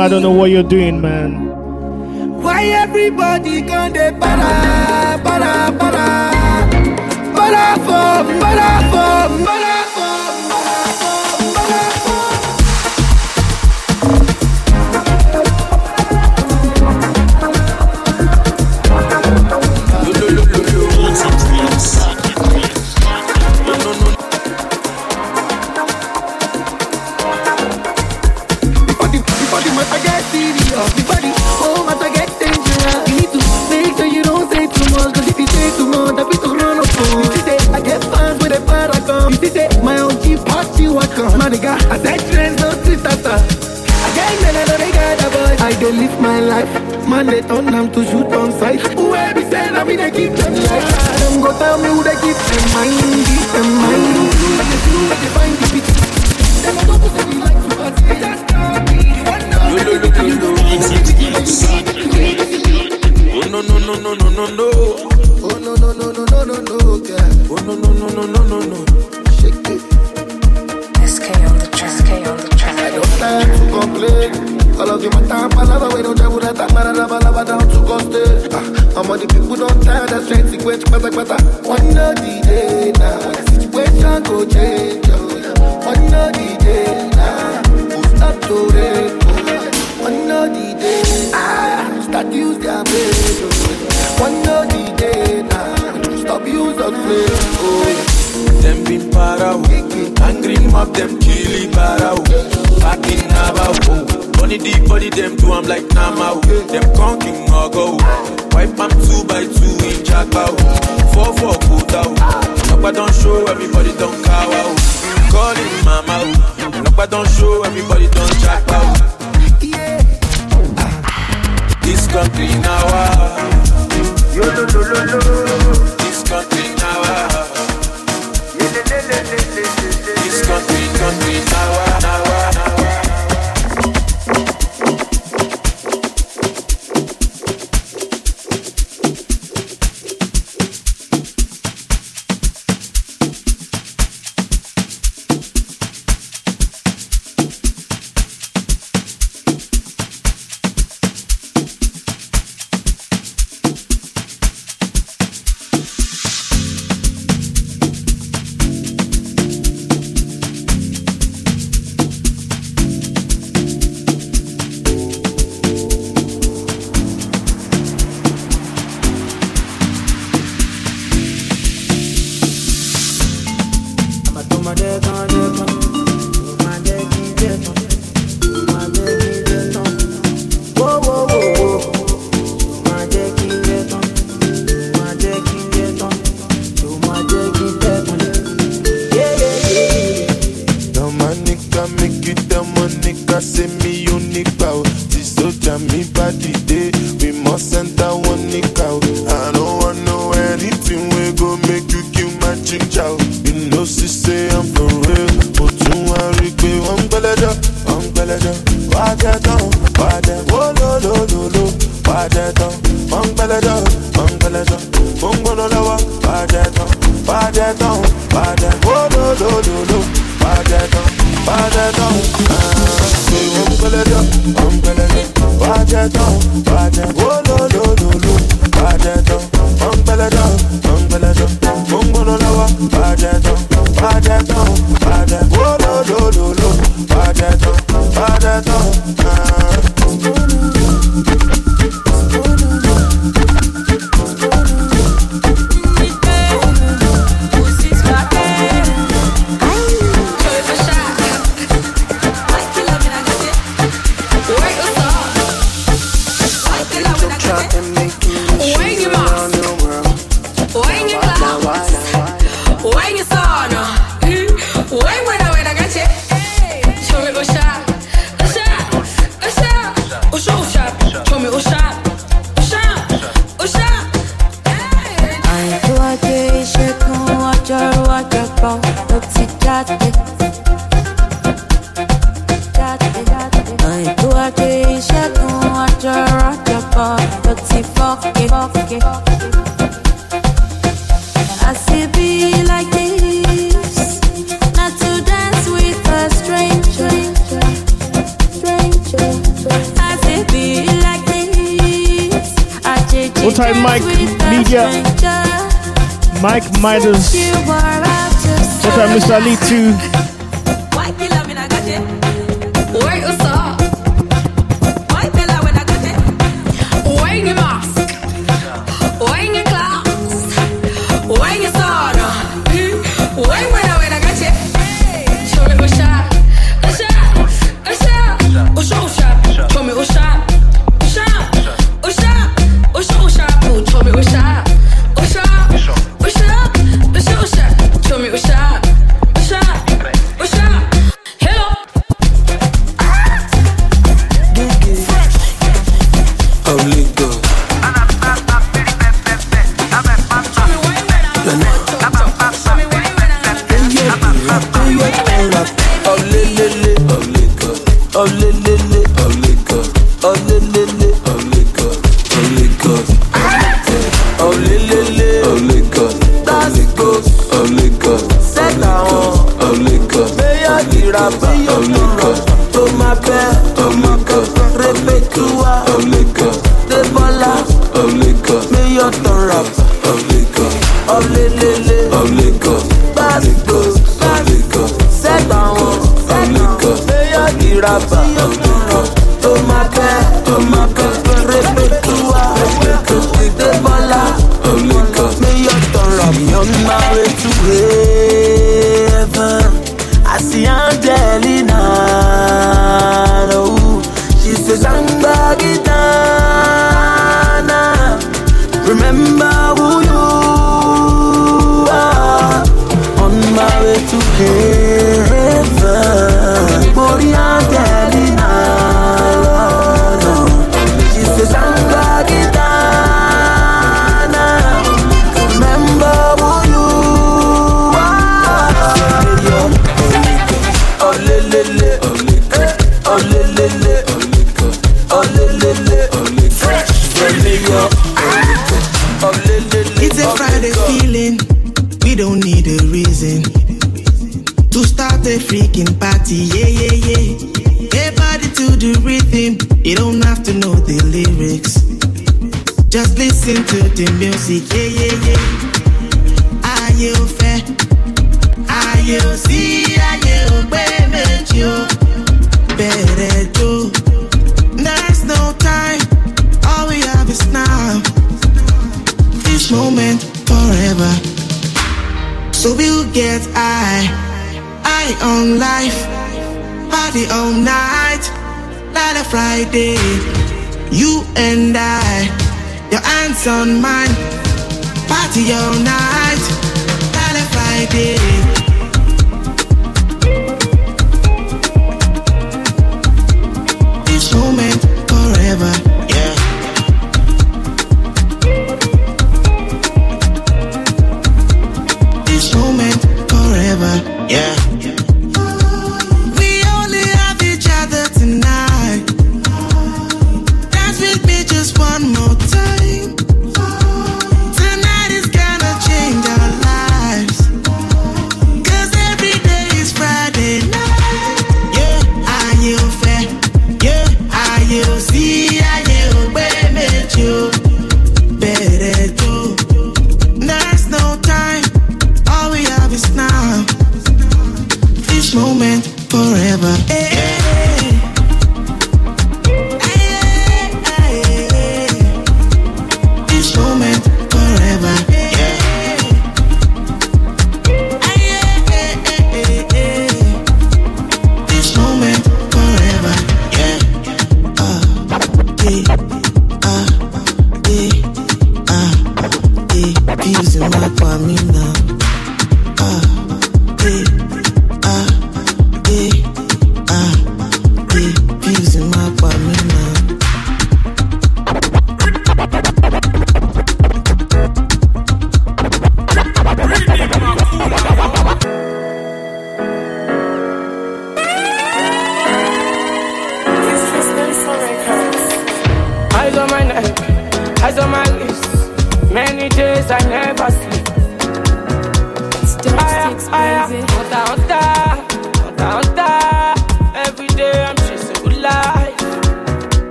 I 0.00 0.08
don't 0.08 0.22
know 0.22 0.30
what 0.30 0.50
you're 0.50 0.62
doing, 0.62 1.02
man. 1.02 1.50
Why 2.42 2.64
everybody 2.64 3.60
gonna 3.60 4.12
para, 4.18 5.20
para, 5.22 5.72
para, 5.78 6.30
para, 7.34 7.74
for, 7.84 8.40
para. 8.40 8.79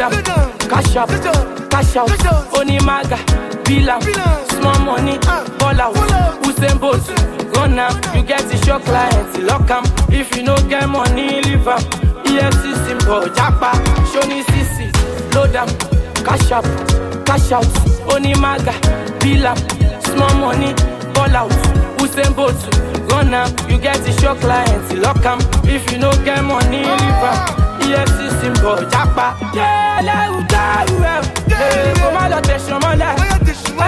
Up, 0.00 0.12
cash 0.60 0.96
up, 0.96 1.08
cash 1.70 1.96
out, 1.96 2.08
Onimaga, 2.54 3.18
out, 3.88 4.02
small 4.50 4.78
money, 4.80 5.18
ball 5.58 5.80
out, 5.80 5.94
Usain 6.44 6.78
Bolt, 6.80 7.06
run 7.56 7.78
am, 7.78 7.94
you 8.14 8.22
get 8.22 8.40
the 8.48 8.56
show 8.64 8.78
client, 8.80 9.42
lock 9.44 9.70
am, 9.70 9.84
if 10.10 10.34
you 10.36 10.42
no 10.42 10.56
get 10.68 10.88
money, 10.88 11.42
leave 11.42 11.66
am, 11.68 11.80
EFC 12.24 12.74
symbol, 12.86 13.28
japa, 13.34 13.72
Shoni 14.10 14.42
Sisi, 14.44 15.34
load 15.34 15.56
up, 15.56 15.68
cash 16.24 16.50
up, 16.50 16.64
cash 17.26 17.52
out, 17.52 17.64
Onimaga, 18.08 18.72
out, 19.44 19.58
small 20.04 20.34
money, 20.36 20.72
ball 21.12 21.36
out, 21.36 21.50
Usain 21.98 22.34
Bolt, 22.34 22.56
run 23.12 23.34
am, 23.34 23.50
you 23.68 23.78
get 23.78 23.98
the 23.98 24.12
show 24.20 24.34
client, 24.36 24.98
lock 24.98 25.24
am, 25.26 25.38
if 25.68 25.90
you 25.92 25.98
no 25.98 26.10
get 26.24 26.42
money, 26.42 26.78
leave 26.78 27.59
am. 27.94 28.00
EFC 28.00 28.18
symbol 28.40 28.78
japa. 28.92 29.26
Ẹlẹ́rù 29.54 30.38
kárù 30.52 30.96
ẹ̀ 31.14 31.20
kò 32.00 32.06
má 32.16 32.22
lọ 32.32 32.38
tẹ̀sán 32.48 32.78
mọ́lẹ̀. 32.84 33.12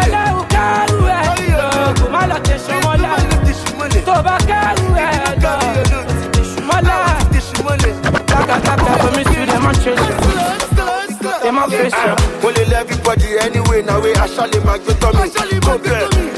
Ẹlẹ́rù 0.03 0.43
kárù 0.55 0.99
ẹ̀ 1.17 1.23
ẹ̀ 1.29 1.95
kò 2.01 2.07
má 2.15 2.21
lọ 2.31 2.37
tẹ̀sán 2.47 2.79
mọ́lẹ̀. 2.85 4.05
Tó 4.07 4.15
bá 4.27 4.37
kárù 4.51 4.87
ẹ̀ 5.07 5.13
lọ 5.45 5.53
tẹ̀sán 6.33 6.65
mọ́lẹ̀. 6.69 7.95
Kàkàkàkà 8.31 8.93
omi 9.07 9.23
sí 9.31 9.41
dem 9.51 9.61
máa 9.65 9.75
ṣe 9.83 9.93
lè. 10.01 10.15
Dem 11.43 11.55
máa 11.57 11.67
fèsì. 11.75 12.05
mo 12.43 12.49
lè 12.57 12.63
lẹ 12.71 12.77
everybody 12.83 13.29
anyway 13.45 13.81
na 13.89 13.95
wey 14.03 14.15
aṣálẹ̀ 14.25 14.61
máa 14.67 14.79
gbé 14.83 14.93
tọ́ 15.01 15.11
mi 15.17 15.29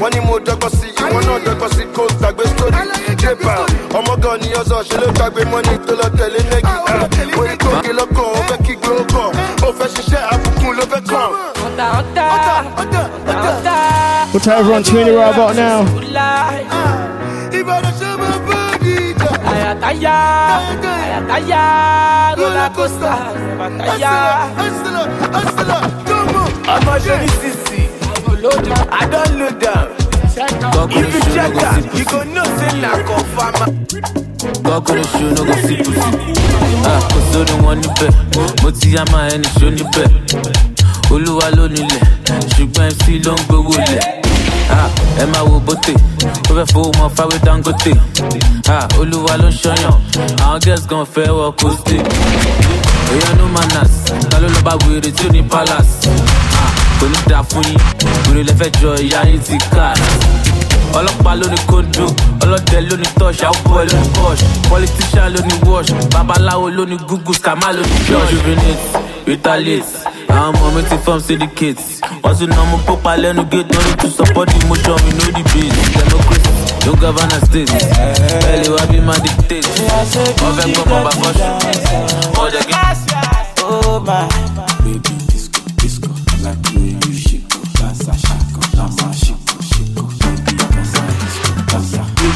wọ́n 0.01 0.09
ní 0.13 0.19
mo 0.27 0.35
dọ́gbọ́n 0.45 0.71
sí 0.77 0.87
ìwọ 1.01 1.19
náà 1.27 1.37
dọ́gbọ́n 1.45 1.69
sí 1.75 1.83
kó 1.95 2.03
gbàgbé 2.19 2.43
sórí 2.57 2.81
débà 3.21 3.53
ọmọ 3.97 4.13
gan 4.23 4.35
ni 4.41 4.49
ọzọ 4.61 4.77
ṣe 4.87 4.95
ló 5.01 5.07
gbàgbé 5.17 5.41
mọ́ni 5.51 5.73
tó 5.85 5.93
lọ 5.99 6.07
tẹ̀lé 6.17 6.39
nẹ́gì 6.51 6.75
orí 7.39 7.55
tó 7.63 7.69
gé 7.83 7.91
lọ́kàn 7.99 8.27
ó 8.37 8.41
fẹ́ 8.49 8.57
kí 8.65 8.73
gbé 8.81 8.91
ó 9.21 9.25
ó 9.67 9.69
fẹ́ 9.77 9.87
ṣiṣẹ́ 9.93 10.21
àbùkù 10.33 10.67
ló 10.77 10.83
fẹ́ 10.91 11.01
kàn. 11.11 11.29
Ọ̀tà 11.65 11.85
ọ̀tà 11.99 12.25
ọ̀tà 12.81 13.01
ọ̀tà. 13.49 13.75
What 14.33 14.43
time 14.43 14.57
everyone 14.59 14.83
tuning 14.83 15.15
right 15.15 15.33
about 15.33 15.55
now? 15.55 15.79
Ìbàdàn 17.59 17.93
ṣe 17.99 18.09
máa 18.21 18.37
bá 18.47 18.59
ìjà. 18.93 19.29
Àyàtáyà 19.51 20.17
àyàtáyà 21.03 21.63
roller 22.39 22.69
coaster. 22.75 23.17
Àyàtáyà. 23.63 24.13
ọmọ 26.75 26.93
ṣe 27.05 27.15
ní 27.21 27.27
sisi 27.39 27.64
i 28.47 29.07
don 29.09 29.39
load 29.39 29.63
am 29.63 29.87
if 30.91 31.13
you 31.13 31.21
check 31.33 31.55
am 31.63 31.83
you 31.97 32.05
go 32.05 32.23
know 32.23 32.43
say 32.59 32.79
na. 32.79 32.91
God 34.61 34.85
go 34.85 35.01
show 35.03 35.29
no 35.33 35.43
go 35.45 35.53
see 35.65 35.77
pussy. 35.77 36.11
Ah, 36.85 36.99
kò 37.09 37.19
sóni 37.31 37.55
wọn 37.65 37.75
níbẹ̀, 37.81 38.11
mo 38.63 38.71
ti 38.71 38.93
yá 38.95 39.03
máa 39.11 39.27
ẹni 39.33 39.47
ṣó 39.59 39.69
níbẹ̀. 39.69 40.07
Olúwa 41.09 41.49
ló 41.57 41.67
nílẹ̀, 41.67 42.03
ṣùgbọ́n 42.55 42.91
MC 42.93 43.25
ló 43.25 43.33
ń 43.33 43.41
gbowó 43.47 43.75
lẹ̀. 43.77 44.21
Ah, 44.69 44.89
ẹ 45.21 45.25
máa 45.25 45.43
wo 45.49 45.59
bóté, 45.59 45.93
ó 46.49 46.53
fẹ́ 46.55 46.65
fowó 46.73 46.91
mọ 46.97 47.09
fáwé 47.15 47.37
dangote. 47.45 47.93
Ah, 48.69 48.87
olúwa 48.99 49.37
ló 49.41 49.49
ń 49.49 49.55
ṣọyàn, 49.57 49.93
àwọn 50.45 50.59
girls 50.63 50.85
gan 50.87 51.05
fẹ́ 51.13 51.29
wọ 51.33 51.51
kóstè. 51.61 51.97
Èèyàn 53.11 53.37
no 53.37 53.47
manners, 53.47 53.93
ta 54.29 54.37
ló 54.39 54.47
lọ 54.47 54.59
bá 54.63 54.71
wèrè 54.85 55.11
tí 55.11 55.25
ò 55.27 55.31
ní 55.31 55.41
palace. 55.41 56.09
Kò 56.99 57.05
ní 57.11 57.17
dáa 57.29 57.43
fún 57.49 57.63
yín, 57.67 57.77
wèrè 58.27 58.41
lẹ́fẹ̀ẹ́ 58.49 58.75
jọ 58.81 58.89
ìyá 59.05 59.21
yín 59.29 59.39
ti 59.47 59.57
ká. 59.73 59.93
Ọlọ́pàá 60.97 61.35
ló 61.39 61.47
ní 61.53 61.57
kóńdó 61.67 62.05
ọlọ́dẹ 62.43 62.79
ló 62.89 62.95
ní 63.01 63.07
tọ́ṣ 63.19 63.39
àwòbọ̀ 63.47 63.83
ló 63.89 63.95
ní 64.01 64.07
posh 64.15 64.41
politician 64.69 65.27
ló 65.33 65.39
ní 65.47 65.53
wash 65.69 65.91
babaláwo 66.13 66.69
ló 66.69 66.83
ní 66.85 66.97
google 67.07 67.33
scammer 67.35 67.73
ló 67.77 67.81
ní 67.83 67.97
church 68.07 68.31
rejuvenate 68.31 68.85
retaliate 69.27 69.91
àwọn 70.29 70.55
ọmọ 70.55 70.67
mi 70.75 70.81
ti 70.89 70.95
form 71.05 71.19
syndicate. 71.27 71.83
Wọ́n 72.23 72.35
ti 72.37 72.45
nà 72.47 72.55
ọmọ 72.63 72.77
pópa 72.87 73.11
lẹ́nu 73.17 73.43
gate 73.51 73.69
no 73.73 73.79
need 73.85 73.97
to 73.99 74.07
support 74.09 74.47
the 74.49 74.65
motion 74.67 74.95
we 75.05 75.11
no 75.19 75.25
debate 75.35 75.75
democracy 75.99 76.51
no 76.85 76.91
govern 77.01 77.31
a 77.35 77.39
state 77.45 77.71
lè 78.61 78.69
wá 78.75 78.83
bí 78.89 78.97
má 79.07 79.13
dictate. 79.23 79.67
Wọ́n 80.39 80.53
fẹ́ 80.57 80.67
gbọ́ 80.73 80.83
bọ́ 80.89 81.03
bá 81.05 81.11
fọ́ṣù 81.19 81.45
wọ́n 82.35 82.49
jẹ́ 82.53 82.63
kí. 82.67 82.73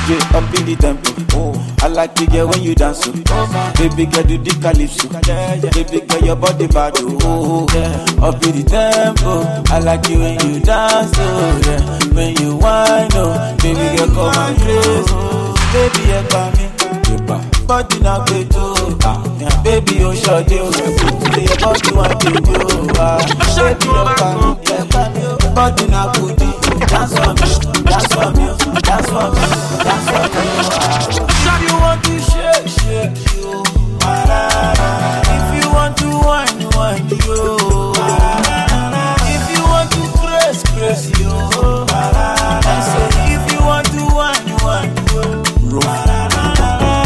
DJ 0.10 0.18
up 0.34 0.49
in 0.57 0.66
the 0.66 0.74
tempo. 0.76 1.14
Oh, 1.38 1.53
I 1.82 1.88
like 1.88 2.16
the 2.16 2.26
girl 2.26 2.47
when 2.49 2.64
you 2.64 2.74
dance. 2.74 3.03
Oh, 3.05 3.14
baby 3.78 4.07
girl 4.10 4.24
do 4.24 4.39
the 4.39 4.49
calypso. 4.57 5.07
Baby 5.70 6.01
girl 6.07 6.22
your 6.26 6.36
body 6.36 6.66
bad. 6.66 6.95
Oh, 6.97 7.68
yeah. 7.70 8.05
up 8.26 8.41
in 8.41 8.55
the 8.57 8.64
tempo. 8.66 9.45
I 9.72 9.78
like 9.78 10.10
it 10.10 10.18
when 10.18 10.39
you 10.49 10.60
dance. 10.62 11.12
Oh, 11.14 11.62
yeah. 11.62 11.99
when 12.16 12.36
you 12.41 12.57
whine. 12.57 13.12
Oh, 13.14 13.38
baby 13.62 13.86
girl 13.97 14.10
come 14.10 14.34
and 14.34 14.57
crazy. 14.57 15.14
Oh, 15.14 15.53
baby 15.78 16.01
yeah, 16.10 16.26
come 16.30 16.53
me. 16.57 16.66
Body 17.70 17.99
na 17.99 18.26
ah, 19.05 19.22
yeah, 19.38 19.62
baby 19.62 20.01
o 20.03 20.10
ṣọdẹ 20.12 20.57
o, 20.57 20.72
ṣe 20.74 20.89
yẹ 21.45 21.53
body 21.62 21.91
wa 21.93 22.10
baby 22.18 22.57
o, 22.57 22.89
pa 22.97 23.22
mi, 25.14 25.22
body 25.60 25.86
na 25.91 26.07
kudi, 26.14 26.47
dance 26.88 27.14
for 27.20 27.34
me, 27.36 27.49
dance 27.84 28.07
for 28.16 28.30
me, 28.32 28.45
dance 28.88 29.10
for 29.12 29.28
me, 29.36 29.43
dance 29.84 30.07
for 30.10 30.26
me, 30.32 30.43
ah. 30.64 31.20
If 31.51 31.60
you 31.68 31.76
want 31.84 31.99
to 32.07 32.16
shake, 32.32 32.68
shake 32.80 33.20
you, 33.36 33.51
ah, 34.03 35.20
if 35.36 35.47
you 35.60 35.68
want 35.76 35.93
to 35.97 36.07
whine, 36.28 36.62
whine 36.76 37.10
you, 37.10 37.39
ah, 37.99 39.20
if 39.36 39.43
you 39.53 39.62
want 39.74 39.89
to 39.91 40.01
press, 40.22 40.57
press 40.72 41.01
you, 41.20 41.28
ah, 41.91 42.62
I 42.64 42.78
say 42.91 43.07
if 43.36 43.43
you 43.51 43.60
want 43.70 43.88
to 43.95 44.03
whine, 44.16 44.47
whine 44.64 44.95
you, 45.12 45.24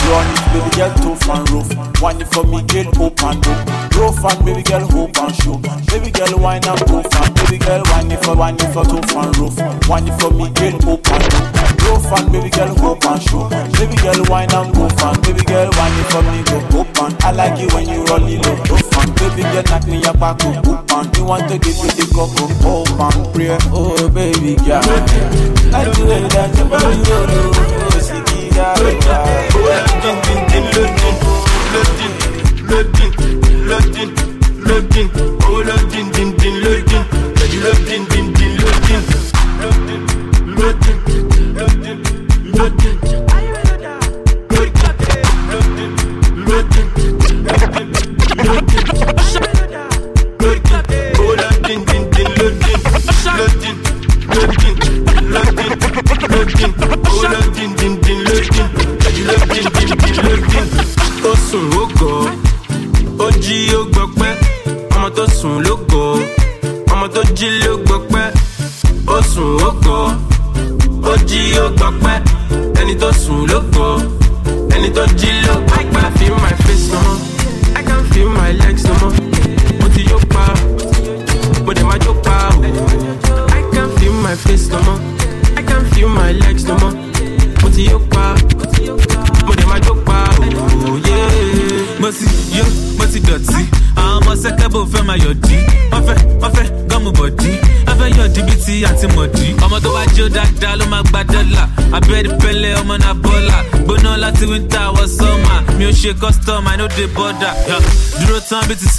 Run 0.10 0.28
baby 0.54 0.70
girl, 0.78 0.91
tough 1.24 1.38
and 1.38 1.50
rough. 1.52 1.94
It 2.04 2.28
for 2.28 2.44
me, 2.44 2.62
girl, 2.64 2.92
hope 2.96 3.24
and 3.24 3.46
hope. 3.46 3.96
Rough 3.96 4.26
and 4.26 4.46
baby 4.46 4.64
girl, 4.64 4.88
hope 4.88 5.18
and 5.18 5.36
show. 5.36 5.58
Baby 5.88 6.12
girl, 6.12 6.40
wine 6.40 6.66
and 6.66 6.80
tough 6.80 7.16
and 7.16 7.36
baby 7.36 7.58
girl, 7.58 7.82
it 7.82 8.20
for, 8.24 8.36
it 8.36 8.74
for 8.74 8.84
tough 8.84 9.16
and 9.16 9.38
rough. 9.38 9.60
It 9.60 10.14
for 10.20 10.32
me, 10.32 10.50
girl, 10.52 10.80
hope 10.84 11.08
and 11.08 11.34
hope. 11.34 11.80
Rough 11.84 12.20
and 12.20 12.32
baby 12.32 12.50
girl, 12.50 12.76
hope 12.76 13.06
and 13.06 13.22
show. 13.24 13.50
Baby 13.50 13.96
girl, 14.04 14.20
wine 14.28 14.52
and 14.54 14.78
rough 14.78 15.04
and 15.04 15.22
baby 15.24 15.44
girl, 15.44 15.70
it 15.72 16.08
for 16.12 16.22
me, 16.24 16.44
go 16.44 16.60
hope 16.76 17.02
and. 17.02 17.24
I 17.24 17.32
like 17.32 17.60
it 17.60 17.74
when 17.74 17.88
you 17.88 18.04
roll 18.06 18.28
it 18.28 18.46
low, 18.46 18.56
rough 18.68 18.98
and 19.00 19.16
baby 19.16 19.44
girl, 19.44 19.64
knock 19.64 19.88
me 19.88 20.04
up 20.04 20.20
back, 20.20 20.44
up, 20.44 20.66
hope 20.66 20.92
and. 20.92 21.18
You 21.18 21.26
want 21.26 21.48
to 21.50 21.58
give 21.58 21.78
me 21.80 21.90
the 21.96 22.06
cocoa, 22.14 22.52
hope 22.62 23.00
and 23.00 23.34
pray. 23.34 23.58
Oh 23.72 24.10
baby 24.10 24.56
girl, 24.60 24.84
like 25.72 25.90
the 25.96 26.04
way 26.06 26.22
that 26.28 26.52
you 26.58 26.66
body 26.68 27.00
roll, 27.08 28.33
gọ́mù 28.52 28.94
bọ̀dí 42.56 42.89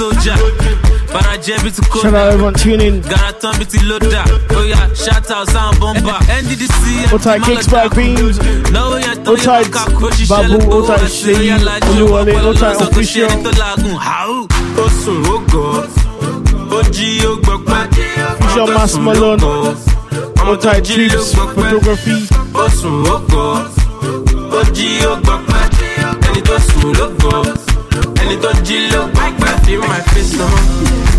soldier. 0.05 0.36
Bara 1.12 1.34
jẹ́ 1.44 1.59
bí 1.64 1.70
ti 1.76 1.82
kó. 1.90 1.98
Shout 2.02 2.14
out 2.14 2.26
everyone 2.32 2.55
tuning 2.61 2.80
in. 2.80 3.00
Gara 3.11 3.30
tán 3.40 3.52
bí 3.59 3.64
ti 3.72 3.78
lódà. 3.88 4.22
Oya 4.59 4.80
shout 5.02 5.30
out 5.30 5.46
sound 5.52 5.78
bomba. 5.80 6.16
NDDC. 6.40 6.82
Otai 7.14 7.38
Kicks 7.44 7.66
Black 7.72 7.90
Beans. 7.96 8.36
Lọ́wọ́ 8.74 8.98
yẹn 9.05 9.16
tó 9.24 9.32
yẹ 9.44 9.64
ká 9.74 9.82
kó 10.00 10.09
ṣiṣẹ́ 10.16 10.42
lọ́wọ́. 10.50 10.72
Otai 10.76 11.07
Ṣèyí. 11.18 11.48
Olúwọlé 11.90 12.34
Otai 12.50 12.74
Official. 12.84 13.30
Ó 14.82 14.86
sùn 15.00 15.18
ó 15.34 15.36
gọ̀. 15.52 15.68
Ó 16.76 16.78
jí 16.94 17.09
ó 17.30 17.32
gbọ́ 17.44 17.57
pẹ́. 17.68 17.82
Fusion 18.40 18.68
Mass 18.76 18.94
Malone. 19.05 19.42
Otai 20.50 20.80
Trips 20.86 21.28
Photography. 21.34 22.18
Ó 22.62 22.64
sùn 22.78 22.96
ó 23.14 23.16
gọ̀. 23.30 23.48
Ó 24.59 24.61
jí 24.76 24.88
ó 25.11 25.14
gbọ́ 25.24 25.36
pẹ́. 25.48 25.64
Ẹni 28.20 28.36
be 29.66 29.78
my 29.78 30.00
fist, 30.02 30.36
no 30.36 31.13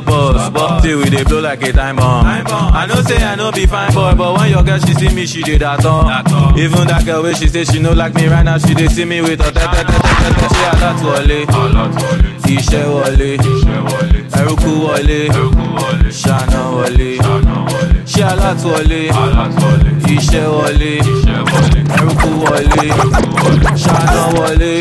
support 0.00 0.52
but 0.52 0.80
till 0.80 0.98
we 0.98 1.10
dey 1.10 1.24
blow 1.24 1.40
like 1.40 1.62
a 1.62 1.72
time 1.72 1.96
bomb. 1.96 2.24
I 2.26 2.86
know 2.86 3.00
say 3.02 3.22
i 3.22 3.34
no 3.34 3.52
be 3.52 3.66
fine 3.66 3.92
boy 3.92 4.14
but 4.16 4.38
when 4.38 4.50
your 4.50 4.62
girl 4.62 4.78
she 4.78 4.94
see 4.94 5.14
me 5.14 5.26
she 5.26 5.42
dey 5.42 5.58
dat 5.58 5.84
on. 5.84 6.06
Even 6.58 6.86
that 6.88 7.04
girl 7.04 7.22
wey 7.22 7.34
she 7.34 7.48
say 7.48 7.64
she 7.64 7.78
no 7.80 7.92
like 7.92 8.14
me 8.14 8.26
right 8.28 8.42
now 8.44 8.58
she 8.58 8.74
dey 8.74 8.88
see 8.88 9.04
me 9.04 9.20
with 9.20 9.40
her 9.40 9.50
tẹ́tẹ́tẹ́tẹ́tẹ́ 9.52 10.48
ṣé 10.54 10.64
alátúwọlé 10.72 11.38
iṣẹ́ 12.54 12.84
wọlé 12.92 13.30
ẹrùkú 14.38 14.70
wọlé 14.84 15.20
ṣáná 16.20 16.60
wọlé 16.74 17.10
ṣé 18.12 18.22
alátúwọlé 18.32 19.00
iṣẹ́ 20.14 20.44
wọlé 20.56 20.92
ẹrùkú 21.96 22.28
wọlé 22.42 22.86
ṣáná 23.84 24.22
wọlé. 24.34 24.72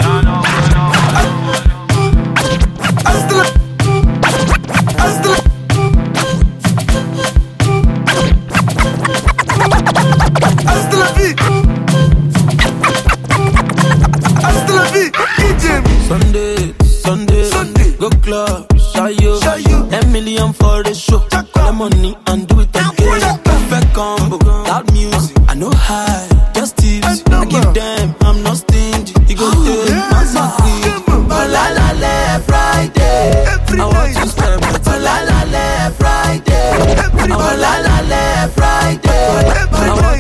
Eh. 37.32 37.60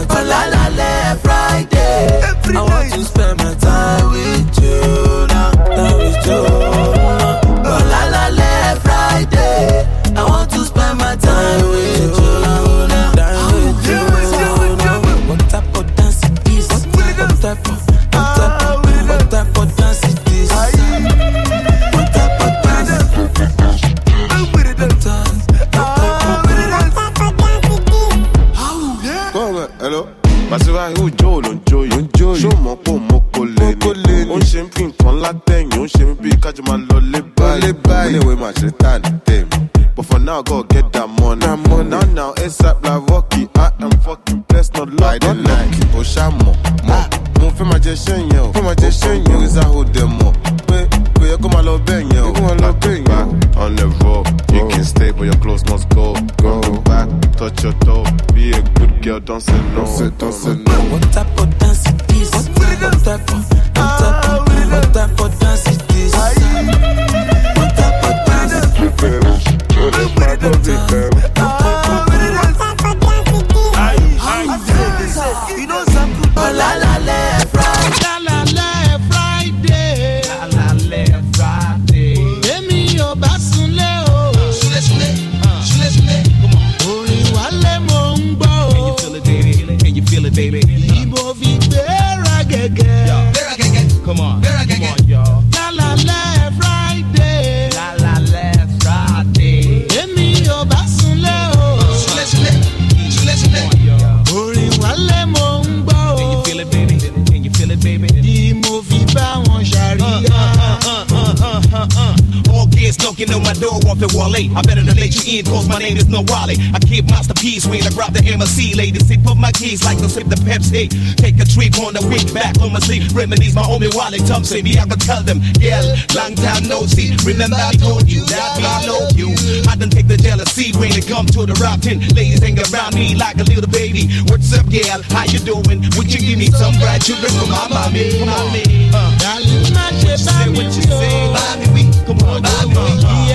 Thompson. 124.48 124.64
Me, 124.64 124.78
I 124.80 124.86
could 124.88 125.02
tell 125.02 125.24
them, 125.24 125.41
yeah, 125.60 125.84
long 126.16 126.36
time 126.36 126.68
no 126.68 126.86
see. 126.86 127.16
Remember 127.26 127.58
I 127.60 127.74
told 127.74 128.08
you 128.08 128.24
that 128.32 128.60
I 128.64 128.86
know 128.88 129.08
you. 129.16 129.36
I 129.68 129.76
done 129.76 129.89
take 129.89 130.08
the 130.08 130.16
jealousy 130.18 130.72
when 130.80 130.91
it 130.95 131.08
come 131.08 131.26
to 131.36 131.45
the 131.45 131.54
rap 131.60 131.82
tin. 131.82 132.00
Ladies 132.16 132.39
hang 132.39 132.58
around 132.72 132.95
me 132.95 133.16
like 133.16 133.36
a 133.38 133.43
little 133.43 133.70
baby. 133.70 134.08
What's 134.28 134.54
up, 134.56 134.68
gal? 134.70 135.04
How 135.12 135.26
you 135.26 135.39
doing? 135.39 135.84
Would 136.00 136.08
you 136.14 136.20
give 136.24 136.39
me 136.39 136.48
some 136.48 136.74
grandchildren 136.80 137.32
for 137.36 137.48
my 137.52 137.68
mommy? 137.68 138.24
Mommy. 138.24 138.64
Uh. 138.95 139.12
Dàlí 139.20 139.72
má 139.76 139.91
ṣe 140.00 140.16
bá 140.26 140.45
mi 140.48 140.64
jí 140.72 140.84
o. 140.91 141.00
Mommy, 141.36 141.68
we 141.76 141.84
come 142.08 142.24
on, 142.24 142.41
mommy. 142.74 143.26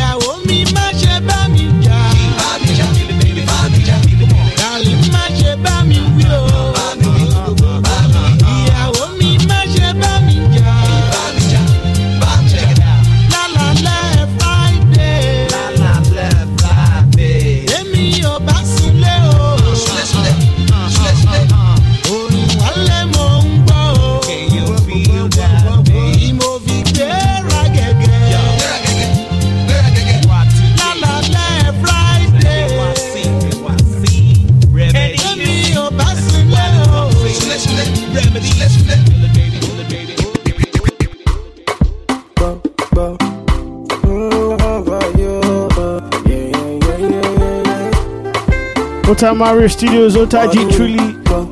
Ota 49.13 49.35
Mario 49.35 49.69
Studios, 49.69 50.17
Ota 50.17 50.49
G 50.51 50.67
Truly, 50.71 50.97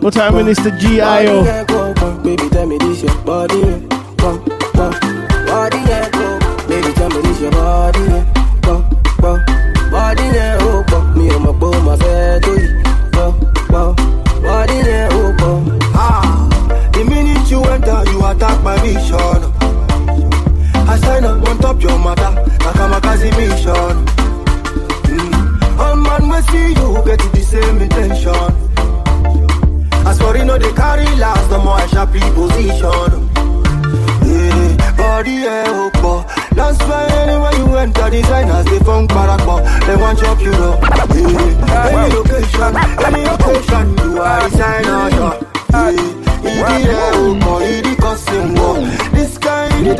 Ota 0.02 0.32
Minister 0.32 0.70
G.I.O. 0.78 1.44
Baby, 2.24 2.48
tell 2.48 2.66
me 2.66 2.78
this 2.78 3.02
your 3.02 3.14
body, 3.20 3.60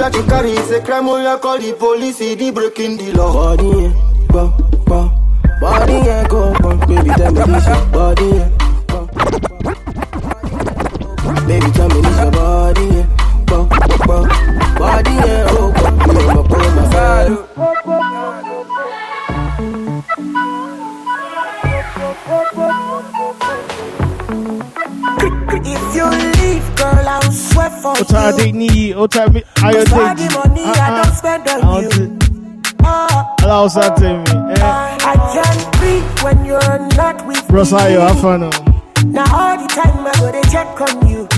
that 0.00 0.14
you 0.14 0.22
carry 0.24 0.52
is 0.52 0.70
a 0.70 0.80
crime. 0.80 1.06
When 1.06 1.22
you 1.22 1.36
call 1.38 1.58
the 1.58 1.72
police, 1.74 2.20
idi 2.20 2.52
breaking 2.54 2.96
the 2.96 3.12
law. 3.12 3.32
Body, 3.34 3.66
yeah, 3.68 3.84
eh, 3.84 3.92
go, 4.32 4.48
go. 4.88 5.12
Body, 5.60 5.92
yeah, 5.92 6.26
go, 6.26 6.54
go. 6.54 6.76
Baby, 6.86 7.10
tell 7.10 7.32
me 7.32 7.42
this 7.44 7.66
your 7.66 7.86
body, 7.92 8.24
yeah. 8.24 8.48
go, 8.88 9.06
go. 9.06 9.72
Baby, 11.46 11.68
tell 11.76 11.88
me 11.88 12.00
this 12.00 12.18
your 12.18 12.30
body, 12.32 12.84
yeah. 12.96 13.06
Go, 13.44 13.58
go. 14.08 14.16
Body, 14.80 15.14
yeah, 15.20 15.52
oh, 15.52 15.68
go. 15.76 15.84
Me 16.08 16.18
and 16.18 16.32
my 16.32 16.42
boy, 16.48 16.66
my 16.74 16.84
father. 16.92 17.36
If 25.62 25.94
you 25.94 26.39
girl, 26.80 27.08
I'll 27.08 27.32
sweat 27.32 27.72
for 27.82 27.92
you. 27.96 28.04
Adeni, 28.04 28.94
Ota 28.94 29.30
Mi- 29.30 29.44
Ayo 29.66 29.84
Cause 29.84 29.92
all 29.92 30.14
the 30.14 30.22
Deji. 30.22 30.48
money 30.48 30.64
I 30.64 31.02
don't 31.02 31.14
spend 31.14 31.48
on 31.48 31.82
you. 31.82 32.18
Ah, 32.82 33.34
Allow 33.42 33.64
us 33.66 33.74
to 33.74 33.80
me. 34.00 34.24
Eh, 34.54 34.62
I 35.12 35.14
can't 35.34 35.62
breathe 35.78 36.08
when 36.24 36.44
you're 36.44 36.78
not 36.96 37.26
with 37.26 37.36
me. 37.50 37.60
Ayo, 37.60 38.00
have 38.08 38.20
fun 38.20 38.40
now. 38.40 38.50
Now 39.06 39.26
all 39.36 39.56
the 39.60 39.68
time 39.68 40.06
I 40.06 40.12
go 40.20 40.32
to 40.32 40.42
check 40.50 40.80
on 40.80 41.08
you. 41.08 41.28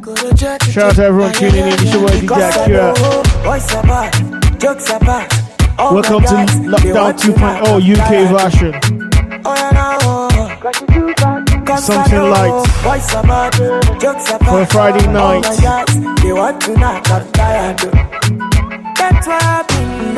Go 0.00 0.14
to 0.14 0.34
check. 0.36 0.62
Shout 0.64 0.90
out 0.90 0.94
to 0.96 1.04
everyone 1.04 1.32
tuning 1.32 1.66
in. 1.66 1.72
It's 1.74 1.92
your 1.92 2.02
boy 2.02 2.16
DJ 2.20 2.62
Akira. 2.62 2.92
know 2.92 3.22
boys 3.44 3.74
are 3.74 4.58
jokes 4.58 4.90
are. 4.90 5.28
Oh 5.78 5.94
Welcome 5.94 6.22
to 6.24 6.36
Lockdown 6.68 7.12
2.0 7.18 7.80
UK 7.80 8.28
version. 8.28 9.11
Something 11.78 12.18
know 12.18 12.30
light. 12.30 12.66
Boys 12.84 13.14
are 13.14 13.22
bad, 13.22 14.00
jokes 14.00 14.30
are 14.30 14.38
bad. 14.38 14.66
For 14.68 14.72
Friday 14.72 15.06
night. 15.12 15.42
They 16.22 16.32
want 16.32 16.60
to 16.62 16.76
knock 16.76 17.10
I'm 17.10 17.32
tired. 17.32 17.78
That's 18.96 19.26
why 19.26 19.40
I've 19.42 19.68
been 19.68 20.14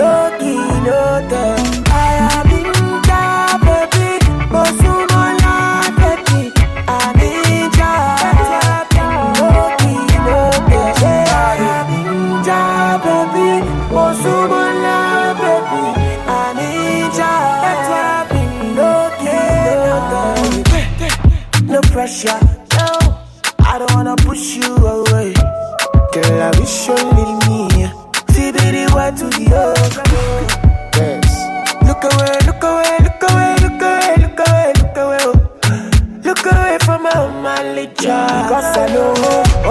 time. 1.30 1.84
I 1.86 2.18
have 2.28 2.46
been 2.50 2.72
baby. 3.64 4.18
But 4.50 4.68
soon 4.80 5.13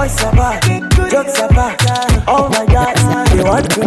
boys 0.04 0.24
are 0.24 0.36
bad, 0.36 0.92
jokes 1.10 1.40
are 1.40 1.50
bad. 1.50 2.24
Oh 2.28 2.50
my 2.50 2.66
god, 2.66 3.28
they 3.30 3.42
want 3.42 3.70
to 3.72 3.83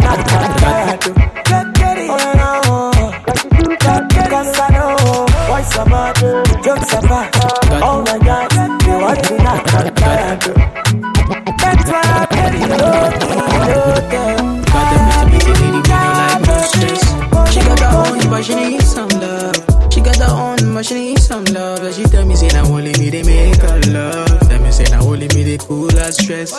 stress. 26.17 26.51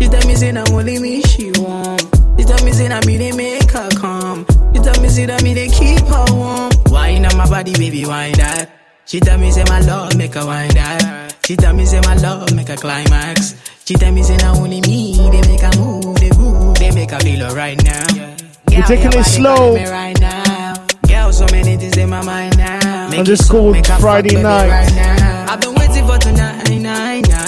She 0.00 0.08
tell 0.08 0.26
me, 0.28 0.34
say, 0.34 0.52
now 0.52 0.64
only 0.70 0.98
me, 0.98 1.22
she 1.22 1.50
want. 1.58 2.02
She 2.38 2.44
tell 2.44 2.64
me, 2.64 2.72
say, 2.72 2.88
now 2.88 3.00
me, 3.06 3.16
they 3.16 3.32
make 3.32 3.70
her 3.70 3.88
calm. 3.96 4.46
She 4.74 4.80
tell 4.82 5.00
me, 5.00 5.08
say, 5.08 5.26
that 5.26 5.42
me, 5.42 5.54
they 5.54 5.68
keep 5.68 6.04
her 6.06 6.24
warm. 6.30 6.70
Wine 6.86 7.24
on 7.26 7.36
my 7.36 7.48
body, 7.48 7.72
baby, 7.74 8.04
wine 8.06 8.34
that. 8.34 8.70
She 9.06 9.20
tell 9.20 9.38
me, 9.38 9.50
say, 9.50 9.64
my 9.68 9.80
love, 9.80 10.16
make 10.16 10.34
her 10.34 10.44
wine 10.44 10.70
that. 10.74 11.36
She 11.44 11.56
tell 11.56 11.74
me, 11.74 11.86
say, 11.86 12.00
my 12.00 12.16
love, 12.16 12.54
make 12.54 12.68
her 12.68 12.76
climax. 12.76 13.54
She 13.84 13.94
tell 13.94 14.12
me, 14.12 14.22
say, 14.22 14.36
now 14.38 14.56
only 14.56 14.80
me, 14.82 15.14
they 15.30 15.40
make 15.48 15.60
her 15.60 15.70
move, 15.78 16.16
they 16.16 16.30
move, 16.36 16.74
they 16.76 16.90
make 16.90 17.10
her 17.12 17.20
feel 17.20 17.44
alright 17.44 17.82
now. 17.84 18.36
We're 18.68 18.82
taking 18.82 19.12
it 19.18 19.24
slow. 19.24 19.76
Right 19.76 20.18
now. 20.20 20.74
Girl, 21.08 21.32
so 21.32 21.46
many 21.52 21.76
things 21.76 21.96
in 21.96 22.10
my 22.10 22.22
mind 22.24 22.58
now. 22.58 23.16
On 23.16 23.24
this 23.24 23.48
cold 23.48 23.74
Friday 23.86 24.42
night. 24.42 24.68
Right 24.68 24.94
now. 24.94 25.46
I've 25.48 25.60
been 25.60 25.74
waiting 25.74 26.06
for 26.06 26.18
tonight, 26.18 26.68
night, 26.68 27.28
night. 27.28 27.45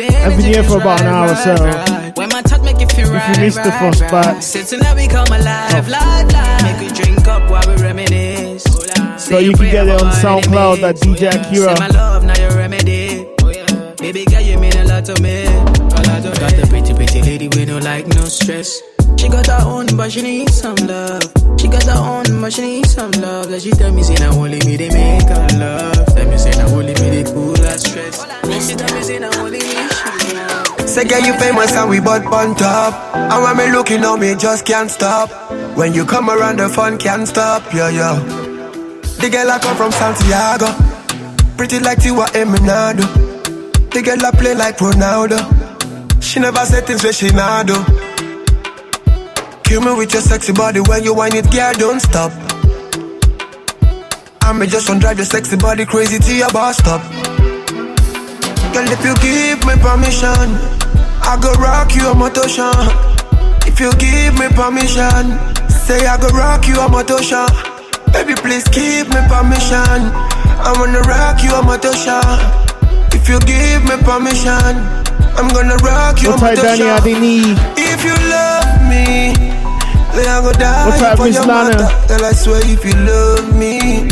I've 0.00 0.38
been 0.38 0.54
here 0.54 0.64
for 0.64 0.80
about 0.80 1.02
an 1.02 1.06
hour 1.08 1.32
or 1.32 1.34
so. 1.34 2.12
When 2.16 2.30
my 2.30 2.40
touch 2.40 2.62
make 2.62 2.80
you 2.80 2.86
feel 2.86 3.12
right. 3.12 3.30
If 3.30 3.36
you 3.36 3.42
missed 3.44 3.62
the 3.62 3.72
first 3.72 4.02
part, 4.04 4.42
Say 4.42 4.64
tonight 4.64 4.96
we 4.96 5.06
come 5.06 5.26
alive, 5.26 5.86
oh. 5.86 5.90
live, 5.90 6.32
live. 6.32 6.62
Make 6.62 6.80
we 6.80 6.96
drink 6.96 7.28
up 7.28 7.50
while 7.50 7.62
we 7.68 7.82
reminisce. 7.82 8.64
so 9.18 9.36
you 9.38 9.52
can 9.52 9.70
get 9.70 9.88
it 9.88 10.00
on 10.00 10.10
SoundCloud 10.12 10.82
at 10.82 10.96
DJ 10.96 11.28
Akira. 11.28 11.74
love, 11.92 12.24
now 12.24 12.38
your 12.40 12.56
remedy. 12.56 13.26
Oh, 13.42 13.94
Baby 13.98 14.24
girl, 14.24 14.40
you 14.40 14.58
mean 14.58 14.76
a 14.78 14.84
lot 14.84 15.04
to 15.04 15.22
me. 15.22 15.44
A 15.44 16.00
lot 16.08 16.22
to 16.22 16.40
got 16.40 16.54
the 16.56 16.66
pretty, 16.70 16.94
pretty 16.94 17.20
lady 17.20 17.48
with 17.48 17.68
no 17.68 17.78
like, 17.78 18.06
no 18.08 18.24
stress. 18.24 18.80
She 19.22 19.28
got 19.28 19.46
her 19.46 19.62
own, 19.64 19.86
but 19.96 20.10
she 20.10 20.20
needs 20.20 20.60
some 20.60 20.74
love. 20.74 21.22
She 21.56 21.68
got 21.68 21.84
her 21.84 21.92
own, 21.96 22.40
but 22.40 22.52
she 22.52 22.62
needs 22.62 22.92
some 22.92 23.12
love. 23.12 23.48
Like 23.48 23.60
she 23.60 23.70
tell 23.70 23.92
me, 23.92 24.02
say, 24.02 24.14
now 24.14 24.32
only 24.34 24.58
me, 24.66 24.76
they 24.76 24.88
make 24.88 25.28
her 25.28 25.46
love. 25.60 26.06
Tell 26.06 26.28
me, 26.28 26.36
say, 26.36 26.50
now 26.50 26.66
only 26.74 26.92
me, 26.94 27.22
they 27.22 27.22
cool 27.22 27.56
her 27.56 27.78
stress. 27.78 28.18
She 28.68 28.74
tell 28.74 28.92
me, 28.96 29.02
say, 29.04 29.20
now 29.20 29.30
only 29.38 29.60
me, 29.60 29.68
she 29.68 30.34
love. 30.34 30.90
Say, 30.90 31.04
girl, 31.04 31.20
you 31.20 31.34
famous 31.34 31.70
and 31.70 31.88
we 31.88 32.00
both 32.00 32.26
on 32.26 32.56
top. 32.56 33.14
And 33.14 33.44
when 33.44 33.56
me 33.58 33.72
looking 33.72 34.04
on 34.04 34.18
me, 34.18 34.34
just 34.34 34.66
can't 34.66 34.90
stop. 34.90 35.30
When 35.76 35.94
you 35.94 36.04
come 36.04 36.28
around, 36.28 36.58
the 36.58 36.68
fun 36.68 36.98
can't 36.98 37.28
stop, 37.28 37.62
yeah, 37.72 37.90
yeah. 37.90 38.18
The 39.20 39.28
girl 39.30 39.48
I 39.52 39.60
come 39.60 39.76
from 39.76 39.92
Santiago. 39.92 40.66
Pretty 41.56 41.78
like 41.78 41.98
Tiwa 41.98 42.26
Eminado. 42.34 43.06
The 43.92 44.02
girl 44.02 44.26
I 44.26 44.32
play 44.32 44.56
like 44.56 44.78
Ronaldo. 44.78 45.38
She 46.20 46.40
never 46.40 46.66
said 46.66 46.88
things 46.88 47.04
where 47.04 47.12
she 47.12 47.30
not 47.30 47.68
do. 47.68 48.01
Kill 49.72 49.80
me 49.80 49.94
with 49.96 50.12
your 50.12 50.20
sexy 50.20 50.52
body 50.52 50.80
when 50.80 51.02
you 51.02 51.14
whine 51.14 51.34
it, 51.34 51.50
girl, 51.50 51.72
don't 51.72 51.98
stop. 51.98 52.30
I 54.42 54.52
may 54.52 54.66
just 54.66 54.86
want 54.86 55.00
drive 55.00 55.16
your 55.16 55.24
sexy 55.24 55.56
body 55.56 55.86
crazy 55.86 56.18
to 56.18 56.34
your 56.36 56.50
bus 56.52 56.76
stop. 56.76 57.00
Girl, 58.76 58.84
if 58.84 59.00
you 59.00 59.16
give 59.24 59.64
me 59.64 59.72
permission, 59.80 60.60
I 61.24 61.40
go 61.40 61.56
rock 61.56 61.96
you 61.96 62.04
a 62.04 62.12
motion. 62.12 62.68
If 63.64 63.80
you 63.80 63.88
give 63.96 64.36
me 64.36 64.52
permission, 64.52 65.40
say 65.72 66.04
I 66.04 66.20
go 66.20 66.28
rock 66.36 66.68
you 66.68 66.76
a 66.76 66.84
motion. 66.92 67.48
Baby, 68.12 68.36
please 68.44 68.68
give 68.68 69.08
me 69.08 69.24
permission. 69.32 70.12
I 70.60 70.76
wanna 70.76 71.00
rock 71.08 71.40
you 71.40 71.48
a 71.56 71.64
motion. 71.64 72.20
If 73.16 73.24
you 73.24 73.40
give 73.48 73.88
me 73.88 73.96
permission, 74.04 74.84
I'm 75.32 75.48
gonna 75.48 75.80
rock 75.80 76.20
you 76.20 76.28
a 76.28 76.36
Dani 76.36 77.56
If 77.78 78.04
you 78.04 78.12
love 78.28 78.72
me, 78.84 79.51
Me 80.16 80.22
I 80.26 80.40
go 80.42 80.52
die 80.52 80.86
What 80.88 80.98
type 80.98 81.16
for 81.18 81.26
is 81.28 81.34
your 81.36 81.46
Lana? 81.46 81.76
Girl, 82.08 82.24
I 82.24 82.32
swear 82.32 82.60
if 82.64 82.84
you 82.84 82.92
love 83.08 83.56
me. 83.56 84.08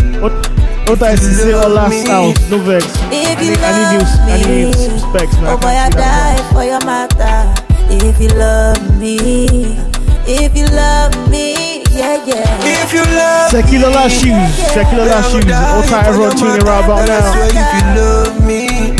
What 0.89 1.03
I 1.03 1.15
see 1.15 1.33
say 1.35 1.53
all 1.53 1.69
last 1.71 2.09
out, 2.09 2.35
no 2.51 2.59
vex. 2.59 2.85
If 3.15 3.39
I 3.39 3.43
you 3.43 3.51
need, 3.53 3.59
I 3.63 3.71
need 3.79 3.93
you, 3.95 4.03
I 4.27 4.37
need 4.43 4.67
you 4.67 4.99
specs, 4.99 5.37
man. 5.39 5.55
Oh 5.55 5.59
boy, 5.59 5.69
I 5.69 5.87
can't 5.87 5.95
that 5.97 6.51
for 6.53 6.65
your 6.65 6.83
matter. 6.85 7.47
If 7.93 8.21
you 8.21 8.29
love 8.35 8.99
me, 8.99 9.79
if 10.27 10.57
you 10.57 10.67
love 10.75 11.15
me, 11.31 11.83
yeah, 11.95 12.19
yeah. 12.27 12.83
If 12.83 12.93
you 12.93 13.03
love 13.07 13.51
Tequila 13.53 13.87
La 13.91 14.09
shoes, 14.09 14.51
Tequila 14.75 15.05
La 15.07 15.23
shoes. 15.31 15.47
All 15.47 15.83
time 15.87 16.07
everyone 16.07 16.37
tuning 16.37 16.65
right 16.67 16.83
about 16.85 17.07
Girl, 17.07 17.23
I 17.23 17.31
swear 17.31 17.53
now. 17.55 17.63
if 17.63 17.75
you 17.77 17.85
love 18.03 18.47
me. 18.47 19.00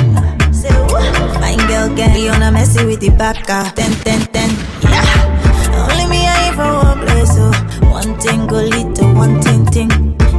girl, 1.87 1.95
gang. 1.95 2.29
Wanna 2.29 2.51
messy 2.51 2.85
with 2.85 2.99
the 2.99 3.09
back, 3.09 3.45
ten, 3.75 3.91
ten, 4.03 4.21
ten. 4.33 4.49
Yeah. 4.83 5.89
Only 5.89 6.05
me, 6.09 6.25
I 6.27 6.47
ain't 6.47 6.55
for 6.55 6.69
one 6.85 6.99
place, 7.05 7.35
so 7.35 7.51
one 7.89 8.17
thing 8.19 8.47
go 8.47 8.57
lead 8.57 8.95
to 8.95 9.05
one 9.13 9.41
thing, 9.41 9.65
thing. 9.67 9.89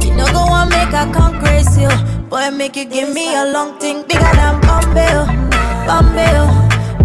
You 0.01 0.15
know, 0.15 0.25
go 0.31 0.39
on, 0.39 0.69
make 0.69 0.93
a 0.93 1.09
come 1.11 1.39
crazy, 1.39 1.85
oh. 1.85 2.27
Boy, 2.29 2.49
make 2.51 2.75
you 2.75 2.85
give 2.85 3.13
me 3.13 3.35
a 3.35 3.45
long 3.51 3.77
thing 3.79 4.03
bigger 4.07 4.33
than 4.35 4.59
Bombay, 4.61 5.09
oh. 5.11 5.27
Bombay, 5.87 6.31
oh. 6.33 6.49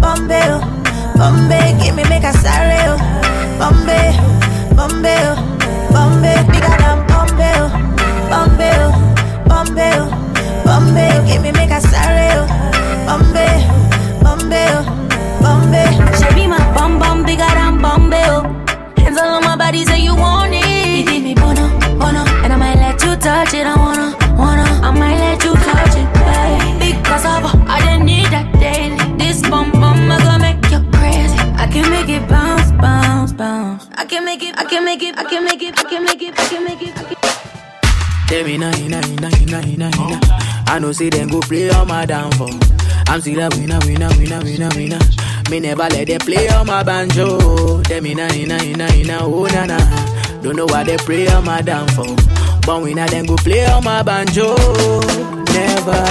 Bombay, 0.01 0.41
oh. 0.47 0.61
Bombay, 1.17 1.77
give 1.83 1.95
me 1.95 2.03
make 2.09 2.23
a 2.23 2.33
sorry, 2.33 2.79
oh. 2.87 2.97
Bombay, 3.59 4.15
Bombay, 4.75 5.19
oh. 5.29 5.37
Bombay, 5.91 6.37
bigger 6.51 6.75
than 6.79 6.97
Bombay, 7.07 7.53
oh. 7.57 7.69
Bombay, 8.29 8.73
oh. 8.79 8.93
Bombay, 9.47 9.91
oh. 9.99 10.09
Bombay, 10.65 11.11
give 11.27 11.41
me 11.41 11.51
make 11.51 11.71
a 11.71 11.81
sorry, 11.81 12.29
oh. 12.39 12.47
Bombay, 13.05 13.67
Bombay, 14.49 14.65
oh. 14.71 14.83
Bombay. 15.41 15.89
She 16.17 16.33
be 16.33 16.47
my 16.47 16.57
bum 16.73 16.97
bum 16.97 17.23
bigger 17.23 17.45
than 17.45 17.79
Bombay, 17.81 18.23
oh. 18.29 18.41
Hands 18.97 19.17
all 19.17 19.35
on 19.35 19.43
my 19.43 19.55
body, 19.55 19.85
say 19.85 20.01
you 20.01 20.15
want 20.15 20.53
it. 20.53 20.65
You 20.65 21.05
give 21.05 21.23
me 21.23 21.35
bono, 21.35 21.69
bono, 21.99 22.25
and 22.41 22.53
I 22.53 22.55
might 22.57 22.75
let 22.77 22.99
you 23.03 23.15
touch 23.15 23.53
it. 23.53 23.67
I 23.67 23.75
wanna, 23.77 24.17
wanna, 24.35 24.65
I 24.81 24.89
might 24.89 25.19
let 25.19 25.43
you 25.43 25.53
touch 25.53 25.95
it, 26.01 26.09
babe. 26.25 26.97
Because 26.97 27.25
of 27.25 27.45
I 27.69 27.77
didn't 27.79 28.07
need 28.07 28.25
that 28.33 28.49
daily. 28.59 28.97
This 29.19 29.41
bum 29.47 29.69
bum, 29.71 30.09
I 30.09 30.17
gonna 30.17 30.39
make 30.39 30.65
you 30.71 30.81
crazy. 30.97 31.37
I 31.53 31.69
can 31.71 31.87
make 31.91 32.09
it 32.09 32.27
bounce, 32.27 32.71
bounce, 32.81 33.33
bounce. 33.33 33.87
I 33.97 34.05
can 34.05 34.25
make 34.25 34.41
it, 34.41 34.57
I 34.57 34.65
can 34.65 34.83
make 34.83 35.03
it, 35.03 35.15
I 35.15 35.25
can 35.25 35.43
make 35.45 35.61
it, 35.61 35.77
I 35.77 35.83
can 35.83 36.03
make 36.03 36.23
it, 36.23 36.33
I 36.39 36.47
can 36.49 36.63
make 36.63 36.81
it. 36.81 36.95
Can 36.95 37.15
Tell 38.27 38.43
me 38.45 38.57
nah, 38.57 38.71
nah, 38.71 39.01
nah, 39.21 39.29
nah, 39.45 39.61
nah, 39.77 39.89
nah. 39.89 40.58
I 40.69 40.77
know 40.77 40.91
see 40.91 41.09
them 41.09 41.29
go 41.29 41.39
play 41.39 41.67
on 41.71 41.87
my 41.87 42.05
downfall. 42.05 42.53
I'm 43.07 43.19
still 43.21 43.39
a 43.39 43.49
winner, 43.57 43.79
winner, 43.85 44.09
winner, 44.17 44.39
winner, 44.43 44.69
winner. 44.75 44.99
Me 45.49 45.59
never 45.59 45.89
let 45.89 46.05
them 46.05 46.19
play 46.19 46.47
on 46.49 46.67
my 46.67 46.83
banjo. 46.83 47.81
Me 48.01 48.13
nah, 48.13 48.27
nah, 48.27 48.57
nah, 48.77 49.03
nah, 49.03 49.19
oh 49.23 49.47
na 49.47 49.65
na. 49.65 49.79
Don't 50.43 50.55
know 50.55 50.67
why 50.67 50.83
they 50.83 50.97
play 50.97 51.27
on 51.27 51.43
my 51.43 51.61
downfall. 51.61 52.15
But 52.67 52.83
I 52.85 53.07
them 53.07 53.25
go 53.25 53.35
play 53.37 53.65
on 53.65 53.83
my 53.83 54.03
banjo, 54.03 54.55
never. 55.53 56.05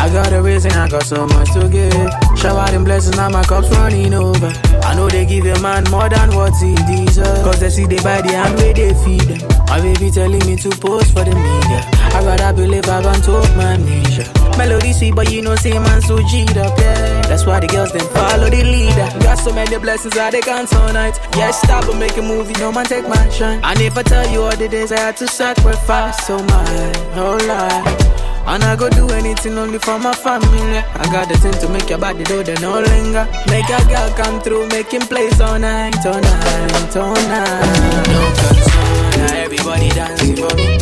I 0.00 0.08
got 0.10 0.32
a 0.32 0.40
reason, 0.40 0.72
I 0.72 0.88
got 0.88 1.02
so 1.02 1.26
much 1.26 1.52
to 1.52 1.68
give. 1.68 2.31
Shower 2.42 2.66
them 2.72 2.82
blessings, 2.82 3.16
now 3.16 3.28
my 3.28 3.44
cup's 3.44 3.70
running 3.70 4.12
over. 4.14 4.52
I 4.82 4.96
know 4.96 5.08
they 5.08 5.24
give 5.24 5.46
a 5.46 5.60
man 5.62 5.84
more 5.92 6.08
than 6.08 6.34
what 6.34 6.52
he 6.60 6.74
deserves. 6.74 7.42
Cause 7.44 7.60
they 7.60 7.70
see 7.70 7.86
they 7.86 8.02
buy 8.02 8.20
the 8.20 8.32
hand 8.32 8.56
where 8.58 8.74
they 8.74 8.92
feed 9.04 9.20
them. 9.20 9.48
My 9.68 9.80
baby 9.80 10.10
telling 10.10 10.44
me 10.44 10.56
to 10.56 10.70
post 10.70 11.12
for 11.14 11.22
the 11.22 11.30
media. 11.30 11.80
I 12.10 12.20
gotta 12.24 12.52
believe 12.52 12.84
I 12.88 13.00
gone 13.00 13.22
took 13.22 13.46
my 13.54 13.76
measure. 13.78 14.26
Melody 14.58 14.92
sweet, 14.92 15.14
but 15.14 15.30
you 15.30 15.40
know, 15.40 15.54
say 15.54 15.78
man 15.78 16.02
so 16.02 16.18
G'd 16.18 16.58
up, 16.58 16.76
yeah. 16.78 17.22
That's 17.28 17.46
why 17.46 17.60
the 17.60 17.68
girls 17.68 17.92
then 17.92 18.08
follow 18.08 18.50
the 18.50 18.64
leader. 18.64 19.08
Got 19.22 19.38
so 19.38 19.52
many 19.54 19.78
blessings 19.78 20.14
that 20.14 20.32
they 20.32 20.40
can't 20.40 20.68
tonight. 20.68 21.20
Yeah, 21.36 21.52
stop 21.52 21.88
and 21.88 22.00
make 22.00 22.16
a 22.16 22.22
movie, 22.22 22.54
no 22.54 22.72
man 22.72 22.86
take 22.86 23.06
my 23.06 23.28
shine. 23.28 23.60
And 23.62 23.80
if 23.80 23.96
I 23.96 24.02
tell 24.02 24.28
you 24.28 24.42
all 24.42 24.56
the 24.56 24.68
days 24.68 24.90
I 24.90 24.98
had 24.98 25.16
to 25.18 25.28
sacrifice, 25.28 26.26
so 26.26 26.42
my 26.42 26.92
whole 27.14 27.38
life. 27.46 28.21
And 28.44 28.62
I 28.64 28.76
go 28.76 28.90
do 28.90 29.08
anything 29.10 29.56
only 29.56 29.78
for 29.78 29.98
my 29.98 30.12
family. 30.12 30.78
I 30.78 31.04
got 31.12 31.28
the 31.28 31.36
thing 31.38 31.52
to 31.52 31.68
make 31.68 31.88
your 31.88 31.98
body 31.98 32.24
do 32.24 32.42
the 32.42 32.54
no 32.60 32.80
linger. 32.80 33.26
Make 33.48 33.68
a 33.70 33.80
girl 33.88 34.10
come 34.16 34.40
through, 34.40 34.66
making 34.68 35.02
plays 35.02 35.40
all 35.40 35.58
night, 35.58 36.04
all 36.04 36.20
night, 36.20 36.96
all 36.96 37.14
night. 37.14 38.08
No 38.08 38.22
concern, 38.36 39.10
now 39.16 39.34
everybody 39.36 39.88
dancing 39.90 40.36
for 40.36 40.54
me. 40.56 40.78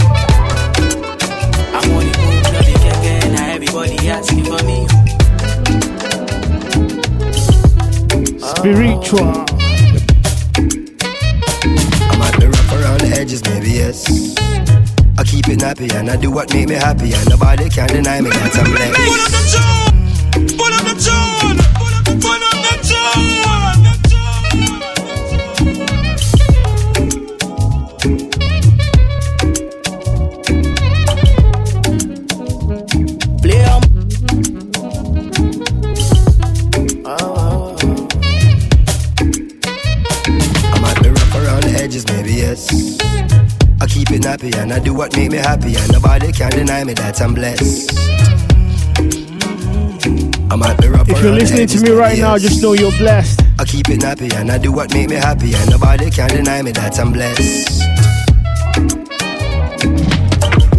I'm 1.76 1.90
on 1.94 2.04
the 2.06 2.12
move, 2.18 2.42
no 2.42 2.60
the 2.64 2.74
keke, 2.82 3.14
now 3.32 3.46
everybody 3.54 3.96
asking 4.08 4.44
for 4.44 4.62
me. 4.64 4.88
Spiritual. 8.40 9.44
I 12.10 12.16
might 12.18 12.36
be 12.40 12.46
rough 12.46 12.72
around 12.72 13.00
the 13.00 13.10
edges, 13.16 13.44
maybe 13.44 13.70
yes. 13.70 14.06
I 15.20 15.22
keep 15.22 15.48
it 15.48 15.58
nappy 15.58 15.92
and 15.92 16.08
I 16.08 16.16
do 16.16 16.30
what 16.30 16.50
make 16.54 16.66
me 16.66 16.76
happy, 16.76 17.12
and 17.12 17.28
nobody 17.28 17.68
can 17.68 17.88
deny 17.88 18.22
me 18.22 18.30
that 18.30 18.56
I'm 18.56 18.72
blessed. 18.72 19.79
Keep 44.10 44.20
it 44.20 44.26
nappy 44.26 44.54
and 44.56 44.72
I 44.72 44.80
do 44.80 44.92
what 44.92 45.14
make 45.16 45.30
me 45.30 45.38
happy, 45.38 45.76
and 45.76 45.92
nobody 45.92 46.32
can 46.32 46.50
deny 46.50 46.82
me 46.82 46.94
that 46.94 47.20
I'm 47.20 47.32
blessed. 47.34 47.96
I 50.50 50.56
might 50.56 50.80
be 50.80 50.88
rough 50.88 51.08
If 51.08 51.22
you're 51.22 51.32
listening 51.32 51.68
to 51.68 51.80
me 51.80 51.90
right 51.90 52.18
now, 52.18 52.36
just 52.36 52.60
know 52.60 52.72
you're 52.72 52.96
blessed. 52.98 53.40
I 53.58 53.64
keep 53.64 53.88
it 53.88 54.00
nappy 54.00 54.32
and 54.34 54.50
I 54.50 54.58
do 54.58 54.72
what 54.72 54.92
make 54.92 55.10
me 55.10 55.16
happy, 55.16 55.54
and 55.54 55.70
nobody 55.70 56.10
can 56.10 56.28
deny 56.28 56.62
me 56.62 56.72
that 56.72 56.98
I'm 56.98 57.12
blessed. 57.12 57.78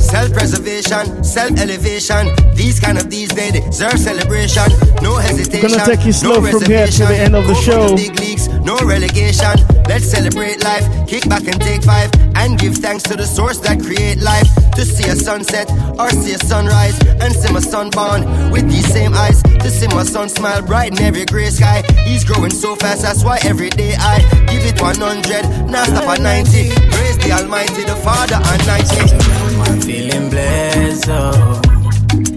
Self 0.02 0.34
preservation, 0.34 1.24
self 1.24 1.52
elevation. 1.58 2.28
These 2.56 2.82
kind 2.82 2.98
of 2.98 3.10
these 3.10 3.30
days 3.30 3.54
deserve 3.54 3.98
celebration. 3.98 4.68
No 5.02 5.16
hesitation. 5.16 5.70
Gonna 5.70 5.86
take 5.86 6.06
you 6.06 6.12
slow 6.12 6.42
no 6.42 6.52
from 6.52 6.66
here 6.66 6.88
to 6.88 7.06
the 7.06 7.16
end 7.16 7.36
of 7.36 7.48
the 7.48 7.56
show. 7.56 7.96
big 7.96 8.20
leagues, 8.20 8.50
no 8.50 8.78
relegation. 8.80 9.56
Let's 9.88 10.06
celebrate 10.10 10.64
life, 10.64 10.86
kick 11.08 11.28
back 11.28 11.48
and 11.48 11.60
take 11.62 11.84
five, 11.84 12.10
and 12.36 12.58
give 12.58 12.76
thanks 12.78 13.04
to 13.04 13.16
the 13.16 13.26
source 13.26 13.58
that 13.60 13.82
create 13.82 14.20
life. 14.22 14.48
To 14.76 14.86
see 14.86 15.10
a 15.10 15.16
sunset 15.16 15.70
or 16.00 16.10
see 16.10 16.34
a 16.34 16.38
sunrise, 16.40 16.98
and 17.22 17.34
see 17.34 17.52
my 17.52 17.60
son 17.60 17.90
born 17.90 18.52
with 18.52 18.70
these 18.70 18.88
same 18.92 19.14
eyes. 19.14 19.42
To 19.44 19.70
see 19.70 19.88
my 19.88 20.04
son 20.04 20.30
smile 20.30 20.62
bright 20.62 20.94
in 20.94 21.00
every 21.06 21.26
gray 21.26 21.50
sky. 21.50 21.84
He's 22.06 22.24
growing 22.24 22.52
so 22.52 22.76
fast, 22.76 23.02
that's 23.02 23.24
why 23.24 23.40
every 23.44 23.70
day 23.70 23.94
I 23.98 24.20
give 24.48 24.64
it 24.66 24.82
100, 24.82 25.70
now 25.70 25.84
stop 25.84 26.08
at 26.08 26.22
90. 26.22 26.70
Praise 26.92 27.18
the 27.18 27.32
Almighty, 27.34 27.84
the 27.84 27.96
Father 27.98 28.40
and 28.42 28.66
90. 28.66 29.62
I'm 29.70 29.82
feeling 29.82 30.30
blessed, 30.30 31.10
oh. 31.10 31.62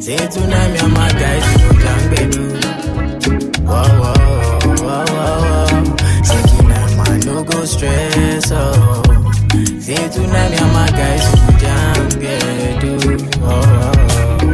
Say 0.00 0.16
tonight, 0.16 0.72
me 0.72 0.78
and 0.78 0.92
my 0.92 1.10
guys. 1.12 1.44
Whoa, 3.64 3.88
whoa, 4.00 4.23
no 7.64 7.70
stress, 7.70 8.50
oh. 8.52 9.02
Say 9.80 10.08
tonight, 10.08 10.50
me 10.50 10.56
and 10.56 10.72
my 10.72 10.88
guys, 10.90 11.24
we 11.32 11.40
go 11.40 11.58
jam 11.58 12.08
bedu. 12.20 12.94
Oh, 13.40 13.48
oh, 13.48 13.92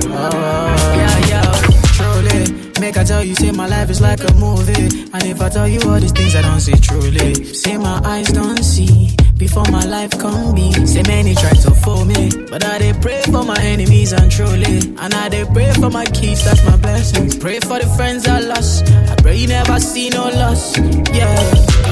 oh, 0.07 0.31
oh. 0.33 0.97
Yeah, 0.97 1.19
yeah, 1.31 1.53
truly. 1.97 2.81
Make 2.81 2.97
I 2.97 3.05
tell 3.05 3.25
you, 3.25 3.35
say 3.35 3.51
my 3.51 3.67
life 3.67 3.91
is 3.91 4.01
like 4.01 4.21
a 4.29 4.33
movie. 4.35 5.09
And 5.13 5.25
if 5.25 5.41
I 5.41 5.49
tell 5.49 5.67
you 5.69 5.81
all 5.91 5.99
these 5.99 6.13
things, 6.13 6.37
I 6.37 6.43
don't 6.43 6.61
see 6.61 6.73
truly. 6.79 7.35
Say 7.55 7.77
my 7.79 8.01
eyes 8.05 8.29
don't 8.29 8.63
see. 8.63 9.11
before 9.37 9.65
my 9.73 9.85
life 9.87 10.11
come 10.19 10.55
be. 10.55 10.71
Say 10.87 11.03
many 11.09 11.35
try 11.35 11.51
to 11.65 11.71
fool 11.83 12.05
me, 12.05 12.31
but 12.51 12.63
I 12.65 12.79
dey 12.79 12.93
pray 13.01 13.23
for 13.33 13.43
my 13.43 13.59
enemies 13.61 14.13
and 14.13 14.31
truly. 14.31 14.77
And 15.03 15.15
I 15.15 15.29
dey 15.31 15.45
pray 15.53 15.73
for 15.81 15.91
my 15.91 16.05
kids, 16.05 16.45
that's 16.45 16.63
my 16.67 16.77
blessing. 16.77 17.31
Pray 17.41 17.59
for 17.61 17.79
the 17.81 17.89
friends 17.97 18.29
I 18.29 18.39
lost. 18.41 18.85
I 19.13 19.15
pray 19.17 19.37
you 19.37 19.49
never 19.49 19.81
see 19.81 20.11
no 20.11 20.29
loss. 20.29 20.77
Yeah, 21.19 21.35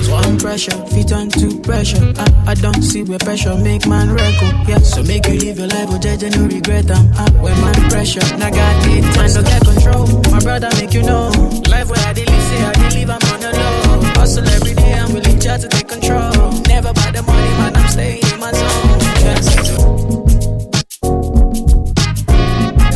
one 0.08 0.38
pressure, 0.38 0.76
fit 0.88 1.12
on 1.12 1.28
to 1.30 1.60
pressure. 1.60 2.12
I, 2.16 2.26
I 2.48 2.54
don't 2.54 2.82
see 2.82 3.02
where 3.04 3.18
pressure 3.18 3.56
make 3.56 3.86
man 3.86 4.10
record. 4.14 4.54
Yeah, 4.68 4.78
so 4.78 5.02
make 5.02 5.26
you 5.26 5.34
live 5.38 5.58
your 5.58 5.68
life, 5.68 5.88
but 5.90 6.02
judge 6.02 6.22
no 6.34 6.46
regret 6.46 6.86
them. 6.86 7.10
Uh, 7.16 7.30
when 7.42 7.54
man 7.60 7.74
pressure, 7.90 8.20
now 8.38 8.50
got 8.50 8.86
it, 8.88 9.02
man 9.16 9.34
no 9.34 9.42
get 9.42 9.62
control. 9.64 10.06
My 10.30 10.40
brother 10.40 10.70
make 10.80 10.92
you 10.94 11.02
know, 11.02 11.28
life 11.68 11.88
where 11.90 12.00
I 12.06 12.12
live, 12.12 12.28
say 12.28 12.64
I 12.64 12.72
dey 12.72 12.90
live, 13.04 13.10
I'm 13.10 13.32
on 13.32 13.40
the 13.40 13.50
low. 13.52 14.00
Hustle 14.18 14.48
every 14.48 14.74
day, 14.74 14.92
I'm 14.94 15.12
willing 15.12 15.38
try 15.38 15.58
to 15.58 15.68
take 15.68 15.88
control. 15.88 16.52
Never 16.68 16.92
buy 16.92 17.10
the 17.12 17.22
money, 17.22 17.50
man, 17.58 17.76
I'm 17.76 17.88
staying 17.88 18.22
in 18.32 18.40
my 18.40 18.52
zone. 18.52 18.98
Yes. 19.24 19.44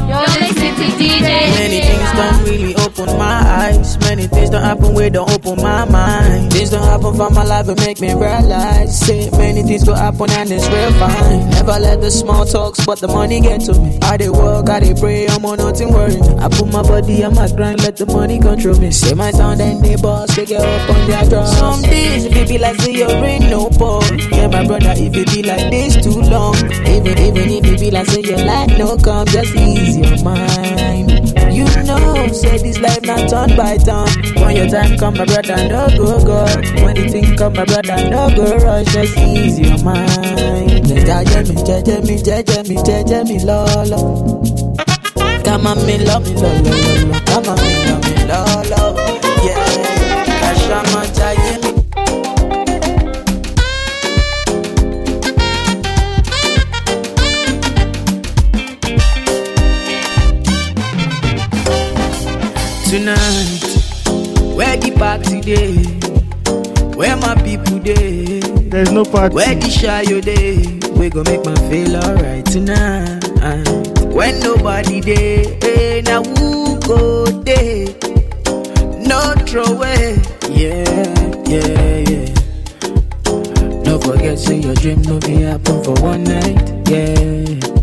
You're 0.09 0.29
listening 0.41 0.75
to 0.77 0.87
DJ. 1.01 1.29
Many 1.57 1.81
things 1.81 2.13
don't 2.13 2.45
really 2.45 2.75
open 2.99 3.17
my 3.19 3.41
eyes. 3.69 3.99
Many 4.01 4.27
things 4.27 4.51
don't 4.51 4.63
happen 4.63 4.95
where 4.95 5.11
don't 5.11 5.31
open 5.31 5.57
my 5.63 5.85
mind. 5.87 6.53
Things 6.53 6.71
don't 6.71 6.83
happen 6.83 7.15
for 7.17 7.31
my 7.31 7.45
life 7.45 7.69
and 7.69 7.79
make 7.81 8.01
me 8.01 8.13
realize. 8.15 8.99
Say 9.07 9.31
many 9.31 9.63
things 9.63 9.85
go 9.85 9.95
happen 9.95 10.31
and 10.31 10.51
it's 10.51 10.67
real 10.69 10.93
fine. 10.95 11.51
Never 11.51 11.79
let 11.79 12.01
the 12.01 12.11
small 12.11 12.45
talks, 12.45 12.85
but 12.85 12.99
the 13.01 13.09
money 13.09 13.41
get 13.41 13.61
to 13.63 13.75
me. 13.75 13.99
I 14.03 14.17
dey 14.17 14.29
work, 14.29 14.69
I 14.69 14.81
dey 14.81 14.95
pray, 14.95 15.27
I'm 15.29 15.45
on 15.45 15.59
nothing 15.59 15.93
worry. 15.93 16.21
I 16.39 16.49
put 16.49 16.67
my 16.73 16.83
body 16.83 17.25
on 17.25 17.35
my 17.35 17.49
grind, 17.53 17.83
let 17.83 17.97
the 17.97 18.07
money 18.07 18.39
control 18.39 18.79
me. 18.79 18.91
Say 18.91 19.15
my 19.15 19.31
sound 19.31 19.61
and 19.61 19.83
they 19.85 19.97
boss, 19.97 20.35
they 20.37 20.45
get 20.47 20.61
up 20.63 20.91
on 20.91 21.09
their 21.09 21.25
drugs. 21.29 21.57
Some 21.57 21.83
days 21.83 22.25
if 22.25 22.37
it 22.37 22.49
be 22.49 22.59
like 22.59 22.77
say 22.81 22.93
you're 22.93 23.25
in 23.25 23.51
no 23.51 23.71
ball. 23.71 24.03
Yeah, 24.33 24.49
my 24.49 24.67
brother, 24.67 24.93
if 24.97 25.15
it 25.17 25.29
be 25.33 25.43
like 25.43 25.71
this 25.71 25.97
too 26.03 26.21
long. 26.21 26.57
Even 26.87 27.19
even 27.19 27.49
if 27.51 27.65
it 27.65 27.81
be 27.81 27.91
like 27.91 28.07
say 28.07 28.21
your 28.21 28.39
life 28.45 28.77
no 28.79 28.97
come, 28.99 29.27
just 29.27 29.55
ease 29.55 29.97
your 29.97 30.23
mind. 30.25 31.11
You 31.53 31.65
know, 31.85 32.29
say 32.29 32.59
this 32.59 32.79
life 32.83 33.03
not 33.03 33.29
turn 33.31 33.57
by 33.57 33.77
turn. 33.79 34.09
When 34.43 34.57
your 34.57 34.69
time 34.69 34.99
come, 34.99 35.15
my 35.15 35.25
brother, 35.25 35.57
no 35.69 35.89
go 35.97 36.25
go. 36.25 36.45
When 36.85 36.95
the 36.97 37.09
thing 37.09 37.37
come, 37.37 37.55
my 37.55 37.65
brother, 37.65 37.97
no 38.11 38.29
go 38.35 38.57
rush. 38.59 38.87
Just 38.93 39.17
ease 39.19 39.59
your 39.61 39.79
mind. 39.85 40.87
Jaja 41.07 41.47
me, 41.49 41.55
jaja 41.63 42.03
me, 42.07 42.17
jaja 42.19 42.69
me, 42.69 42.77
jaja 42.77 43.25
me, 43.25 43.39
lolo. 43.45 44.43
Come 45.45 45.67
on, 45.67 45.87
me 45.87 45.99
love 46.05 46.25
me, 46.27 46.35
lolo, 46.35 46.61
lolo. 46.61 47.21
Come 47.27 47.49
on, 47.49 47.57
me 47.63 47.87
love 47.87 48.05
me, 48.05 48.15
lolo. 48.27 48.97
Yeah, 49.47 50.41
Kashama, 50.41 51.03
jaja 51.17 51.62
Tonight, 62.93 63.65
where 64.55 64.77
the 64.77 64.91
party 64.99 65.41
day? 65.41 65.77
Where 66.95 67.17
my 67.17 67.35
people 67.43 67.79
day? 67.79 68.41
There's 68.69 68.93
no 68.93 69.03
party. 69.07 69.35
Where 69.35 69.55
the 69.55 69.71
shy 69.71 70.03
you 70.03 70.21
day? 70.21 70.59
We 70.93 71.09
gon' 71.09 71.25
make 71.25 71.43
my 71.43 71.55
feel 71.71 71.97
alright 71.97 72.45
tonight. 72.45 73.25
When 74.13 74.41
nobody 74.41 75.01
day, 75.01 75.59
eh, 75.63 76.03
now 76.03 76.23
who 76.23 76.79
go 76.81 77.25
day? 77.43 77.97
No 79.09 79.33
throw 79.47 79.65
away. 79.65 80.21
Yeah, 80.51 80.85
yeah, 81.49 81.97
yeah. 82.11 83.85
No 83.85 83.99
forget, 84.01 84.39
say 84.39 84.59
your 84.59 84.75
dream 84.75 85.01
no 85.01 85.19
be 85.21 85.41
happen 85.41 85.83
for 85.83 85.95
one 86.03 86.25
night. 86.25 86.91
Yeah. 86.91 87.82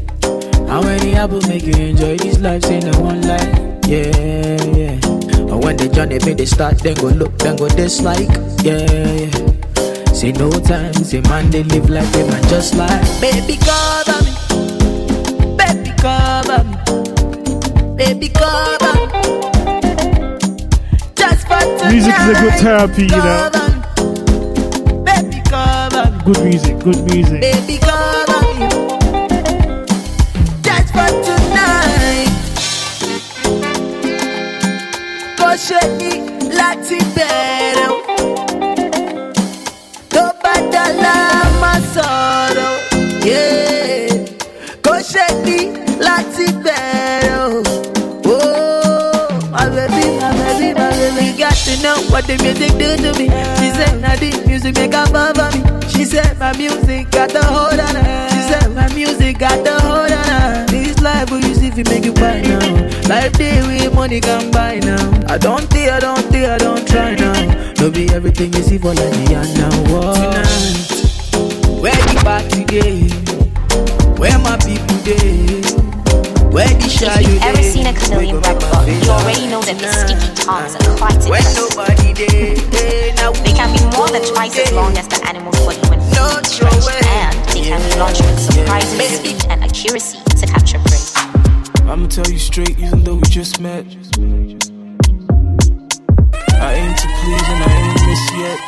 How 0.70 0.82
many 0.82 1.16
apples 1.16 1.48
make 1.48 1.64
you 1.64 1.74
enjoy 1.74 2.18
this 2.18 2.40
life? 2.40 2.64
Say 2.64 2.80
no 2.80 3.00
one 3.02 3.22
life. 3.22 3.50
Yeah, 3.88 4.64
yeah. 4.78 5.00
And 5.50 5.64
when 5.64 5.78
the 5.78 5.90
journey 5.92 6.20
make 6.26 6.38
they 6.38 6.46
start, 6.46 6.78
then 6.80 6.96
go 6.96 7.08
look, 7.08 7.38
then 7.40 7.56
go 7.56 7.68
dislike. 7.70 8.30
Yeah, 8.64 8.86
yeah. 8.86 10.14
Say 10.14 10.32
no 10.34 10.50
time, 10.52 10.94
say 10.94 11.22
man 11.22 11.50
they 11.50 11.64
live 11.64 11.90
like 11.90 12.08
they 12.12 12.28
man 12.28 12.44
just 12.50 12.76
like 12.76 13.02
baby 13.22 13.56
cover 13.58 14.20
me, 14.26 14.34
baby 15.56 15.92
cover 15.98 16.64
me, 16.68 16.76
baby 17.96 18.28
cover 18.30 18.94
me. 19.00 19.10
Just 21.16 21.48
for 21.48 21.60
tonight. 21.62 21.92
Music 21.92 22.14
is 22.20 22.30
a 22.30 22.42
good 22.42 22.54
therapy, 22.60 23.04
you 23.04 23.22
know. 23.26 23.50
Baby 25.06 25.42
cover 25.50 26.12
me, 26.12 26.24
Good 26.26 26.44
music, 26.44 26.80
good 26.80 27.00
music. 27.06 27.40
baby 27.42 27.78
cover 27.78 28.19
Kò 35.50 35.56
ṣe 35.68 35.80
ní 36.00 36.12
láti 36.60 36.98
bẹ̀rẹ̀ 37.16 37.88
o. 37.90 37.98
Tó 40.14 40.24
bá 40.44 40.54
dọ́là 40.74 41.16
má 41.62 41.74
sọ̀rọ̀. 41.94 42.74
Kò 44.86 44.94
ṣe 45.12 45.26
ní 45.46 45.58
láti 46.06 46.46
bẹ̀rẹ̀ 46.64 47.38
o. 47.46 47.48
Oh, 48.32 49.30
my 49.54 49.66
baby, 49.76 50.06
my 50.22 50.30
baby, 50.38 50.68
my 50.80 50.90
baby. 51.00 51.26
Got 51.42 51.56
to 51.66 51.74
know 51.84 51.98
what 52.12 52.24
the 52.28 52.36
music 52.44 52.72
do 52.82 52.90
to 53.04 53.10
me. 53.20 53.26
She 53.58 53.68
said, 53.78 53.94
now 54.04 54.16
the 54.22 54.30
music 54.48 54.76
make 54.78 54.94
her 54.94 55.08
fall 55.14 55.34
for 55.38 55.50
me. 55.56 55.62
She 55.92 56.06
said, 56.06 56.38
my 56.40 56.52
music 56.58 57.10
got 57.10 57.30
the 57.36 57.44
hold 57.44 57.80
on 57.88 57.96
her. 57.96 58.30
She 58.34 58.42
said, 58.50 58.68
my 58.76 58.88
music 58.94 59.40
got 59.40 59.58
the 59.66 59.74
hold 59.82 60.12
on 60.12 60.26
her. 60.32 60.69
Life 61.02 61.32
will 61.32 61.40
use 61.40 61.62
if 61.64 61.78
you 61.78 61.84
make 61.86 62.04
you 62.06 62.14
buy 62.14 62.42
now. 62.42 62.60
Life 63.08 63.34
day 63.34 63.62
with 63.62 63.94
money 63.96 64.20
can 64.20 64.52
buy 64.52 64.80
now. 64.80 65.00
I 65.28 65.38
don't 65.38 65.70
think, 65.70 65.90
I 65.90 66.00
don't 66.00 66.22
think, 66.32 66.46
I 66.46 66.58
don't 66.58 66.86
try 66.88 67.16
now. 67.16 67.74
No 67.80 67.90
be 67.90 68.10
everything 68.10 68.54
is 68.54 68.72
evil 68.74 68.94
like 68.94 69.12
the 69.12 69.34
end 69.36 69.58
now. 69.58 69.70
Tonight, 70.14 71.82
where 71.82 71.96
the 71.96 72.20
party 72.24 72.64
day? 72.66 73.08
Where 74.18 74.38
my 74.40 74.58
people 74.58 74.98
day? 75.04 75.89
Where 76.50 76.68
the 76.68 76.90
shy 76.90 77.06
If 77.22 77.28
you 77.28 77.34
you've 77.34 77.44
ever 77.44 77.58
day? 77.62 77.70
seen 77.72 77.86
a 77.88 77.94
chameleon 77.94 78.40
breakfast, 78.42 78.88
you 79.06 79.12
already 79.12 79.46
know 79.48 79.62
that 79.62 79.78
the 79.78 79.90
sticky 79.94 80.30
tongues 80.34 80.74
are 80.76 80.98
quite 80.98 81.22
When 81.30 81.40
intense. 81.46 81.56
nobody 81.78 82.14
day, 82.14 82.56
day 82.74 83.10
eh, 83.10 83.16
now. 83.16 83.32
They 83.46 83.54
can 83.54 83.70
be 83.76 83.82
more 83.96 84.10
than 84.10 84.24
twice 84.26 84.58
as 84.58 84.72
long 84.74 84.98
as 84.98 85.08
the 85.08 85.22
animal's 85.30 85.60
body 85.62 85.78
when 85.90 86.02
fully 86.10 86.44
stretched, 86.44 86.90
and 87.06 87.38
they 87.54 87.62
can 87.70 87.80
be 87.86 87.96
launched 88.00 88.22
with 88.26 88.40
surprising 88.40 89.00
speed 89.14 89.46
and 89.50 89.64
accuracy 89.64 90.18
to 90.26 90.46
capture 90.48 90.80
prey. 90.90 90.98
I'ma 91.86 92.08
tell 92.08 92.28
you 92.30 92.40
straight, 92.40 92.78
even 92.80 93.04
though 93.04 93.16
we 93.16 93.24
just 93.30 93.60
met. 93.62 93.86
I 96.60 96.74
aim 96.82 96.94
to 96.98 97.08
please 97.20 97.48
and 97.54 97.62
I 97.62 97.72
ain't 97.78 98.02
miss 98.10 98.24
yet. 98.42 98.60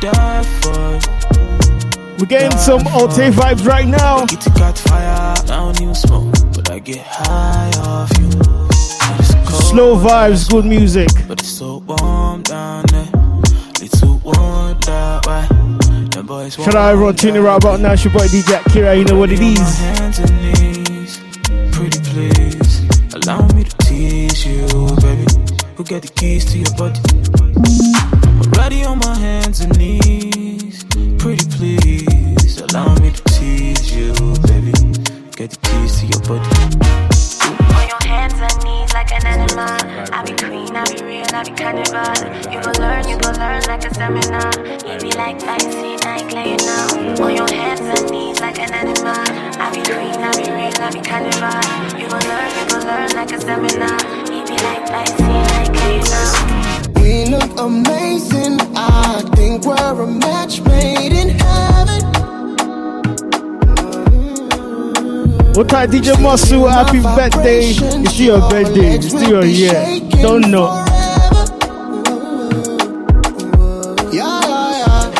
Die 0.00 0.42
for 0.60 1.00
We're 2.20 2.26
getting 2.26 2.58
some 2.58 2.86
Alte 2.88 3.32
vibes 3.32 3.66
right 3.66 3.88
now. 3.88 4.26
Get 4.26 4.42
to 4.42 4.50
got 4.50 4.76
fire. 4.76 5.34
I 5.38 5.42
don't 5.46 5.80
even 5.80 5.94
smoke, 5.94 6.34
but 6.54 6.70
I 6.70 6.78
get 6.78 6.98
high 7.00 7.70
off 7.78 8.10
you. 8.20 8.30
Slow 9.70 9.96
vibes, 9.96 10.50
good 10.50 10.66
music. 10.66 11.08
But 11.26 11.40
it's 11.40 11.48
so 11.48 11.78
warm 11.78 12.42
down 12.42 12.84
there. 12.92 13.08
Little 13.80 14.18
warm 14.18 14.78
that 14.80 15.24
way. 15.26 15.46
The 16.10 16.22
boys 16.22 16.56
Shout 16.56 16.74
out 16.74 16.92
everyone 16.92 17.16
tuning 17.16 17.42
right 17.42 17.56
about 17.56 17.80
now. 17.80 17.94
It's 17.94 18.04
your 18.04 18.12
boy 18.12 18.26
DJ 18.26 18.58
Kira. 18.68 18.98
You 18.98 19.06
know 19.06 19.18
what 19.18 19.32
it 19.32 19.40
is. 19.40 19.78
hands 19.78 20.18
and 20.18 20.30
knees. 20.42 21.20
Pretty 21.72 22.00
please, 22.00 23.14
allow 23.14 23.46
me 23.54 23.64
to 23.64 23.76
tease 23.78 24.44
you, 24.44 24.66
baby. 25.00 25.24
Who 25.76 25.84
get 25.84 26.02
the 26.02 26.12
keys 26.14 26.44
to 26.52 26.58
your 26.58 26.74
body? 26.76 27.00
I'm 28.28 28.40
already 28.52 28.84
on 28.84 28.98
my 28.98 29.16
hands 29.16 29.60
and 29.60 29.74
knees. 29.78 30.39
Pretty 31.18 31.46
please, 31.46 32.60
allow 32.60 32.94
me 32.98 33.10
to 33.12 33.22
tease 33.34 33.94
you, 33.94 34.12
baby. 34.48 34.72
Get 35.36 35.50
the 35.50 35.58
keys 35.62 36.00
to 36.00 36.06
your 36.06 36.20
body. 36.26 36.50
On 37.78 37.86
your 37.86 38.02
hands 38.02 38.34
and 38.34 38.64
knees 38.64 38.92
like 38.92 39.12
an 39.12 39.24
animal. 39.26 39.70
I 40.12 40.24
be 40.26 40.32
queen, 40.32 40.74
I 40.74 40.84
be 40.90 41.04
real, 41.04 41.30
I 41.32 41.44
be 41.44 41.52
carnival. 41.54 42.10
You 42.50 42.60
gon' 42.60 42.74
learn, 42.82 43.08
you 43.08 43.16
gon' 43.18 43.36
learn 43.38 43.62
like 43.68 43.84
a 43.84 43.94
seminar. 43.94 44.50
You 44.82 44.98
be 44.98 45.12
like 45.16 45.40
fancy 45.40 45.96
night 46.04 46.32
laying 46.32 46.58
now. 46.66 47.22
On 47.24 47.34
your 47.36 47.48
hands 47.48 47.80
and 47.80 48.10
knees 48.10 48.40
like 48.40 48.58
an 48.58 48.72
animal. 48.72 49.24
I 49.60 49.70
be 49.70 49.82
queen, 49.86 50.18
I 50.18 50.32
be 50.34 50.50
real, 50.50 50.74
I 50.82 50.90
be 50.90 51.00
carnival. 51.00 52.00
You 52.00 52.08
gon' 52.08 52.26
learn, 52.26 52.50
you 52.58 52.64
gon' 52.66 52.86
learn 52.86 53.10
like 53.14 53.32
a 53.32 53.40
seminar. 53.40 54.00
You 54.26 54.42
be 54.44 54.56
like 54.64 54.88
fancy 54.88 55.22
night 55.22 55.70
laying 55.70 56.04
now. 56.04 56.69
We 56.96 57.26
look 57.26 57.58
amazing. 57.58 58.58
I 58.76 59.22
think 59.34 59.64
we're 59.64 60.02
a 60.02 60.06
match 60.06 60.60
made 60.62 61.12
in 61.12 61.30
heaven. 61.38 62.00
What 65.54 65.68
time 65.68 65.90
DJ 65.90 66.20
Muscle? 66.22 66.68
Happy 66.68 67.00
birthday. 67.00 67.70
It's 67.70 68.14
still 68.14 68.38
your 68.40 68.50
birthday. 68.50 68.94
It's 68.96 69.08
still 69.08 69.28
your 69.28 69.44
year. 69.44 70.00
Don't 70.22 70.50
know. 70.50 70.84
Yeah, 74.12 74.40
yeah, 74.48 74.78
yeah. 74.78 75.10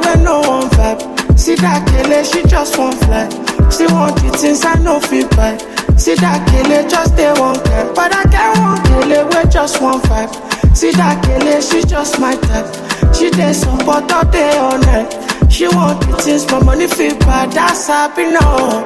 when 0.00 0.24
no 0.24 0.40
one 0.40 0.68
vibe. 0.70 1.38
See 1.38 1.54
that 1.56 1.86
killer, 1.86 2.24
she 2.24 2.42
just 2.48 2.76
won't 2.76 2.96
fly. 3.04 3.28
She 3.70 3.86
want 3.86 4.22
it 4.24 4.36
since 4.36 4.64
I 4.64 4.74
know 4.82 4.98
fit 4.98 5.30
buy. 5.36 5.56
See 5.96 6.14
that 6.16 6.42
killer, 6.50 6.88
just 6.88 7.16
they 7.16 7.32
won't 7.38 7.64
care. 7.64 7.92
But 7.94 8.12
I 8.12 8.24
get 8.24 8.58
one 8.58 8.82
killer 8.84 9.26
with 9.26 9.50
just 9.52 9.80
one 9.80 10.00
vibe. 10.00 10.34
See 10.76 10.90
that 10.92 11.24
killer, 11.24 11.62
she 11.62 11.82
just 11.82 12.18
my 12.20 12.34
type. 12.34 12.85
She 13.16 13.30
dey 13.30 13.52
support 13.52 14.10
all 14.12 14.24
day 14.30 14.56
all 14.58 14.78
night. 14.78 15.10
She 15.50 15.66
want 15.68 16.02
it 16.08 16.20
things 16.22 16.44
for 16.44 16.60
money 16.64 16.86
fit 16.86 17.18
buy. 17.20 17.46
That's 17.46 17.86
happy 17.86 18.24
now. 18.24 18.84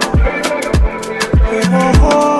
Oh, 1.52 2.00
oh. 2.02 2.39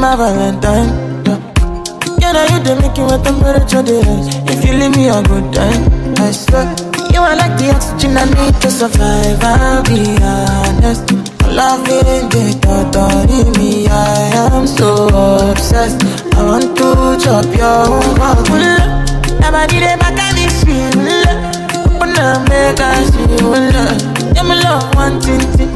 My 0.00 0.16
Valentine. 0.16 0.88
Yeah, 1.26 1.36
yeah 2.20 2.32
now 2.32 2.44
you 2.48 2.60
the 2.64 2.72
making 2.80 3.04
with 3.04 3.22
temperature 3.22 3.82
they 3.82 4.00
rise. 4.00 4.32
If 4.48 4.64
you 4.64 4.72
leave 4.72 4.96
me 4.96 5.08
a 5.12 5.20
good 5.22 5.52
time, 5.52 6.16
I 6.16 6.30
swear. 6.32 6.64
You 7.12 7.20
are 7.20 7.36
like 7.36 7.52
the 7.60 7.68
oxygen 7.74 8.16
I 8.16 8.24
need 8.24 8.54
to 8.62 8.70
survive. 8.70 9.44
I'll 9.44 9.84
be 9.84 10.16
honest. 10.24 11.04
Loving 11.52 12.32
the 12.32 12.44
thought 12.62 13.28
in 13.28 13.52
me, 13.60 13.88
I 13.88 14.56
am 14.56 14.66
so 14.66 14.88
obsessed. 15.52 16.00
I 16.32 16.44
want 16.48 16.78
to 16.78 17.20
chop 17.20 17.44
your 17.52 17.84
own 17.92 18.16
Never 19.36 19.66
did 19.68 19.82
it 19.84 20.00
back 20.00 20.16
at 20.16 20.32
this 20.32 20.64
feel. 20.64 20.96
Open 21.92 22.16
up, 22.16 22.48
make 22.48 22.80
us 22.80 23.10
feel. 23.12 23.52
Yeah, 24.32 24.48
my 24.48 24.56
love, 24.64 24.94
one 24.94 25.20
thing, 25.20 25.44
thing. 25.60 25.68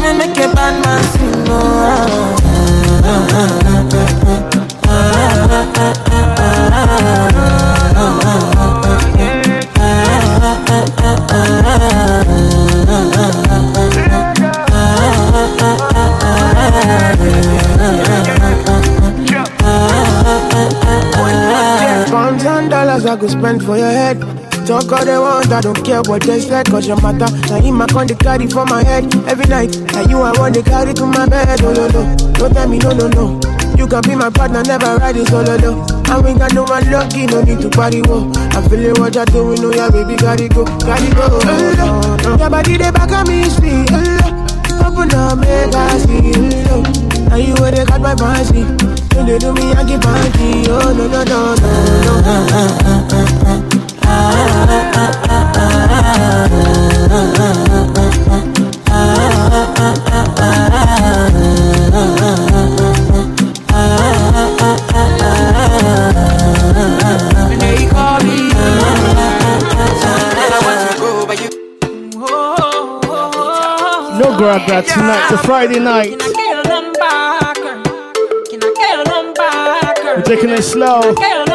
Me 0.00 0.16
make 0.16 0.38
a 0.38 0.48
bad 0.54 0.80
man 0.80 1.02
sing. 1.12 1.44
Oh, 1.48 1.60
oh, 1.60 2.36
oh. 2.40 2.45
I 25.52 25.60
don't 25.60 25.82
care 25.84 26.02
what 26.02 26.22
they 26.22 26.40
said, 26.40 26.66
cause 26.66 26.86
your 26.86 27.00
matter. 27.00 27.26
Now 27.48 27.56
in 27.64 27.74
my 27.74 27.86
con, 27.86 28.06
they 28.06 28.14
carry 28.14 28.46
for 28.46 28.64
my 28.66 28.82
head 28.82 29.12
every 29.26 29.46
night. 29.46 29.76
Now 29.92 30.02
you 30.02 30.20
I 30.20 30.32
want 30.38 30.54
to 30.56 30.62
carry 30.62 30.92
to 30.94 31.06
my 31.06 31.26
bed, 31.26 31.60
oh 31.62 31.72
no 31.72 31.88
no. 31.88 32.16
Don't 32.34 32.52
tell 32.52 32.68
me 32.68 32.78
no 32.78 32.92
no 32.92 33.08
no. 33.08 33.40
You 33.76 33.86
can 33.86 34.02
be 34.02 34.14
my 34.14 34.30
partner, 34.30 34.62
never 34.62 34.96
ride 34.96 35.16
it 35.16 35.28
solo 35.28 35.56
though. 35.56 35.86
And 36.08 36.24
we 36.24 36.34
got 36.38 36.52
no 36.54 36.64
one 36.64 36.90
lucky, 36.90 37.26
no 37.26 37.42
need 37.42 37.60
to 37.60 37.68
party, 37.70 38.00
whoa. 38.02 38.30
I'm 38.52 38.68
feeling 38.68 38.94
what 39.00 39.14
you're 39.14 39.24
doing, 39.26 39.64
oh 39.64 39.72
yeah, 39.74 39.90
baby, 39.90 40.16
gotta 40.16 40.48
go, 40.48 40.64
gotta 40.64 41.14
go. 41.14 41.28
Oh, 41.30 41.74
no. 41.76 42.00
no. 42.24 42.36
Your 42.38 42.50
body, 42.50 42.76
they 42.76 42.90
back 42.90 43.10
on 43.12 43.26
me, 43.28 43.48
speed. 43.50 43.88
Oh, 43.92 44.86
open 44.86 45.12
up, 45.14 45.38
make 45.38 45.74
I 45.74 45.98
see, 45.98 46.32
oh. 46.34 46.48
no. 46.68 46.82
Now 47.28 47.36
you 47.36 47.54
where 47.54 47.70
they 47.72 47.84
got 47.84 48.00
my 48.00 48.14
fancy. 48.16 48.64
Don't 49.14 49.26
they 49.26 49.38
do 49.38 49.52
me, 49.52 49.72
I 49.72 49.84
keep 49.84 50.02
fancy. 50.02 50.70
Oh, 50.70 50.92
no, 50.96 51.06
no, 51.08 51.24
no, 51.24 51.54
no, 51.54 51.64
no. 53.60 53.65
They 67.58 67.88
call 67.88 68.20
me. 68.22 68.50
No 74.18 74.36
grab 74.36 74.68
that 74.68 74.84
tonight. 74.86 75.22
It's 75.24 75.32
a 75.32 75.38
Friday 75.46 75.80
night. 75.80 76.22
We're 80.16 80.22
taking 80.22 80.50
it 80.50 80.62
slow. 80.62 81.45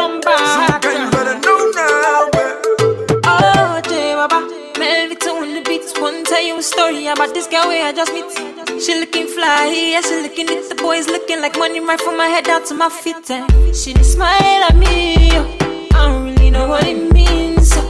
Girl 7.52 7.68
where 7.68 7.84
oh, 7.84 7.90
I 7.90 7.92
just 7.92 8.14
meet. 8.14 8.82
She 8.82 8.98
looking 8.98 9.28
fly, 9.28 9.68
yeah, 9.92 10.02
she 10.02 10.22
looking 10.24 10.48
at 10.50 10.70
the 10.70 10.76
boys 10.76 11.08
looking 11.08 11.42
like 11.42 11.58
money 11.58 11.82
right 11.82 12.00
from 12.00 12.16
my 12.18 12.28
head 12.28 12.46
down 12.46 12.64
to 12.68 12.74
my 12.74 12.90
feet. 12.90 13.30
And 13.30 13.76
she 13.76 13.94
dey 13.94 14.04
smile 14.04 14.64
at 14.70 14.76
me, 14.76 15.32
oh. 15.34 15.58
I 15.94 16.08
don't 16.08 16.24
really 16.26 16.50
know 16.50 16.70
what 16.70 16.88
it 16.88 17.12
means. 17.12 17.70
So, 17.74 17.82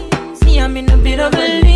me, 0.46 0.60
I'm 0.60 0.76
in 0.78 0.90
a 0.90 0.98
bit 0.98 1.20
of 1.20 1.34
a 1.36 1.38
limbo, 1.38 1.71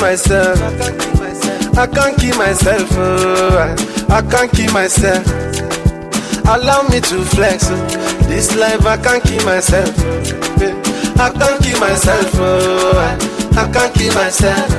I 0.00 0.16
can't 0.16 1.00
keep 1.00 1.18
myself. 1.18 1.76
I 1.76 1.86
can't 1.86 2.18
keep 2.18 2.36
myself. 2.36 2.88
oh, 2.92 3.76
I, 4.08 4.22
can't 4.22 4.50
keep 4.52 4.72
myself. 4.72 5.26
Allow 6.46 6.82
me 6.88 7.00
to 7.00 7.24
flex. 7.24 7.66
oh. 7.70 7.86
This 8.28 8.54
life 8.56 8.86
I 8.86 8.96
can't 8.96 9.22
keep 9.24 9.44
myself. 9.44 9.92
Oh. 9.98 10.22
yeah. 10.60 10.74
I 11.20 11.30
can't 11.30 11.62
keep 11.62 11.80
myself. 11.80 12.30
oh, 12.34 13.18
I, 13.56 13.72
can't 13.72 13.94
keep 13.94 14.14
myself. 14.14 14.70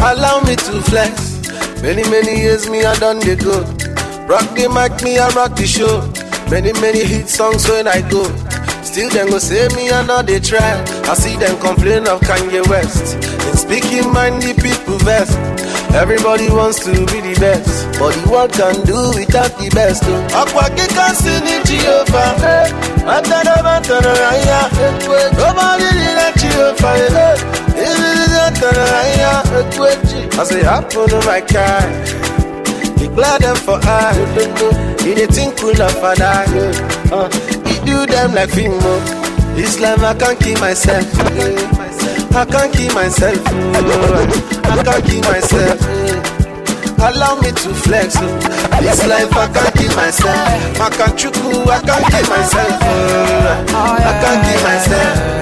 Allow 0.00 0.40
me 0.40 0.56
to 0.56 0.82
flex. 0.82 1.82
Many 1.82 2.02
many 2.10 2.40
years 2.40 2.68
me 2.68 2.84
I 2.84 2.94
done 2.96 3.20
the 3.20 3.36
go. 3.36 3.62
Rock 4.26 4.54
the 4.54 4.68
mic, 4.68 5.02
me 5.04 5.18
I 5.18 5.28
rock 5.30 5.54
the 5.56 5.66
show. 5.66 6.02
Many 6.50 6.72
many 6.80 7.04
hit 7.04 7.28
songs 7.28 7.68
when 7.68 7.86
I 7.86 8.00
go. 8.10 8.24
Still 8.82 9.08
them 9.10 9.30
go 9.30 9.38
say 9.38 9.68
me 9.76 9.90
I 9.90 10.04
know 10.04 10.22
they 10.22 10.40
try. 10.40 10.82
I 11.04 11.14
see 11.14 11.36
them 11.36 11.58
complain 11.60 12.08
of 12.08 12.20
Kanye 12.22 12.66
West. 12.68 13.29
In 13.70 13.82
speaking 13.82 14.12
mind 14.12 14.42
the 14.42 14.52
people 14.60 14.98
vest. 14.98 15.38
Everybody 15.94 16.48
wants 16.50 16.84
to 16.84 16.90
be 16.90 17.20
the 17.20 17.36
best, 17.40 17.86
but 17.98 18.14
the 18.14 18.30
world 18.30 18.52
can 18.52 18.74
do 18.86 18.98
without 19.14 19.50
the 19.58 19.68
best. 19.74 20.02
Oh. 20.06 20.40
Ọ̀pọ̀ 20.42 20.66
kíkan 20.76 21.12
sí 21.20 21.34
ní 21.46 21.54
Jehova, 21.68 22.24
Mátàdá 23.06 23.56
Mátàdá 23.66 24.12
Ráyà, 24.22 24.60
nobody 25.38 25.88
did 25.98 26.14
that 26.18 26.34
Jehova. 26.40 26.90
I 30.40 30.44
say, 30.44 30.62
happen 30.62 31.12
on 31.12 31.24
my 31.26 31.40
car. 31.40 31.80
Declare 32.98 33.38
them 33.38 33.56
for 33.56 33.78
I. 33.82 34.14
He 35.02 35.14
dey 35.14 35.26
think 35.26 35.56
cool 35.58 35.80
of 35.80 36.04
eye. 36.04 36.46
Uh, 37.12 37.28
he 37.68 37.74
do 37.86 38.06
them 38.06 38.34
like 38.34 38.50
Fimo. 38.50 38.94
This 39.56 39.80
life 39.80 40.02
I 40.02 40.14
can't 40.14 40.38
keep 40.40 40.60
myself. 40.60 41.79
I 42.32 42.44
can't 42.44 42.72
keep 42.72 42.94
myself. 42.94 43.38
I 43.46 44.82
can't 44.82 45.04
keep 45.04 45.24
myself. 45.24 45.80
Allow 47.00 47.36
me 47.40 47.50
to 47.50 47.74
flex. 47.74 48.16
oh. 48.18 48.38
This 48.80 49.06
life 49.06 49.32
I 49.36 49.48
can't 49.52 49.74
keep 49.76 49.94
myself. 49.96 50.80
I 50.80 50.90
can't 50.90 51.18
chuku. 51.18 51.66
I 51.66 51.80
can't 51.80 52.04
keep 52.12 52.28
myself. 52.28 52.78
oh. 52.82 53.96
I 53.98 54.12
can't 54.22 54.42
keep 54.46 54.62
myself. 54.62 55.40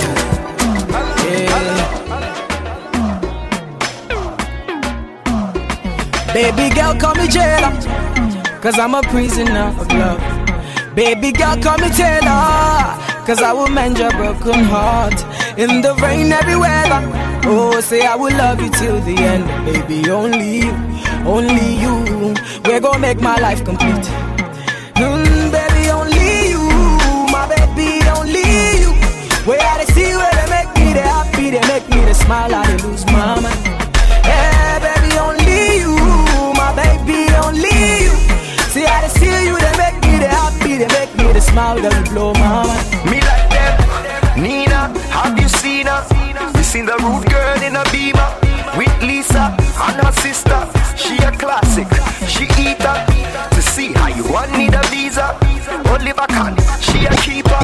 Baby 6.32 6.74
girl, 6.74 6.94
call 7.01 7.15
me 7.15 7.27
jailer. 7.28 7.73
Cause 8.60 8.78
I'm 8.78 8.94
a 8.94 9.02
prisoner 9.02 9.69
of 9.81 9.93
love. 9.93 10.20
Baby 10.94 11.32
girl, 11.32 11.56
call 11.62 11.78
me 11.78 11.89
Taylor. 11.90 12.98
Cause 13.24 13.40
I 13.40 13.52
will 13.52 13.69
mend 13.69 13.98
your 13.98 14.10
broken 14.10 14.65
heart. 14.65 15.15
In 15.59 15.82
the 15.82 15.93
rain, 15.97 16.30
every 16.32 16.55
weather. 16.55 17.02
Oh, 17.44 17.80
say 17.80 18.06
I 18.06 18.14
will 18.14 18.30
love 18.36 18.60
you 18.62 18.70
till 18.70 19.01
the 19.01 19.16
end. 19.18 19.44
Baby, 19.66 20.09
only 20.09 20.59
you, 20.62 20.72
only 21.26 21.74
you. 21.82 21.94
We're 22.64 22.78
gonna 22.78 23.01
make 23.01 23.20
my 23.20 23.36
life 23.40 23.64
complete. 23.64 24.06
Mm, 24.94 25.51
baby, 25.51 25.90
only 25.90 26.51
you. 26.55 26.62
My 27.35 27.43
baby, 27.51 28.06
only 28.14 28.47
you. 28.82 28.93
Where 29.51 29.59
they 29.78 29.86
see 29.97 30.14
where 30.14 30.30
they 30.39 30.48
make 30.48 30.70
me, 30.78 30.93
they 30.94 31.02
happy, 31.02 31.51
they 31.51 31.64
make 31.66 31.89
me, 31.90 32.05
they 32.06 32.12
smile, 32.14 32.55
I 32.55 32.62
lose 32.85 33.05
my 33.06 33.40
mind. 33.40 33.59
Yeah, 34.30 34.78
baby, 34.78 35.10
only 35.18 35.82
you, 35.82 35.97
my 36.55 36.70
baby, 36.78 37.35
only 37.43 37.74
you. 38.06 38.14
See 38.70 38.86
how 38.86 39.01
they 39.02 39.10
see 39.18 39.47
you, 39.51 39.59
they 39.59 39.74
make 39.76 39.98
me, 40.06 40.18
they 40.22 40.30
happy, 40.30 40.76
they 40.78 40.90
make 40.94 41.12
me, 41.18 41.32
they 41.32 41.40
smile, 41.40 41.82
they 41.82 41.90
blow 42.10 42.32
my 42.35 42.62
mind. 42.62 43.10
Me 43.10 43.20
like. 43.22 43.57
Nina, 44.40 44.89
have 45.10 45.39
you 45.39 45.48
seen 45.48 45.86
her? 45.86 46.06
You 46.56 46.62
seen 46.62 46.86
the 46.86 46.97
rude 47.02 47.28
girl 47.28 47.62
in 47.62 47.74
a 47.74 47.85
beamer 47.90 48.31
with 48.77 49.02
Lisa 49.02 49.55
and 49.59 49.97
her 50.05 50.12
sister. 50.23 50.60
She 50.97 51.16
a 51.19 51.32
classic. 51.32 51.89
She 52.28 52.44
eat 52.62 52.81
her 52.82 53.06
to 53.51 53.62
see 53.62 53.93
how 53.93 54.09
you 54.09 54.24
want 54.31 54.52
need 54.52 54.74
a 54.74 54.82
visa. 54.89 55.36
Oliver 55.90 56.27
Kahn, 56.28 56.56
she 56.81 57.06
a 57.06 57.15
keeper. 57.27 57.62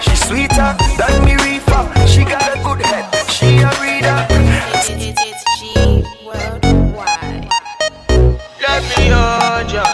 She 0.00 0.16
sweeter 0.16 0.74
than 0.98 1.24
me 1.24 1.34
reefer. 1.44 1.82
She 2.06 2.24
got 2.24 2.42
a 2.54 2.62
good 2.62 2.84
head. 2.84 3.06
She 3.30 3.58
a 3.58 3.70
reader. 3.80 4.26
Let 8.60 8.82
me 8.98 9.08
hold 9.08 9.72
ya, 9.72 9.84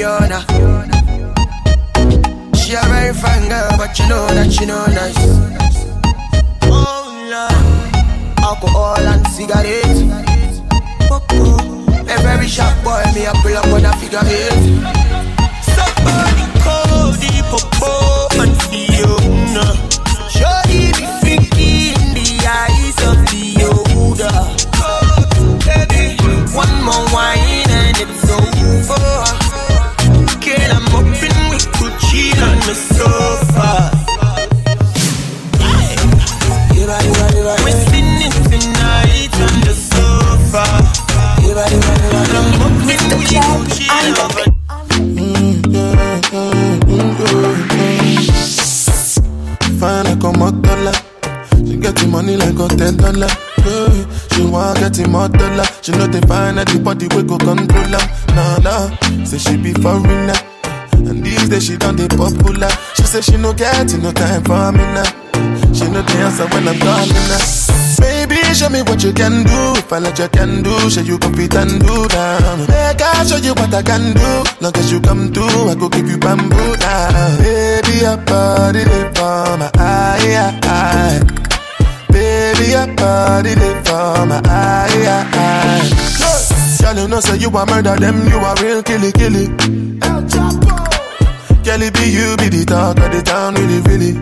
Fiona. 0.00 0.40
She 2.56 2.72
a 2.72 2.80
very 2.88 3.12
fine 3.12 3.50
girl, 3.50 3.68
but 3.76 3.98
you 3.98 4.08
know 4.08 4.26
that 4.28 4.50
she 4.50 4.64
no 4.64 4.86
nice. 4.86 5.20
Oh 6.64 7.04
Lord, 7.28 7.52
alcohol 8.40 8.96
and 8.96 9.26
cigarette. 9.28 10.00
A 12.08 12.16
very 12.22 12.48
sharp 12.48 12.82
boy, 12.82 13.04
me 13.14 13.26
a 13.26 13.32
pull 13.42 13.54
up 13.54 13.66
on 13.66 13.84
a 13.84 13.92
figure 14.00 14.24
eight. 14.24 14.64
Somebody 15.76 16.48
call 16.64 17.12
the 17.20 17.32
popo 17.52 17.92
and 18.40 18.56
Fiona. 18.72 19.66
Shorty 20.32 20.96
be 20.96 21.04
freaky 21.20 21.92
the 22.16 22.40
eyes 22.48 22.96
of 23.04 23.18
the 23.28 23.44
older. 23.68 24.36
One 26.56 26.84
more 26.84 27.06
wine 27.12 27.68
and 27.68 27.96
it's 28.00 28.30
over. 28.30 29.19
Gucci 32.70 32.76
on 32.76 32.76
the 32.76 32.76
sofa. 32.94 33.90
We're 37.64 37.80
spinning 37.86 38.34
tonight 38.46 39.34
on 39.40 39.54
the 39.66 39.74
sofa. 39.74 40.64
I'm 41.66 42.62
up 42.62 42.78
in 42.86 43.02
with 43.10 43.34
Gucci 43.34 43.88
over 44.18 44.46
Fine 49.80 50.04
like 50.04 50.22
a 50.22 50.30
motola. 50.38 50.92
She 51.66 51.76
get 51.76 51.96
the 51.96 52.06
money 52.06 52.36
like 52.36 52.58
a 52.58 52.68
ten 52.76 52.96
dollar. 52.96 53.28
Hey, 53.64 54.04
she 54.32 54.42
want 54.44 54.78
get 54.78 54.92
the 54.94 55.04
motola. 55.08 55.64
She 55.82 55.92
know 55.92 56.06
they 56.06 56.20
find 56.20 56.58
at 56.60 56.68
the 56.68 56.78
body 56.78 57.08
we 57.16 57.22
go 57.24 57.36
control 57.36 57.84
her. 57.84 58.34
Nah 58.34 58.58
nah, 58.58 59.24
say 59.24 59.38
she 59.38 59.56
be 59.56 59.72
foreigner. 59.72 60.59
And 61.08 61.24
these 61.24 61.48
days 61.48 61.64
she 61.64 61.76
done 61.76 61.96
the 61.96 62.08
popular. 62.08 62.70
She 62.94 63.02
say 63.04 63.20
she 63.20 63.36
no 63.36 63.52
get 63.52 63.92
no 64.02 64.12
time 64.12 64.42
for 64.44 64.72
me 64.72 64.84
now. 64.94 65.04
She 65.72 65.86
the 65.86 66.02
answer 66.24 66.46
when 66.52 66.68
I'm 66.68 66.78
calling 66.78 67.28
her. 67.30 67.42
Baby, 68.00 68.36
show 68.54 68.68
me 68.68 68.82
what 68.82 69.02
you 69.04 69.12
can 69.12 69.44
do. 69.44 69.60
If 69.78 69.92
I 69.92 69.98
let 69.98 70.18
you 70.18 70.28
can 70.28 70.62
do, 70.62 70.72
show 70.90 71.00
you 71.00 71.18
go 71.18 71.30
fit 71.32 71.54
and 71.54 71.80
do 71.80 72.08
down. 72.08 72.60
Make 72.68 73.00
I 73.00 73.24
show 73.24 73.36
you 73.36 73.52
what 73.54 73.72
I 73.74 73.82
can 73.82 74.14
do. 74.14 74.30
Long 74.60 74.76
as 74.76 74.90
you 74.92 75.00
come 75.00 75.32
through, 75.32 75.68
I 75.68 75.74
go 75.74 75.88
give 75.88 76.08
you 76.08 76.18
bamboo 76.18 76.76
now. 76.80 77.38
Baby, 77.38 78.00
your 78.00 78.16
body 78.18 78.84
they 78.84 79.04
for 79.14 79.56
my 79.60 79.70
eye, 79.74 80.58
eye. 80.64 81.20
Baby, 82.10 82.70
your 82.72 82.86
body 82.96 83.54
they 83.54 83.74
for 83.84 84.26
my 84.26 84.40
eye, 84.44 85.26
eye. 85.32 86.80
Girl, 86.80 86.96
you 87.02 87.08
know 87.08 87.20
say 87.20 87.36
you 87.36 87.48
a 87.50 87.66
murder 87.66 87.96
them, 87.96 88.26
you 88.28 88.38
a 88.38 88.54
real 88.62 88.82
killy 88.82 89.12
killy. 89.12 89.44
El 90.02 90.24
Chapo. 90.26 90.89
Girl, 91.62 91.82
it 91.82 91.92
be 91.94 92.06
you 92.08 92.36
be 92.38 92.48
the 92.48 92.64
talk 92.66 92.98
of 92.98 93.12
the 93.12 93.22
town, 93.22 93.54
really, 93.54 93.80
really. 93.84 94.12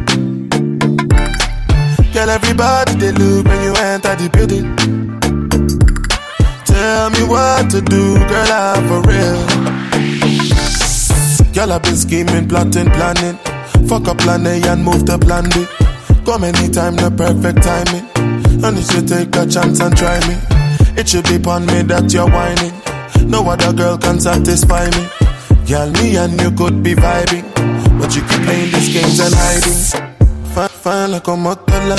Girl, 2.13 2.31
everybody 2.31 2.95
they 2.97 3.13
look 3.13 3.47
when 3.47 3.63
you 3.63 3.75
enter 3.75 4.15
the 4.17 4.29
building. 4.29 4.67
Tell 6.67 7.11
me 7.11 7.23
what 7.25 7.71
to 7.71 7.81
do, 7.81 8.19
girl, 8.27 8.53
I'm 8.53 8.87
for 8.89 9.01
real. 9.07 9.39
Girl, 11.55 11.73
I've 11.73 11.83
been 11.83 11.97
scheming, 11.97 12.49
plotting, 12.49 12.91
planning. 12.91 13.39
Fuck 13.89 14.09
up 14.09 14.19
plan 14.19 14.47
A 14.47 14.61
and 14.69 14.85
move 14.85 15.07
to 15.07 15.19
plan 15.19 15.45
B. 15.51 15.67
Come 16.25 16.45
anytime, 16.45 16.97
the 16.97 17.11
perfect 17.11 17.63
timing. 17.63 18.05
And 18.65 18.77
you 18.77 19.03
take 19.07 19.35
a 19.37 19.47
chance 19.47 19.81
and 19.81 19.97
try 19.97 20.19
me. 20.27 20.37
It 20.99 21.09
should 21.09 21.25
be 21.25 21.37
upon 21.37 21.67
me 21.67 21.83
that 21.83 22.13
you're 22.13 22.29
whining. 22.29 22.75
No 23.31 23.49
other 23.49 23.73
girl 23.73 23.97
can 23.97 24.19
satisfy 24.21 24.91
me. 24.91 25.07
Girl, 25.69 25.91
me 26.01 26.17
and 26.17 26.41
you 26.41 26.51
could 26.53 26.83
be 26.83 26.95
vibing. 26.95 27.45
But 28.01 28.17
you 28.17 28.23
keep 28.23 28.41
playing 28.41 28.73
these 28.73 28.89
games 28.89 29.21
and 29.21 29.35
hiding. 29.35 30.09
Fine, 30.55 30.69
fine 30.69 31.11
like 31.13 31.29
a 31.29 31.33
motola. 31.33 31.99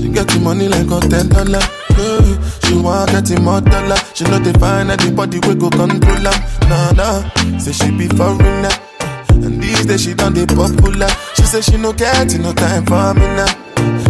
She 0.00 0.08
get 0.08 0.26
the 0.28 0.40
money 0.40 0.66
like 0.66 0.90
a 0.90 1.06
ten 1.06 1.28
dollar. 1.28 1.60
Yeah, 1.92 2.40
she 2.64 2.74
want 2.80 3.10
get 3.10 3.26
the 3.26 3.36
dollar. 3.36 3.96
She 4.14 4.24
know 4.24 4.38
they 4.38 4.52
find 4.58 4.90
at 4.90 5.00
the 5.00 5.10
body 5.12 5.40
we 5.46 5.54
go 5.56 5.68
control 5.68 6.24
her. 6.24 6.36
Nah, 6.70 6.92
nah, 6.92 7.58
say 7.58 7.72
she 7.72 7.90
be 7.90 8.08
foreigner. 8.08 8.72
And 9.28 9.62
these 9.62 9.84
days 9.84 10.00
she 10.02 10.14
done 10.14 10.32
the 10.32 10.46
popular. 10.46 11.08
She 11.34 11.42
say 11.42 11.60
she 11.60 11.76
no 11.76 11.92
get 11.92 12.32
no 12.38 12.54
time 12.54 12.86
for 12.86 13.12
me 13.12 13.26
now. 13.36 13.52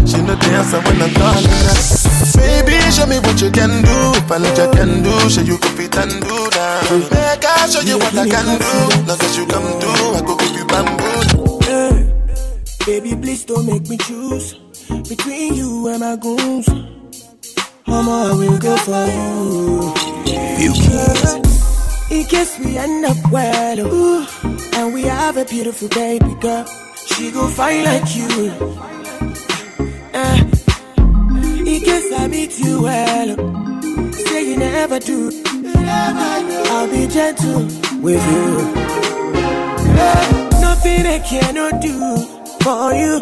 She 0.06 0.22
the 0.22 0.38
answer 0.54 0.80
when 0.80 1.02
I'm 1.02 1.12
calling 1.12 1.42
her. 1.42 2.05
Baby, 2.34 2.76
show 2.90 3.06
me 3.06 3.18
what 3.20 3.40
you 3.40 3.50
can 3.50 3.70
do. 3.82 3.96
If 4.18 4.30
I 4.30 4.38
let 4.38 4.56
you 4.58 4.70
can 4.72 5.02
do, 5.02 5.12
show 5.30 5.42
you 5.42 5.58
go 5.58 5.68
fit 5.68 5.96
and 5.96 6.10
do 6.10 6.36
that. 6.50 6.82
Make 7.12 7.44
I 7.44 7.68
show 7.68 7.80
you 7.80 7.98
what 7.98 8.14
I 8.16 8.28
can 8.28 8.58
do. 8.58 8.72
Long 9.06 9.20
as 9.20 9.36
you 9.38 9.46
come 9.46 9.68
through, 9.80 10.14
I 10.16 10.20
go 10.26 10.36
give 10.36 10.56
you 10.56 10.66
bamboo. 10.66 11.60
Hey, 11.64 13.00
baby, 13.00 13.16
please 13.20 13.44
don't 13.44 13.66
make 13.66 13.88
me 13.88 13.96
choose 13.98 14.54
between 15.08 15.54
you 15.54 15.88
and 15.88 16.00
my 16.00 16.16
goons. 16.16 16.68
Mama, 17.86 18.30
I 18.30 18.34
will 18.34 18.58
go 18.58 18.76
for 18.78 19.06
you. 19.06 19.94
You 20.62 20.72
can. 20.72 21.42
In 22.10 22.24
case 22.26 22.58
we 22.58 22.76
end 22.78 23.04
up 23.04 23.16
well, 23.30 23.78
ooh, 23.80 24.26
and 24.74 24.94
we 24.94 25.02
have 25.02 25.36
a 25.36 25.44
beautiful 25.44 25.88
baby 25.88 26.34
girl, 26.40 26.64
she 27.06 27.30
gon' 27.32 27.50
find 27.50 27.84
like 27.84 28.14
you. 28.16 28.52
Eh, 30.12 30.45
in 31.76 31.82
case 31.82 32.10
I 32.12 32.26
meet 32.28 32.58
you 32.58 32.82
well, 32.82 33.28
say 34.12 34.50
you 34.50 34.56
never 34.56 34.98
do. 34.98 35.30
I'll 36.72 36.88
be 36.90 37.06
gentle 37.06 37.62
with 38.00 38.22
you. 38.32 38.48
Nothing 40.66 41.02
I 41.16 41.18
cannot 41.30 41.82
do 41.82 41.96
for 42.64 42.94
you. 43.02 43.14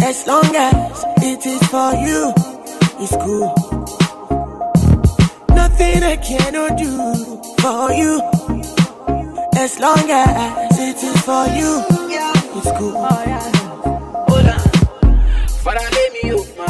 As 0.00 0.26
long 0.26 0.50
as 0.56 1.04
it 1.30 1.44
is 1.44 1.62
for 1.74 1.92
you, 2.06 2.32
it's 3.02 3.16
cool. 3.24 3.48
Nothing 5.60 6.02
I 6.02 6.16
cannot 6.16 6.78
do 6.78 6.92
for 7.62 7.92
you. 8.00 8.12
As 9.56 9.78
long 9.78 10.06
as 10.08 10.78
it 10.88 10.98
is 11.10 11.20
for 11.28 11.44
you, 11.58 11.70
it's 12.56 12.70
cool. 12.78 12.94
Oh, 12.96 13.50
Hold 13.50 13.59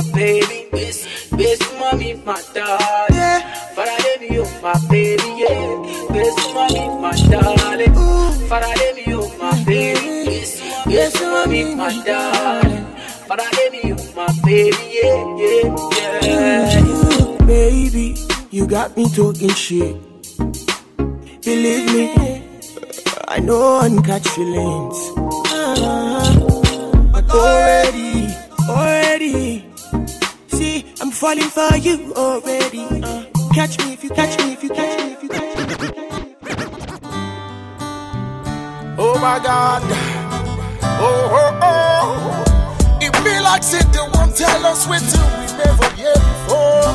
my 0.03 0.13
baby. 0.13 0.69
Best, 0.73 1.07
best 1.37 1.63
mommy, 1.79 2.15
my 2.25 2.41
darling. 2.55 3.07
Yeah. 3.11 3.41
Father, 3.75 3.97
let 4.05 4.21
me 4.21 4.29
you, 4.35 4.45
my 4.63 4.75
baby. 4.89 5.29
Yeah. 5.37 6.09
Best 6.13 6.55
mommy, 6.55 6.89
my 7.01 7.13
darling. 7.29 7.95
Father, 8.49 8.73
let 8.77 8.97
me 8.97 9.05
you, 9.07 9.21
my 9.39 9.65
baby. 9.65 10.25
Best, 10.27 10.63
best 10.87 11.21
mommy, 11.21 11.75
my 11.75 11.93
darling. 12.05 12.87
Father, 13.29 13.45
let 13.53 13.73
me 13.73 13.81
you, 13.85 13.97
my 14.17 14.27
baby. 14.45 14.77
Yeah, 14.91 15.37
yeah, 15.37 16.21
yeah. 16.23 17.47
Baby, 17.47 18.17
you 18.51 18.67
got 18.67 18.97
me 18.97 19.09
talking 19.11 19.51
shit. 19.51 19.97
Believe 21.45 21.87
me, 21.93 22.43
I 23.29 23.41
know 23.41 23.79
I 23.79 23.89
catch 24.03 24.29
feelings. 24.29 24.97
Ah, 25.47 27.11
but 27.13 27.31
already, 27.31 28.29
already, 28.69 29.65
I'm 31.01 31.11
falling 31.11 31.49
for 31.49 31.77
you 31.77 32.13
already. 32.15 32.81
Uh, 33.03 33.25
catch 33.55 33.79
me 33.79 33.95
if 33.95 34.05
you 34.05 34.11
catch 34.11 34.37
me, 34.45 34.53
if 34.53 34.63
you 34.63 34.69
catch 34.69 34.99
me, 35.05 35.13
if 35.13 35.23
you 35.23 35.29
catch 35.31 35.57
me. 35.57 36.35
Oh 38.99 39.15
my 39.21 39.39
God. 39.43 39.83
Oh, 40.83 41.31
oh, 41.41 41.61
oh. 41.63 42.99
It 43.01 43.13
be 43.25 43.41
like 43.41 43.63
say 43.63 43.81
they 43.93 43.99
won't 44.15 44.37
tell 44.37 44.67
us 44.67 44.87
what 44.87 45.01
to 45.01 45.21
we 45.39 45.47
never 45.57 45.89
hear 45.97 46.15
before. 46.15 46.93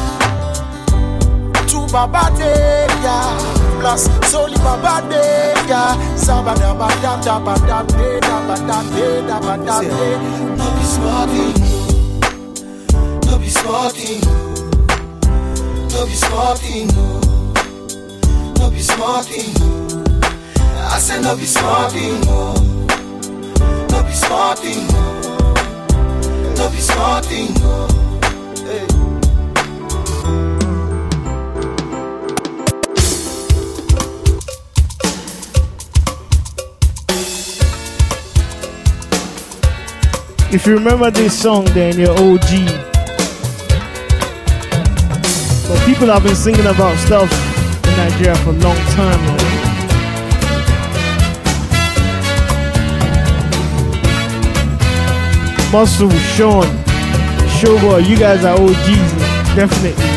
To 1.72 1.92
Baba 1.92 2.30
de 2.38 2.86
ya. 3.02 3.18
Plus, 3.80 4.04
Soli 4.30 4.58
Baba 4.58 5.02
de 5.10 5.54
ya. 5.68 5.96
Sabada 6.16 6.74
bada 6.78 7.18
da 7.26 7.40
bada 7.40 7.84
de 7.88 8.20
da 8.22 8.38
bada 8.48 8.84
de 8.94 9.28
da 9.28 9.40
bada 9.40 9.82
de. 9.82 10.18
No 10.58 11.85
be 13.66 13.72
smarting, 13.72 14.22
no 15.90 16.06
be 16.06 16.14
smarting, 16.14 16.88
no 18.60 18.70
be 18.70 18.80
smarting. 18.80 19.56
I 20.94 21.00
said 21.00 21.24
no 21.24 21.36
be 21.36 21.46
smarting, 21.46 22.22
no 23.90 24.04
be 24.04 24.14
smarting, 24.14 24.88
no 26.56 26.70
be 26.70 26.78
smarting. 26.78 27.56
If 40.54 40.68
you 40.68 40.76
remember 40.76 41.10
this 41.10 41.38
song, 41.42 41.66
then 41.74 42.00
you're 42.00 42.12
OG. 42.12 42.85
People 45.86 46.08
have 46.08 46.24
been 46.24 46.36
singing 46.36 46.66
about 46.66 46.98
stuff 46.98 47.30
in 47.86 47.96
Nigeria 47.96 48.36
for 48.38 48.50
a 48.50 48.54
long 48.54 48.78
time 48.98 49.22
now. 49.26 49.38
Muscle, 55.72 56.10
Sean, 56.10 56.66
Showboy, 57.60 58.08
you 58.08 58.18
guys 58.18 58.44
are 58.44 58.60
OGs, 58.60 59.56
definitely. 59.56 60.15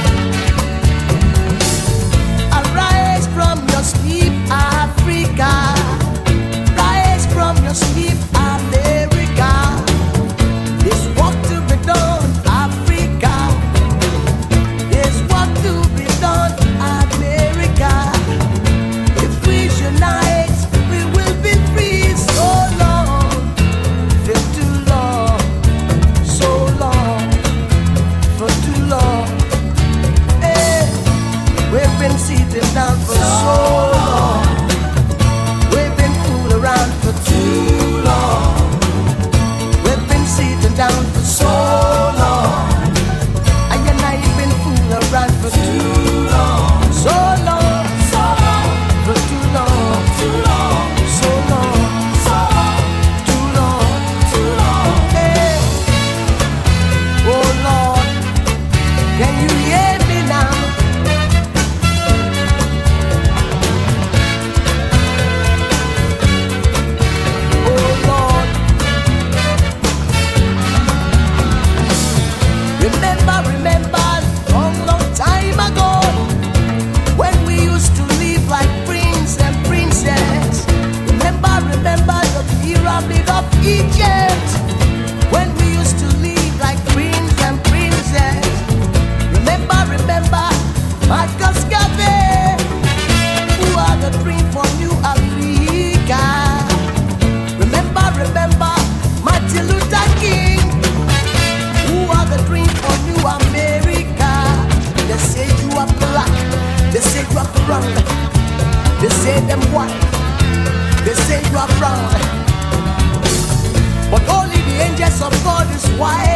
God 115.99 116.28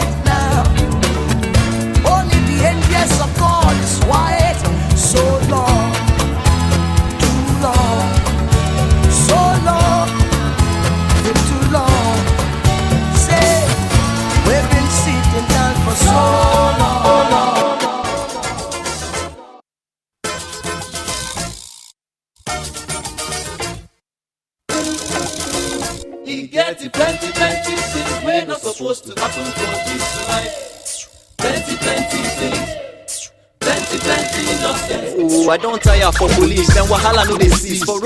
then 36.68 36.84
wahala 36.88 37.24
no 37.28 37.36
dey 37.38 37.48
cease. 37.50 37.84
For 37.84 37.98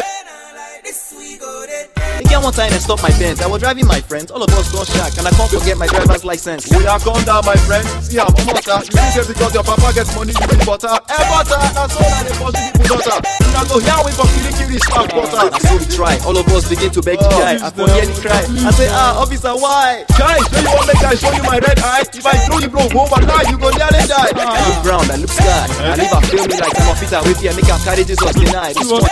One 2.56 2.72
time 2.72 2.72
I 2.72 2.80
stopped 2.80 3.02
my 3.04 3.12
Benz. 3.20 3.44
I 3.44 3.46
was 3.52 3.60
driving 3.60 3.84
my 3.84 4.00
friends, 4.00 4.32
all 4.32 4.40
of 4.40 4.48
us 4.56 4.72
got 4.72 4.88
shock, 4.88 5.12
and 5.20 5.28
I 5.28 5.32
can't 5.36 5.52
forget 5.52 5.76
my 5.76 5.84
driver's 5.92 6.24
license. 6.24 6.64
We 6.72 6.88
are 6.88 6.96
calm 6.96 7.20
down, 7.28 7.44
my 7.44 7.52
friend. 7.68 7.84
See 8.00 8.16
how 8.16 8.32
I'm 8.32 8.48
You 8.80 8.96
think 8.96 9.12
say 9.12 9.28
because 9.28 9.52
your 9.52 9.60
papa 9.60 9.92
gets 9.92 10.08
money, 10.16 10.32
you 10.32 10.46
be 10.48 10.56
butter. 10.64 10.88
Eh, 10.88 11.24
butter, 11.28 11.60
that's 11.76 11.92
all 11.92 12.08
that 12.08 12.24
they 12.24 12.32
pursue 12.32 12.72
people 12.80 12.96
daughter. 12.96 13.18
Una 13.44 13.60
go 13.68 13.76
here 13.76 14.00
killing 14.32 14.56
kill 14.56 14.70
this 14.72 14.80
spark 14.88 15.04
butter. 15.12 15.52
That's 15.52 15.68
so 15.68 15.76
we 15.76 15.84
try. 15.84 16.16
All 16.24 16.32
of 16.32 16.48
us 16.48 16.64
begin 16.64 16.88
to 16.96 17.04
beg 17.04 17.20
the 17.20 17.28
guy. 17.28 17.60
I 17.60 17.68
for 17.68 17.92
hear 17.92 18.08
the 18.08 18.16
cry. 18.24 18.40
I 18.48 18.72
say, 18.72 18.88
ah, 18.88 19.20
officer, 19.20 19.52
why? 19.52 20.08
Guys, 20.16 20.48
do 20.48 20.56
you 20.56 20.72
want 20.72 20.88
make 20.88 21.04
I 21.04 21.12
show 21.12 21.36
you 21.36 21.44
my 21.44 21.60
red 21.60 21.76
eye? 21.84 22.08
If 22.08 22.24
I 22.24 22.40
throw 22.48 22.56
you 22.64 22.72
blow 22.72 22.88
over 22.88 23.20
now, 23.20 23.44
you 23.52 23.60
go 23.60 23.68
nearly 23.68 24.00
die. 24.08 24.32
I 24.32 24.64
look 24.64 24.80
brown, 24.80 25.04
I 25.12 25.20
look 25.20 25.28
sky. 25.28 25.92
And 25.92 26.00
if 26.00 26.08
I 26.08 26.24
feel 26.24 26.48
me 26.48 26.56
like 26.56 26.72
I'm 26.72 26.88
a 26.88 26.94
fit 26.96 27.12
with 27.20 27.36
you, 27.44 27.52
make 27.52 27.68
I 27.68 27.76
carry 27.84 28.08
Jesus 28.08 28.32
deny. 28.32 28.72
This 28.72 28.88
one. 28.88 29.04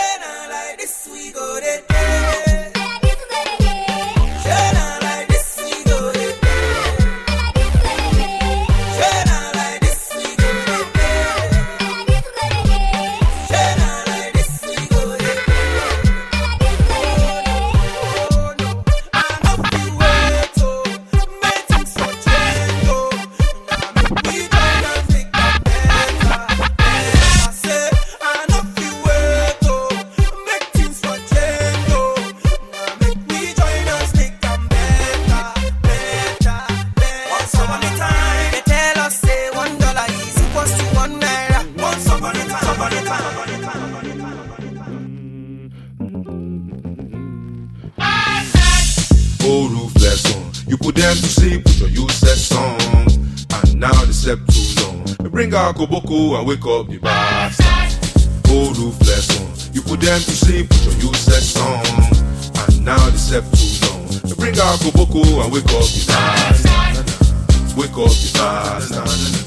They 55.65 55.71
bring 55.71 55.89
out 55.89 55.89
Koboko 55.89 56.37
and 56.37 56.47
wake 56.47 56.65
up 56.67 56.87
the 56.87 56.99
bastards. 56.99 58.27
Oh, 58.49 58.69
ruthless 58.77 59.33
on. 59.41 59.73
You 59.73 59.81
put 59.81 59.99
them 59.99 60.21
to 60.21 60.31
sleep 60.31 60.69
with 60.69 60.85
your 60.85 61.09
useless 61.09 61.53
songs. 61.53 62.51
And 62.53 62.85
now 62.85 63.09
they 63.09 63.17
slept 63.17 63.49
too 63.57 63.87
long. 63.89 64.05
They 64.29 64.35
bring 64.37 64.59
out 64.61 64.77
Koboko 64.77 65.25
and 65.41 65.51
wake 65.51 65.65
up 65.65 65.89
the 65.89 66.05
bastards. 66.05 67.73
Wake 67.73 67.97
up 67.97 68.13
the 68.13 68.29
bastards. 68.37 69.45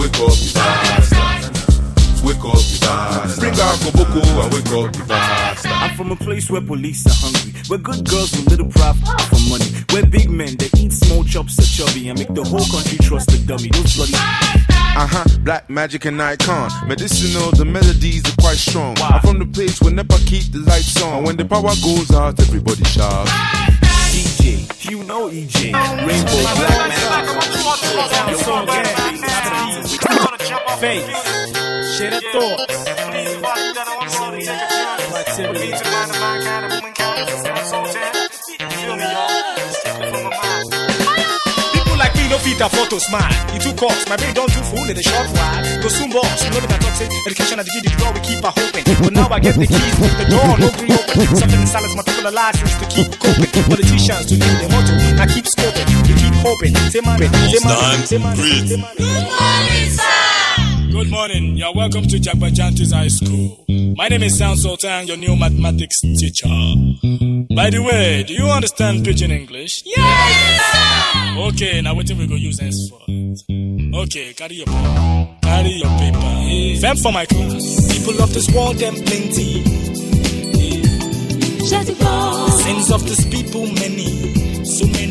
Wake 0.00 0.16
up 0.16 0.32
the 0.32 0.50
bastards. 0.56 2.24
Wake 2.24 2.40
up 2.40 2.56
the 2.56 2.78
bastards. 2.80 3.38
Bring 3.40 3.60
out 3.60 3.76
Koboko 3.84 4.20
and 4.40 4.52
wake 4.54 4.72
up 4.72 4.92
the 4.96 5.04
bastards. 5.04 5.74
I'm 5.76 5.94
from 5.94 6.12
a 6.12 6.16
place 6.16 6.48
where 6.48 6.62
police 6.62 7.04
are 7.04 7.20
hungry, 7.20 7.49
where 7.70 7.78
good 7.78 8.08
girls 8.08 8.32
with 8.32 8.50
little 8.50 8.68
profit 8.68 9.06
for 9.30 9.38
money, 9.48 9.64
We're 9.92 10.04
big 10.04 10.28
men 10.28 10.56
they 10.56 10.68
eat 10.76 10.92
small 10.92 11.22
chops 11.22 11.56
are 11.60 11.62
chubby 11.62 12.08
and 12.08 12.18
make 12.18 12.34
the 12.34 12.42
whole 12.42 12.66
country 12.66 12.98
trust 12.98 13.30
the 13.30 13.38
dummy. 13.46 13.68
Those 13.70 13.94
bloody. 13.94 14.12
Uh 14.12 15.06
huh, 15.06 15.24
black 15.44 15.70
magic 15.70 16.04
and 16.04 16.20
icon. 16.20 16.68
Medicinal, 16.88 17.52
the 17.52 17.64
melodies 17.64 18.24
are 18.26 18.34
quite 18.40 18.56
strong. 18.56 18.96
I'm 18.98 19.20
from 19.20 19.38
the 19.38 19.46
place 19.46 19.80
where 19.80 19.92
never 19.92 20.18
keep 20.26 20.50
the 20.50 20.58
lights 20.66 21.00
on. 21.00 21.22
When 21.22 21.36
the 21.36 21.44
power 21.44 21.74
goes 21.82 22.10
out, 22.10 22.40
everybody 22.40 22.82
shouts. 22.84 23.30
DJ, 24.10 24.90
you 24.90 25.04
know 25.04 25.30
EJ, 25.30 25.72
Rainbow 26.04 26.42
Black 26.42 26.58
Man. 30.18 30.29
So 30.40 30.56
again, 30.56 30.80
Face, 30.80 31.04
share 31.98 32.10
the 32.10 32.20
thoughts. 32.32 33.80
People 41.72 41.96
like 41.96 42.14
me 42.16 42.28
no 42.28 42.38
fit 42.38 42.60
afford 42.60 42.90
to 42.90 43.00
smile. 43.00 43.28
It 43.54 43.60
too 43.62 43.74
cost. 43.74 44.08
My 44.08 44.16
brain 44.16 44.34
don't 44.34 44.52
do 44.52 44.60
full 44.62 44.88
in 44.88 44.96
a 44.96 45.02
short 45.02 45.28
while. 45.36 45.82
Go 45.82 45.88
soon 45.88 46.10
boss. 46.10 46.44
You 46.44 46.50
know 46.50 46.60
me 46.60 46.66
that 46.68 46.80
talk 46.80 46.94
say 46.94 47.08
education 47.26 47.58
at 47.60 47.66
the 47.66 47.72
key 47.72 47.80
the 47.84 47.92
door 48.00 48.12
we 48.12 48.20
keep 48.20 48.40
her 48.40 48.52
hoping. 48.56 48.84
But 48.84 49.12
now 49.12 49.28
I 49.28 49.40
get 49.40 49.56
the 49.56 49.66
keys, 49.66 49.96
the 50.00 50.26
door 50.28 50.56
no 50.56 50.68
green 50.80 50.92
open. 50.96 51.36
Something 51.36 51.60
in 51.60 51.66
silence, 51.66 51.94
my 51.96 52.02
people 52.02 52.26
are 52.26 52.32
license 52.32 52.74
to 52.80 52.86
keep 52.88 53.12
coping. 53.20 53.50
Politicians 53.68 54.26
to 54.32 54.34
leave 54.40 54.58
the 54.60 54.68
motto. 54.72 54.96
I 55.20 55.26
keep 55.28 55.44
scoping, 55.44 55.88
you 55.92 56.00
keep 56.16 56.34
hoping. 56.40 56.74
Say 56.88 57.00
man, 57.04 57.20
say 57.20 57.60
man, 57.60 58.06
say 58.08 58.18
man, 58.18 58.36
say 58.36 58.76
man. 58.80 60.19
Good 60.90 61.08
morning. 61.08 61.56
You're 61.56 61.72
welcome 61.72 62.02
to 62.08 62.16
Jagbajantis 62.18 62.92
High 62.92 63.08
School. 63.08 63.64
My 63.96 64.08
name 64.08 64.24
is 64.24 64.36
Sound 64.36 64.58
Sultan, 64.58 65.06
your 65.06 65.16
new 65.16 65.36
mathematics 65.36 66.00
teacher. 66.00 66.48
By 67.54 67.70
the 67.70 67.80
way, 67.80 68.24
do 68.24 68.34
you 68.34 68.46
understand 68.46 69.04
pidgin 69.04 69.30
English? 69.30 69.82
Yes! 69.86 71.36
Okay, 71.38 71.80
now 71.80 71.94
what 71.94 72.10
we 72.10 72.26
go 72.26 72.34
use 72.34 72.58
henceforth? 72.58 73.02
Okay, 73.08 74.34
carry 74.34 74.56
your 74.56 74.66
paper. 74.66 75.28
Carry 75.42 75.70
your 75.70 75.90
paper. 75.98 76.80
Fem 76.80 76.96
for 76.96 77.12
my 77.12 77.24
class. 77.24 77.96
People 77.96 78.20
of 78.22 78.34
this 78.34 78.50
world, 78.52 78.76
them 78.76 78.94
plenty. 78.94 79.62
The 81.70 82.62
sins 82.64 82.90
of 82.90 83.04
this 83.04 83.24
people, 83.26 83.66
many. 83.66 84.64
So 84.64 84.86
many. 84.86 85.09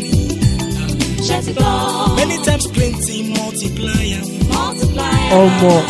Many 1.30 2.38
times 2.44 2.66
plenty, 2.68 3.30
multiplier. 3.30 4.22
Multiplier. 4.50 5.30
Oh, 5.32 5.48
more. 5.62 5.84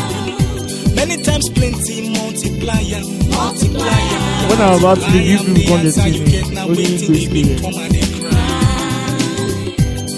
Many 0.96 1.24
times 1.24 1.50
plenty, 1.50 2.10
multiplier. 2.12 3.02
Multiplier. 3.32 4.20
When 4.50 4.60
I'm 4.60 4.80
about 4.80 5.00
to 5.00 5.08
leave, 5.12 5.48
you 5.48 5.54
people 5.56 5.76
on 5.76 5.84
the 5.86 5.92
TV. 5.92 6.58
Only 6.60 6.84
English 6.84 7.28
here. 7.32 7.56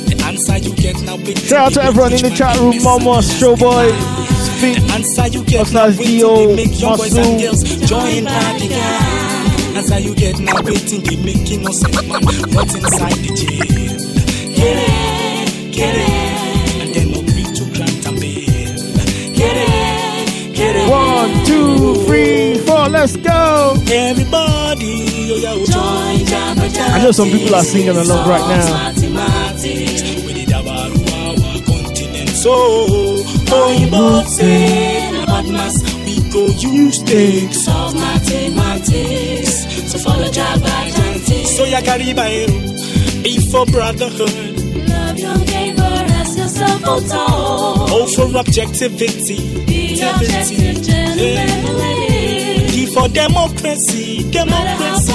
The 0.09 0.23
answer 0.25 0.57
you 0.57 0.73
get 0.75 0.99
now, 1.03 1.17
big 1.17 1.37
Shout 1.37 1.59
out 1.59 1.73
to 1.73 1.83
everyone 1.83 2.13
in 2.13 2.21
the 2.23 2.31
chat 2.31 2.57
room, 2.57 2.81
Mama, 2.81 3.21
Showboy, 3.21 3.93
Speak, 4.57 4.79
answer 4.89 5.27
you 5.27 5.43
get 5.43 5.71
now, 5.71 5.85
waiting 5.85 6.17
Dio, 6.17 6.55
make 6.55 6.81
young 6.81 6.97
boys 6.97 7.15
and 7.15 7.25
Masu. 7.27 7.41
girls 7.41 7.63
join 7.87 8.25
party 8.25 8.67
gang. 8.69 9.77
Answer 9.77 9.99
you 9.99 10.15
get 10.15 10.39
now, 10.39 10.61
waiting 10.63 11.01
they 11.03 11.15
make 11.17 11.51
innocent 11.51 11.93
man 12.07 12.21
rot 12.57 12.73
inside 12.73 13.17
the 13.21 13.29
jail. 13.37 13.97
Get 14.55 14.77
it, 14.77 15.00
get 15.81 15.95
it, 15.97 16.13
and 16.81 16.89
then 16.93 17.07
agree 17.17 17.49
to 17.57 17.63
grant 17.73 18.05
a 18.05 18.11
bail. 18.21 18.77
Get 19.33 19.55
it, 19.57 20.53
get 20.53 20.75
it. 20.77 20.87
One, 20.89 21.31
two, 21.49 22.05
three, 22.05 22.59
four, 22.65 22.85
let's 22.89 23.15
go. 23.17 23.73
Everybody, 23.89 25.41
yeah, 25.41 25.57
join 25.65 26.21
I 26.93 27.01
know 27.03 27.11
some 27.11 27.29
people 27.29 27.55
are 27.55 27.63
singing 27.63 27.97
along 27.97 28.29
right 28.29 28.45
now. 28.53 28.93
Mathematics, 28.93 30.01
we 30.25 30.33
did 30.33 30.53
our 30.53 30.61
our 30.61 31.59
continent. 31.65 32.29
So, 32.29 32.53
oh, 32.53 33.77
you 33.79 33.89
both 33.89 34.27
say 34.27 35.09
about 35.23 35.45
maths, 35.49 35.81
we 36.05 36.21
go 36.29 36.45
use 36.61 37.01
things. 37.01 37.65
Solve 37.65 37.95
mathematics, 37.95 39.53
so 39.91 39.97
follow 39.97 40.29
Jabba 40.29 41.45
So 41.45 41.65
ya 41.65 41.81
carry 41.81 42.13
by 42.13 42.29
eh. 42.29 43.23
be 43.23 43.39
for 43.49 43.65
brotherhood. 43.65 44.50
Love 46.61 46.81
your 46.81 47.01
neighbor 47.01 48.07
for 48.15 48.37
objectivity. 48.37 49.65
Be 49.65 50.01
objective, 50.01 50.85
Yeah. 51.17 51.57
For 52.93 53.07
democracy, 53.07 54.29
democracy. 54.31 55.13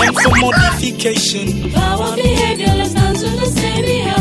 M 0.00 0.14
for 0.14 0.34
modification. 0.40 1.72
Our 1.76 2.16
behavior, 2.16 2.74
let's 2.74 2.92
down 2.94 3.14
to 3.14 3.28
the 3.40 3.46
savior. 3.46 4.14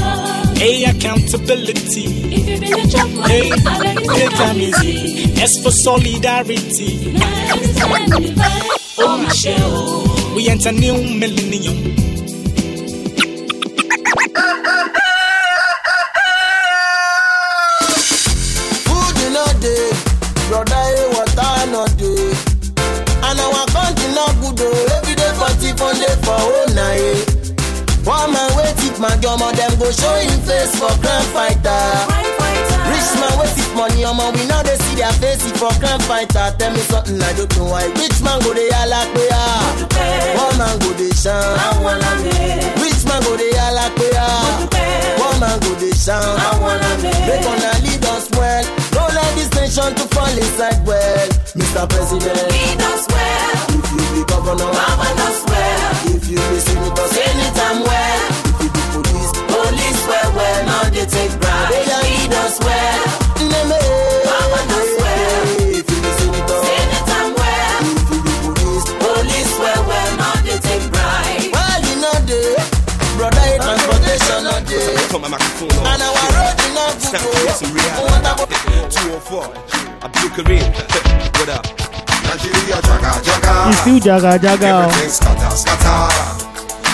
A 0.62 0.84
accountability. 0.92 2.06
If 2.36 2.48
you 2.48 2.58
bring 2.60 2.74
a 2.74 2.88
chop 2.88 3.08
Hey, 3.28 3.50
money, 3.50 3.64
I 3.66 3.80
beg 3.82 4.00
you 4.06 4.14
take 4.14 4.30
to 4.30 4.36
time 4.38 4.58
easy. 4.58 5.42
S 5.42 5.58
for 5.64 5.72
solidarity. 5.72 7.14
Oh 9.00 9.18
my 9.18 9.30
shell. 9.30 10.36
We 10.36 10.50
enter 10.50 10.72
new 10.72 10.94
millennium. 10.94 12.07
Go 29.88 29.92
show 29.96 30.16
him 30.20 30.40
face 30.44 30.76
for 30.76 30.92
crime 31.00 31.28
fighter. 31.32 31.80
Rich 32.92 33.12
man 33.20 33.32
wey 33.40 33.48
tip 33.56 33.72
money 33.76 34.04
omo 34.04 34.36
we 34.36 34.44
now 34.48 34.62
dey 34.64 34.76
see 34.84 34.96
their 35.00 35.12
face 35.24 35.46
it 35.48 35.56
for 35.56 35.72
crime 35.80 36.00
fighter. 36.04 36.52
Tell 36.60 36.72
me 36.76 36.80
something 36.92 37.22
I 37.22 37.32
don't 37.34 37.48
know 37.56 37.72
why. 37.72 37.88
Rich 37.96 38.20
man 38.22 38.40
go 38.44 38.52
dey 38.54 38.68
yalla 38.68 39.08
pe 39.16 39.24
ah, 39.32 39.88
one 40.44 40.58
man 40.60 40.76
go 40.84 40.92
dey 41.00 41.12
shine. 41.16 41.56
Rich 42.84 43.04
man 43.08 43.22
go 43.24 43.38
dey 43.40 43.52
yalla 43.56 43.88
pe 43.96 44.08
ah, 44.20 44.68
one 45.24 45.40
man 45.40 45.56
go 45.64 45.72
dey 45.80 45.92
shine. 45.96 46.36
Make 47.24 47.48
una 47.48 47.72
lead 47.84 48.04
us 48.12 48.28
well. 48.36 48.64
Don't 48.92 49.14
let 49.16 49.32
this 49.40 49.52
nation 49.56 49.96
to 49.96 50.04
fall 50.12 50.28
inside 50.36 50.84
well. 50.86 51.28
Mr. 51.56 51.88
President. 51.88 52.52
Lead 52.52 52.82
us 52.92 53.08
well. 53.08 53.56
If 53.72 53.88
you 53.96 54.04
be 54.20 54.22
governor, 54.28 54.68
Govern 54.68 55.20
us 55.28 55.40
well. 55.48 56.16
If 56.16 56.28
you 56.28 56.40
be 56.44 56.60
senator, 56.60 57.08
Senator 57.08 57.84
well. 57.88 58.47
Well 60.38 60.46
well. 60.54 60.66
Now 60.66 60.90
they 60.90 61.06
take 61.06 61.34
bribe. 61.42 61.72
Lead 61.74 62.34
us 62.46 62.60
well. 62.62 63.04
Neme. 63.42 63.82
Govern 64.28 64.70
us 64.78 64.92
well. 65.02 65.42
If 65.74 65.86
you 65.90 65.98
be 66.04 66.12
senator, 66.20 66.60
Senator 66.62 67.24
well. 67.38 67.82
If 67.82 68.10
you 68.14 68.20
be 68.22 68.34
police, 68.46 68.86
Police 69.02 69.54
well 69.58 69.82
well. 69.90 70.12
Now 70.22 70.36
they 70.46 70.58
take 70.62 70.86
bribe. 70.94 71.50
While 71.58 71.82
you 71.90 71.96
not 72.06 72.22
there, 72.30 72.62
brother, 73.18 73.46
your 73.50 73.60
transportation 73.66 74.40
not 74.46 74.62
there. 74.70 75.10
Turn 75.10 75.22
my 75.22 75.30
microphone. 75.34 75.74
And 75.90 76.02
our 76.06 76.28
road 76.38 76.56
you 76.62 76.70
not 76.78 76.94
good. 77.02 77.18
to 77.18 77.30
get 77.44 77.58
some 77.58 77.74
204. 78.94 79.42
Abdulkareem. 80.06 80.66
What 81.40 81.50
up? 81.50 81.66
Nigeria 82.30 82.78
jaga 82.86 83.12
jaga. 83.26 83.54
You 83.68 83.74
still 83.74 84.00
jaga 84.00 84.32
jaga. 84.38 84.70
oh. 84.70 84.90
Everything 84.90 85.10
scatter 85.10 85.56
scatter. 85.56 86.47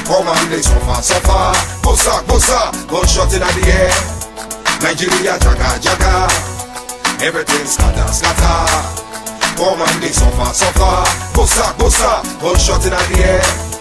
Come 0.05 0.27
on, 0.27 0.49
they 0.49 0.61
suffer 0.61 1.01
suffer. 1.01 1.55
Bossa 1.80 2.19
bossa. 2.27 2.59
Gunshot 2.91 3.34
in 3.34 3.39
the 3.39 3.63
air. 3.71 3.93
Nigeria 4.84 5.39
jaga 5.39 5.80
jaga. 5.80 6.27
Everything 7.23 7.65
scatter 7.65 8.11
scatter. 8.11 8.67
Come 9.55 9.81
on, 9.81 9.99
they 10.01 10.11
suffer 10.11 10.51
suffer. 10.53 10.95
Bossa 11.31 11.71
bossa. 11.80 12.19
Gunshot 12.41 12.84
in 12.84 12.91
the 12.91 13.23
air. 13.23 13.73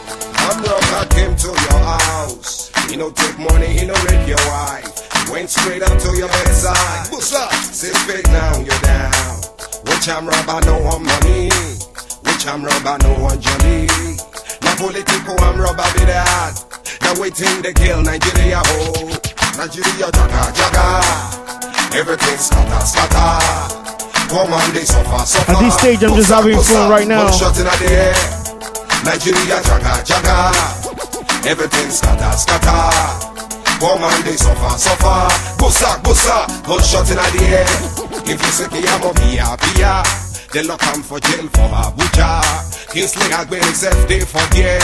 I'm 0.47 0.62
I 0.62 1.07
came 1.11 1.35
to 1.36 1.49
your 1.49 1.78
house. 1.82 2.70
He 2.89 2.97
no 2.97 3.11
take 3.11 3.39
money, 3.39 3.66
he 3.66 3.86
no 3.86 3.94
rape 4.07 4.28
your 4.28 4.43
wife. 4.47 5.31
Went 5.31 5.51
straight 5.51 5.82
up 5.82 5.99
to 5.99 6.16
your 6.16 6.28
bedside. 6.28 7.07
Bossa. 7.11 7.51
Say 7.66 7.93
fake 8.07 8.27
now, 8.28 8.59
you're 8.59 8.82
down. 8.82 9.36
Which 9.90 10.09
I'm 10.09 10.27
robber, 10.27 10.66
no 10.66 10.78
one 10.82 11.05
money. 11.05 11.51
Which 12.23 12.47
I'm 12.47 12.65
robber, 12.65 12.99
no 13.03 13.15
one 13.23 13.40
Johnny. 14.83 14.99
Now 14.99 15.03
political, 15.03 15.41
I'm 15.45 15.61
robber 15.61 15.83
with 15.95 16.09
that. 16.09 16.55
Now 17.03 17.21
waiting 17.21 17.63
to 17.63 17.73
kill 17.73 18.03
Nigeria, 18.03 18.63
oh. 18.67 19.09
Nigeria, 19.57 20.09
jaga, 20.11 20.43
jaga. 20.55 21.95
Everything 21.95 22.39
scatter, 22.39 22.87
scatter. 22.87 24.29
Come 24.29 24.53
on, 24.53 24.73
they 24.73 24.85
suffer, 24.85 25.27
suffer. 25.27 25.53
At 25.53 25.61
this 25.61 25.75
stage, 25.79 26.03
I'm 26.03 26.15
just 26.17 26.31
having 26.31 26.59
fun 26.59 26.91
right 26.91 27.07
now. 27.07 27.31
Shot 27.31 27.59
in 27.59 27.65
the 27.65 27.87
air. 27.91 28.15
Nigeria, 29.05 29.61
jaga, 29.63 30.03
jaga. 30.03 31.47
Everything 31.47 31.91
scatter, 31.91 32.33
scatter. 32.37 33.31
Come 33.79 34.03
on, 34.03 34.23
they 34.25 34.37
suffer, 34.37 34.79
suffer. 34.79 35.29
Bossa, 35.59 36.01
bossa. 36.03 36.47
Gunshot 36.67 37.11
in 37.11 37.17
the 37.17 37.45
air. 37.45 37.67
If 38.25 38.41
you 38.41 38.51
say 38.51 38.67
I'm 38.67 39.03
a 39.03 39.13
via. 39.13 40.32
They 40.53 40.62
lock 40.65 40.83
him 40.83 41.03
for 41.03 41.19
jail 41.19 41.49
for 41.49 41.69
Abuja. 41.73 42.43
Kingsley 42.93 43.24
Agbeni 43.33 43.65
himself, 43.65 44.07
they 44.07 44.20
for 44.20 44.45
there. 44.55 44.81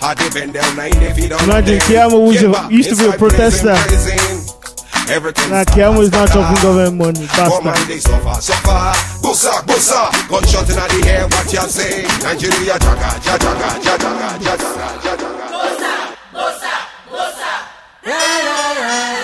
Had 0.00 0.18
they 0.18 0.28
been 0.40 0.52
down 0.52 0.76
nine, 0.76 0.90
if 1.02 1.16
he 1.16 1.28
don't 1.28 1.40
Imagine 1.44 1.78
Keyamo 1.78 2.26
was 2.26 2.42
a- 2.42 2.68
used 2.72 2.90
to 2.90 2.96
be 2.96 3.06
a 3.06 3.12
protester. 3.16 3.70
Everything 5.08 5.50
Nah, 5.50 5.62
Keyamo 5.64 6.00
is 6.02 6.10
not 6.10 6.28
chopping 6.30 6.60
government 6.62 6.96
money. 6.96 7.26
Come 7.28 7.62
Bastard. 7.62 7.66
on, 7.82 7.88
they 7.88 7.98
suffer, 8.00 8.40
suffer. 8.40 8.92
Bossa, 9.22 9.52
bossa. 9.62 10.10
Gunshot 10.28 10.68
in 10.70 10.76
the 10.76 11.08
air, 11.08 11.28
what 11.28 11.52
you 11.52 11.60
say? 11.70 12.02
Nigeria, 12.24 12.74
jaga, 12.74 13.10
jaga, 13.22 13.50
jaga, 13.54 13.70
jaga, 13.84 14.38
jaga, 14.42 14.88
jaga. 15.04 16.34
mélòó 18.04 19.23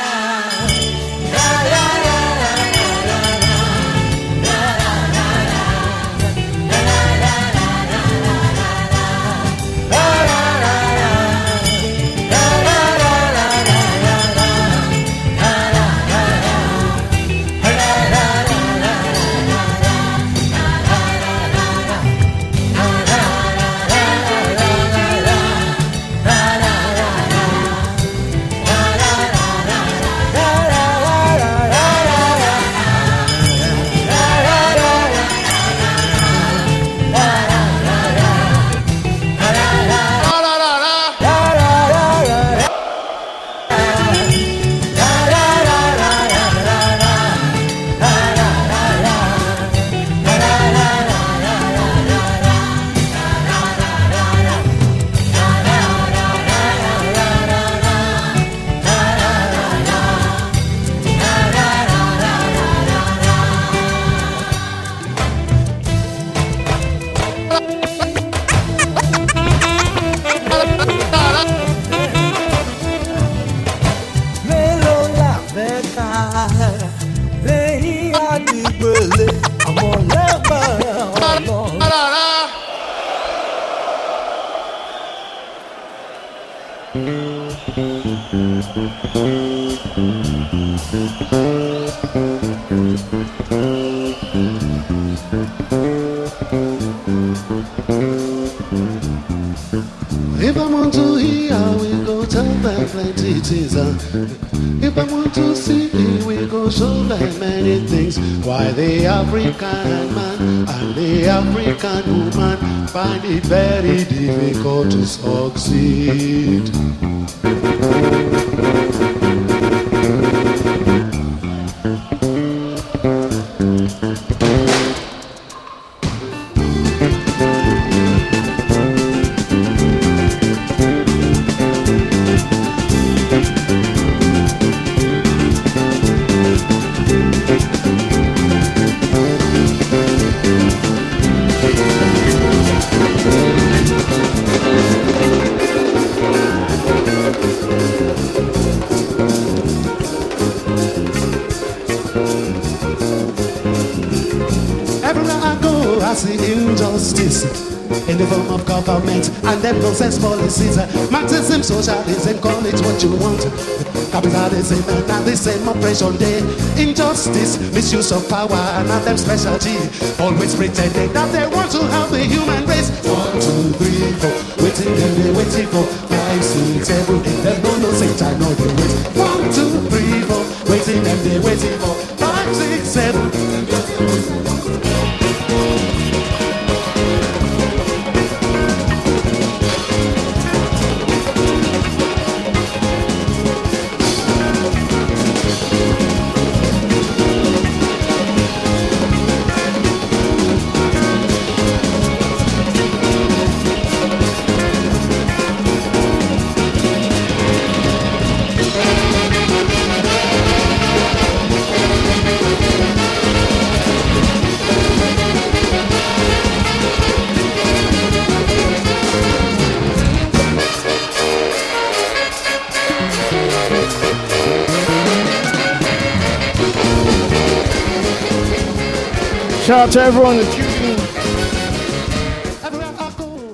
oppression. 166.00 166.48
Injustice, 166.78 167.58
misuse 167.74 168.12
of 168.12 168.28
power 168.28 168.50
and 168.52 168.88
them 169.04 169.16
specialty. 169.16 169.76
Always 170.22 170.54
pretending 170.54 170.89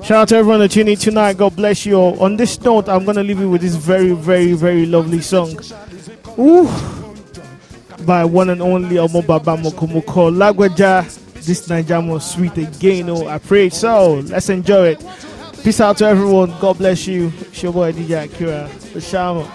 Shout 0.07 0.19
out 0.19 0.29
to 0.29 0.37
everyone 0.37 0.61
that 0.61 0.71
tuning 0.71 0.93
in 0.93 0.99
tonight. 1.01 1.37
God 1.37 1.57
bless 1.57 1.85
you 1.85 1.97
all. 1.97 2.23
On 2.23 2.37
this 2.37 2.61
note, 2.61 2.89
I'm 2.89 3.05
gonna 3.05 3.25
leave 3.25 3.41
you 3.41 3.51
with 3.51 3.63
this 3.63 3.75
very, 3.75 4.13
very, 4.13 4.53
very 4.53 4.87
lovely 4.87 5.21
song. 5.21 5.59
Ooh. 6.39 6.71
By 8.07 8.25
one 8.25 8.51
and 8.51 8.63
only 8.63 8.95
Omo 8.99 9.27
Baba 9.27 9.57
Mokomo 9.57 10.07
called 10.07 10.35
Lagbaja. 10.35 11.03
This 11.45 11.69
Nigeria 11.69 12.21
sweet 12.21 12.57
again. 12.57 13.11
Oh, 13.11 13.27
I 13.27 13.39
pray 13.39 13.69
so. 13.69 14.21
Let's 14.27 14.49
enjoy 14.49 14.91
it. 14.91 15.05
Peace 15.65 15.81
out 15.81 15.97
to 15.97 16.07
everyone. 16.07 16.55
God 16.61 16.79
bless 16.79 17.09
you. 17.09 17.33
It's 17.41 17.61
your 17.65 17.73
boy 17.73 17.91
DJ 17.91 18.27
Akira. 18.27 18.71
Shama. 19.01 19.53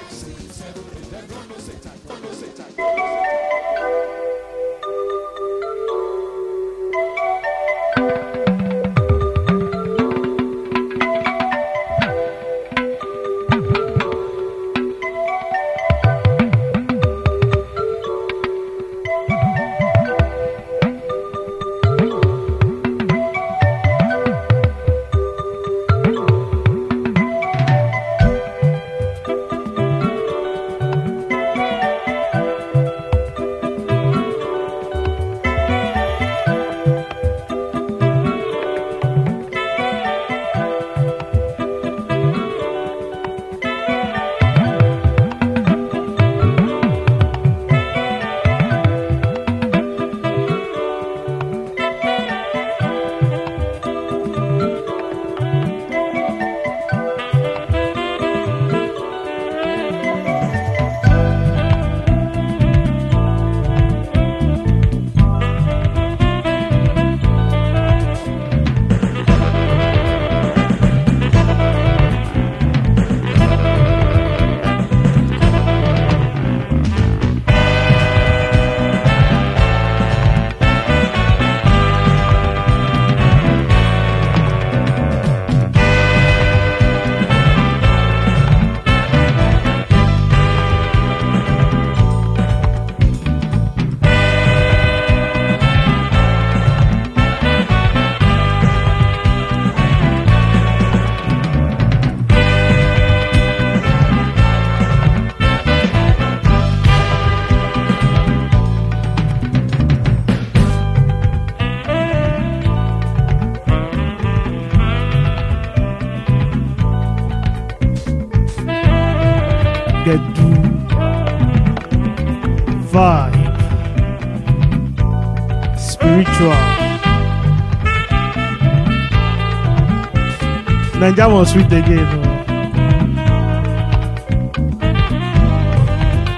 Naija 131.12 131.30
was 131.30 131.52
sweet 131.52 131.66
again. 131.66 132.08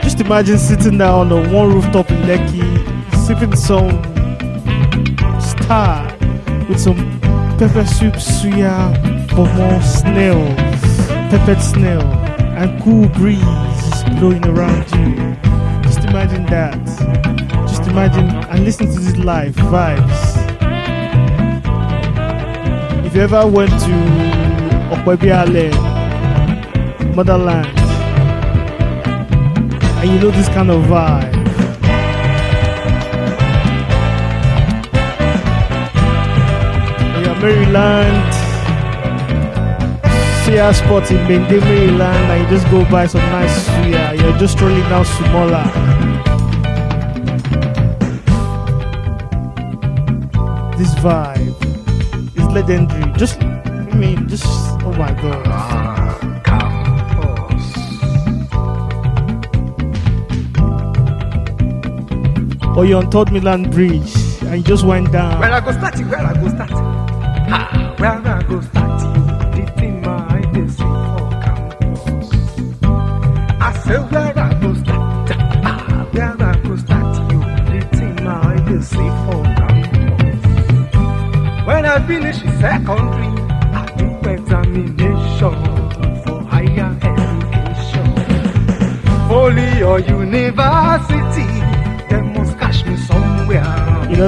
Just 0.01 0.19
imagine 0.19 0.57
sitting 0.57 0.97
down 0.97 1.19
on 1.19 1.29
the 1.29 1.49
one 1.55 1.73
rooftop 1.73 2.09
in 2.09 2.17
Lekki, 2.23 2.63
sipping 3.27 3.55
some 3.55 4.01
star 5.39 6.07
with 6.67 6.79
some 6.79 6.97
pepper 7.59 7.85
soup, 7.85 8.15
suya, 8.15 8.73
pomo, 9.29 9.79
snail, 9.81 10.43
peppered 11.29 11.61
snail, 11.61 12.01
and 12.57 12.81
cool 12.81 13.07
breeze 13.09 14.03
blowing 14.19 14.43
around 14.47 14.89
you. 14.93 15.13
Just 15.83 15.99
imagine 15.99 16.47
that. 16.47 16.83
Just 17.67 17.83
imagine 17.83 18.27
and 18.27 18.65
listen 18.65 18.87
to 18.87 18.99
this 18.99 19.17
live 19.17 19.53
vibes. 19.53 20.33
If 23.05 23.13
you 23.13 23.21
ever 23.21 23.45
went 23.45 23.69
to 23.69 24.32
Okwebiale, 24.91 25.71
motherland, 27.15 27.67
and 29.99 30.09
you 30.09 30.19
know 30.19 30.31
this 30.31 30.49
kind 30.49 30.69
of 30.71 30.83
vibe. 30.83 31.33
Yeah, 37.23 37.35
Maryland, 37.39 38.33
Suya 40.43 40.73
spot 40.73 41.09
in 41.09 41.17
Bende, 41.27 41.59
Maryland, 41.61 42.31
and 42.31 42.43
you 42.43 42.49
just 42.49 42.69
go 42.69 42.83
buy 42.91 43.07
some 43.07 43.21
nice 43.31 43.67
suya. 43.69 44.19
You're 44.19 44.37
just 44.37 44.53
strolling 44.53 44.87
down 44.89 45.05
Sumola. 45.05 45.63
This 50.77 50.93
vibe 50.95 51.55
is 52.35 52.45
legendary. 52.47 53.11
Just, 53.17 53.39
Or 62.75 62.85
you're 62.85 63.03
on 63.03 63.11
Third 63.11 63.31
Mainland 63.31 63.71
Bridge 63.71 64.15
and 64.41 64.57
you 64.57 64.63
just 64.63 64.83
went 64.83 65.11
down. 65.11 65.39
Where 65.39 65.51
I 65.51 65.59
go 65.59 65.71
start 65.73 65.99
it, 65.99 66.07
where 66.07 66.19
I 66.19 66.33
go 66.33 66.47
start. 66.49 66.71
Ha, 66.71 67.95
where 67.99 68.11
I 68.11 68.41
go 68.43 68.61
start 68.61 69.01
it. 69.01 69.13
The 69.55 69.71
thing 69.79 70.01
my 70.01 70.41
days 70.53 70.75
for 70.77 71.29
campus. 71.43 72.29
I 73.61 73.73
say 73.85 73.97
where 73.97 74.39
I 74.39 74.53
go 74.59 74.73
start. 74.73 75.37
Ah, 75.63 76.07
where 76.11 76.35
I 76.41 76.59
go 76.63 76.75
start 76.77 77.31
you. 77.31 77.39
The 77.69 77.79
thing 77.95 78.15
my 78.23 78.55
days 78.67 78.89
for 78.91 79.43
campus. 79.59 80.43
When 81.67 81.85
I 81.85 82.07
finish 82.07 82.39
secondary, 82.59 83.31
I 83.71 83.85
do 83.97 84.07
examination 84.29 85.55
for 86.23 86.41
higher 86.49 86.91
education. 87.03 88.07
Folly 89.29 89.83
or 89.83 89.99
university, 89.99 91.12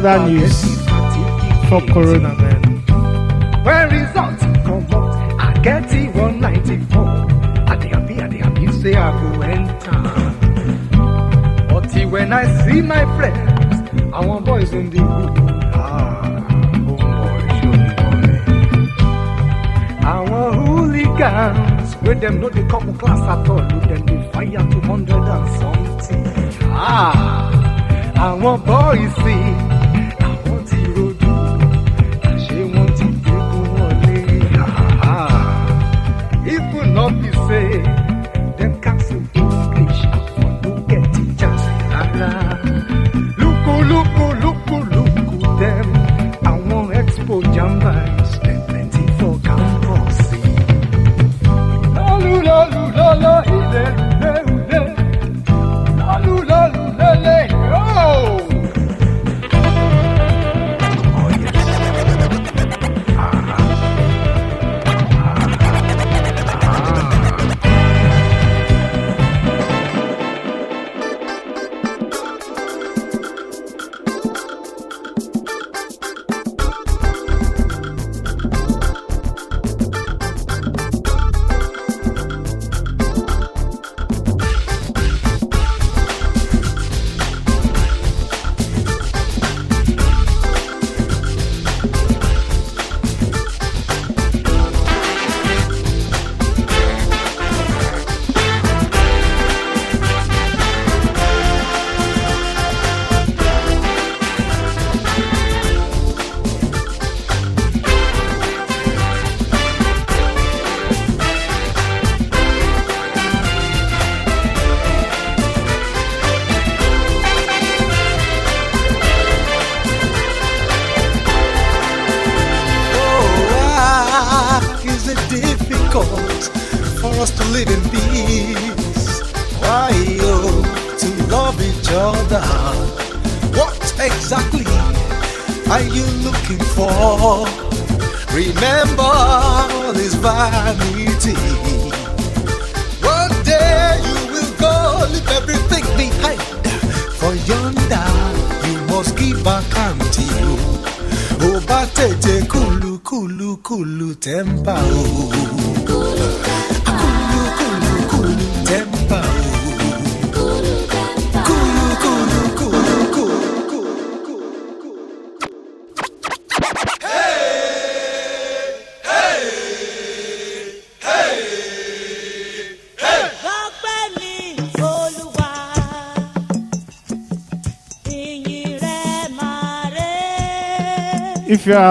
somewhere. 0.02 0.28
You 0.28 0.40
know 0.40 0.48
that 0.50 0.52
news? 0.52 0.62
Fuck 1.70 1.88
Corona, 1.94 2.34
man. 2.36 2.62
When 3.64 3.90
results 3.90 4.44
come 4.66 4.86
out, 4.94 5.16
I 5.40 5.54
get 5.62 5.92
it 5.94 6.14
194. 6.16 7.02
I 7.68 7.76
dey 7.78 7.88
happy, 7.90 8.22
I 8.22 8.28
dey 8.28 8.38
happy, 8.38 8.72
say 8.74 8.94
I 8.96 9.12
go 9.12 9.42
enter. 9.42 10.02
But 11.74 12.12
when 12.12 12.34
I 12.34 12.46
see 12.66 12.82
my 12.82 13.04
friends, 13.18 14.12
I 14.14 14.26
want 14.26 14.46
boys 14.46 14.72
in 14.74 14.90
the 14.92 15.00
room. 15.02 15.34
Ah, 15.74 16.48
oh 16.88 16.96
boy, 16.96 17.48
show 17.60 17.72
me 17.72 17.90
boy. 17.96 18.20
I 20.06 20.08
want 20.30 20.56
hooligans, 20.68 21.94
where 21.96 22.16
them 22.16 22.40
know 22.40 22.50
they 22.50 22.64
come 22.68 22.98
class 22.98 23.20
at 23.22 23.50
all, 23.50 23.56
with 23.58 23.88
them 23.90 24.06
they 24.06 24.32
fire 24.32 24.72
200 24.72 25.16
and 25.16 25.50
something. 25.60 26.26
Ah, 26.72 27.52
I 28.16 28.34
want 28.36 28.66
boys 28.66 29.14
see, 29.16 29.44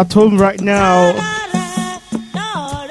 at 0.00 0.12
home 0.12 0.36
right 0.38 0.60
now, 0.60 1.14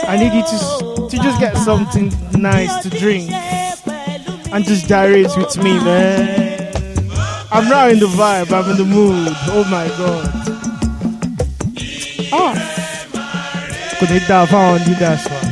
I 0.08 0.16
need 0.18 0.34
you 0.34 0.44
to 0.44 1.08
to 1.10 1.18
just 1.24 1.40
get 1.40 1.58
something 1.58 2.12
nice 2.34 2.82
to 2.84 2.90
drink 2.90 3.30
and 3.32 4.64
just 4.64 4.88
gyrate 4.88 5.36
with 5.38 5.58
me, 5.58 5.74
man. 5.84 6.72
I'm 7.52 7.68
now 7.70 7.88
in 7.88 8.00
the 8.00 8.08
vibe. 8.08 8.52
I'm 8.52 8.72
in 8.72 8.78
the 8.78 8.86
mood. 8.86 9.28
Oh 9.50 9.64
my 9.70 9.88
god. 9.98 10.30
Ah. 12.32 12.56
Could 14.00 14.10
they 14.10 14.20
dive 14.20 14.54
on 14.54 14.80
the 14.80 14.96
dash 14.98 15.28
one? 15.30 15.52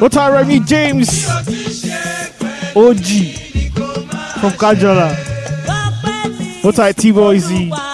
What 0.00 0.16
are 0.16 0.32
Remy 0.32 0.60
James? 0.60 1.26
OG 2.76 3.06
from 4.38 4.52
Kajola. 4.60 5.25
What 6.66 6.80
are 6.80 6.92
T-Boy 6.92 7.38
Z? 7.38 7.85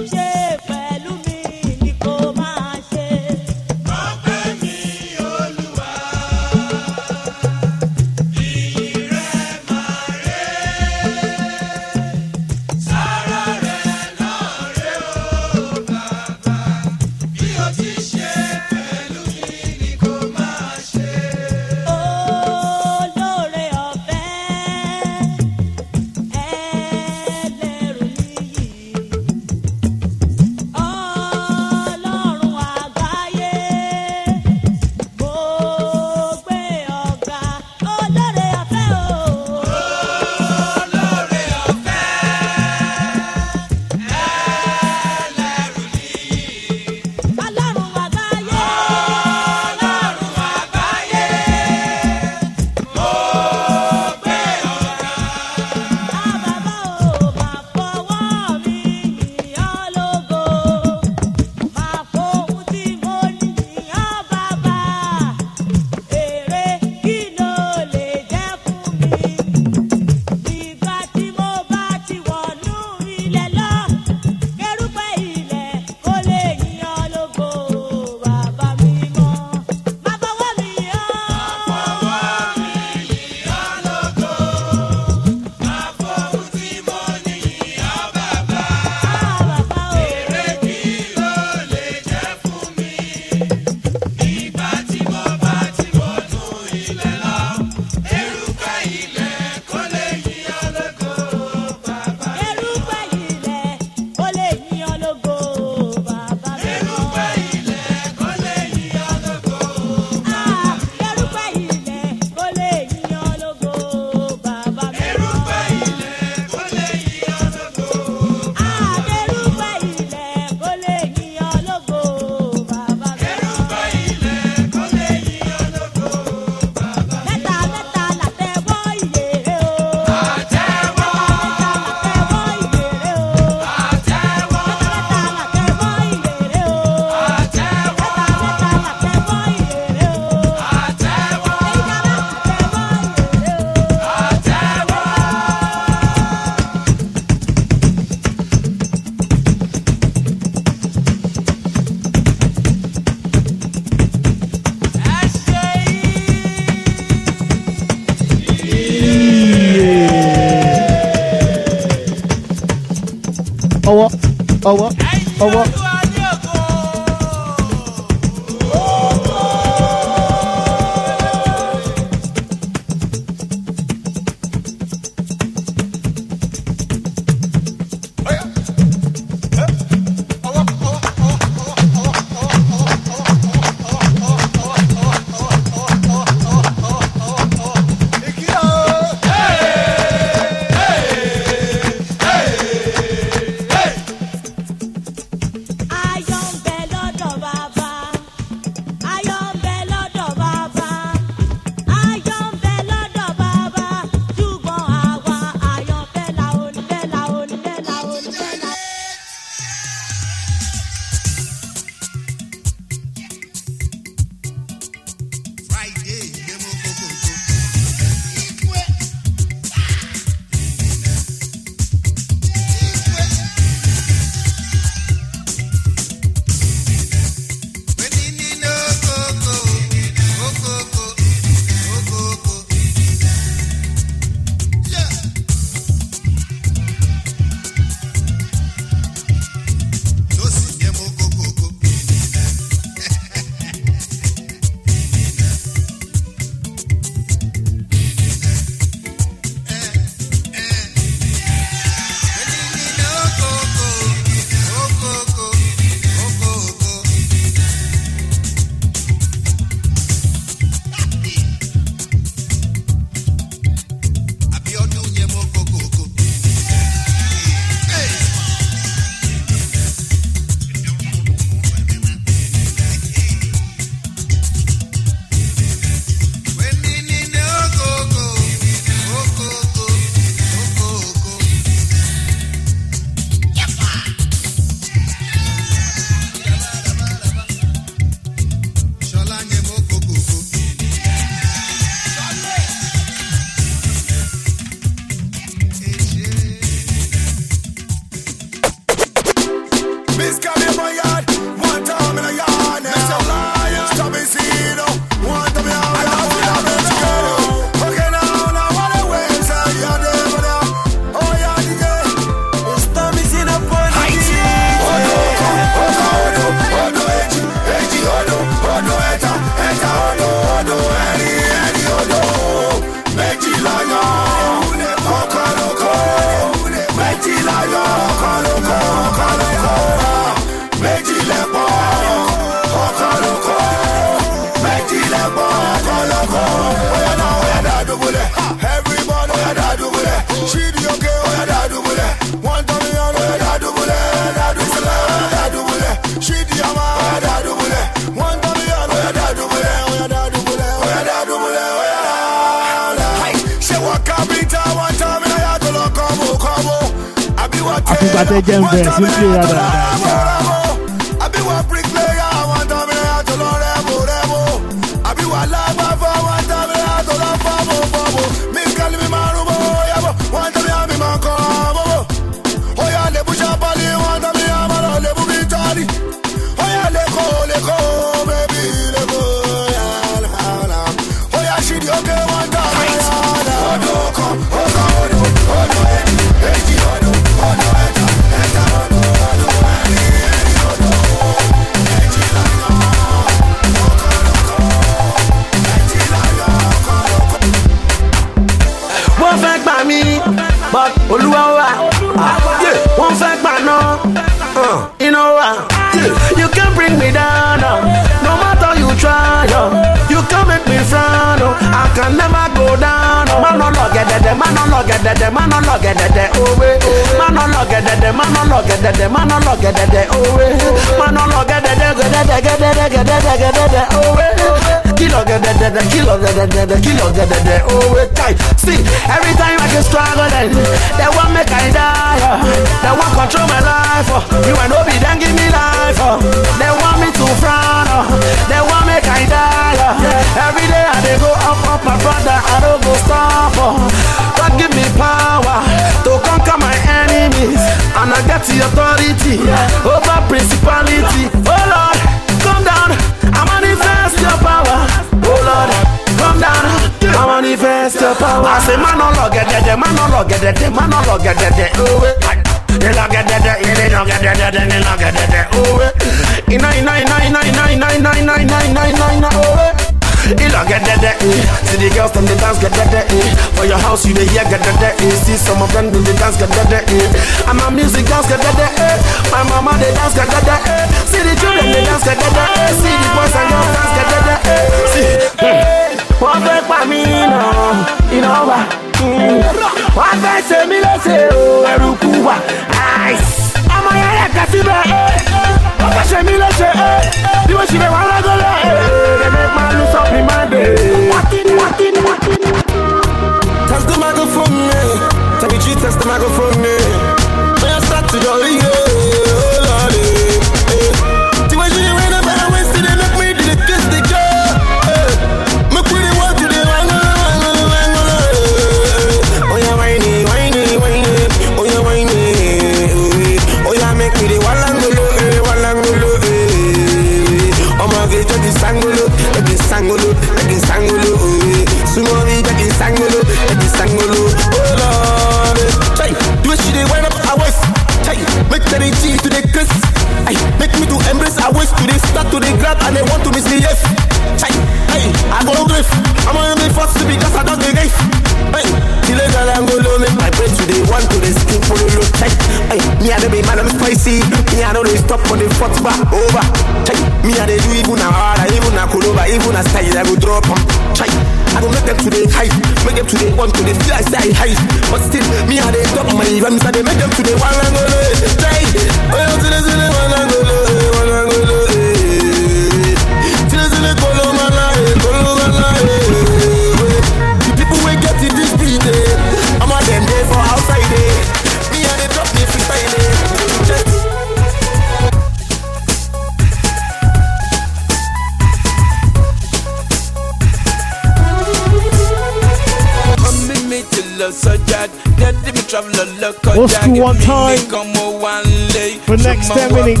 next 599.48 599.70
10 599.70 599.74
minutes. 599.74 600.00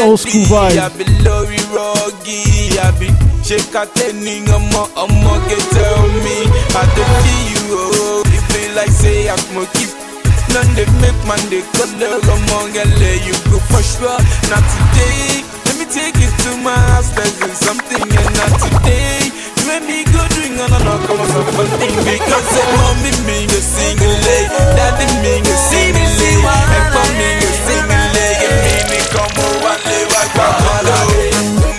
Old 0.00 0.20
school 0.20 0.44
vibe. 0.44 0.78
I'm 4.96 5.20
not 5.22 5.44
oh, 7.70 8.22
like 8.74 8.90
say 8.90 9.28
I'm. 9.28 9.38
None 10.54 10.70
they 10.76 10.86
make 11.02 11.18
man, 11.26 11.42
they 11.50 11.62
color, 11.74 12.14
let 12.14 13.26
you 13.26 13.34
go 13.50 13.58
for 13.58 13.82
sure. 13.82 14.20
Not 14.50 14.62
today. 14.70 15.42
Let 15.66 15.74
me 15.78 15.84
take 15.90 16.14
it 16.14 16.32
to 16.44 16.56
my 16.62 16.76
house, 16.92 17.10
there's 17.10 17.58
something, 17.58 18.02
and 18.02 18.36
not 18.36 18.60
today. 18.62 19.23
Let 19.66 19.82
me 19.82 20.04
go 20.04 20.20
drink 20.28 20.60
and 20.60 20.74
I 20.74 20.78
come 21.06 21.20
up 21.20 21.56
with 21.56 21.72
a 21.72 21.78
thing 21.80 21.96
Because 22.04 22.48
the 22.52 22.62
mommy 22.76 23.12
mean 23.24 23.48
a 23.48 23.60
single 23.64 24.06
leg 24.06 24.48
Daddy 24.76 25.08
mean 25.24 25.40
a 25.40 25.56
single 25.56 26.04
leg 26.04 26.36
And 26.44 26.86
for 26.92 27.08
me 27.16 27.30
a 27.40 27.50
single 27.64 28.06
leg 28.12 28.36
And 28.44 28.56
me 28.60 28.74
me 28.92 29.00
come 29.08 29.32
over 29.40 29.72
and 29.72 29.84
live 29.88 30.10
like 30.12 30.34
a 30.36 30.48
holiday 30.60 31.73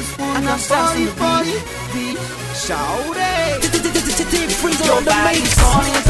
just 0.00 0.18
wanna 0.18 0.56
party, 0.56 1.06
party, 1.18 1.52
be 1.92 2.16
shout 2.54 3.16
it. 3.16 3.60
on 4.90 5.04
the 5.04 5.14
main. 5.24 6.09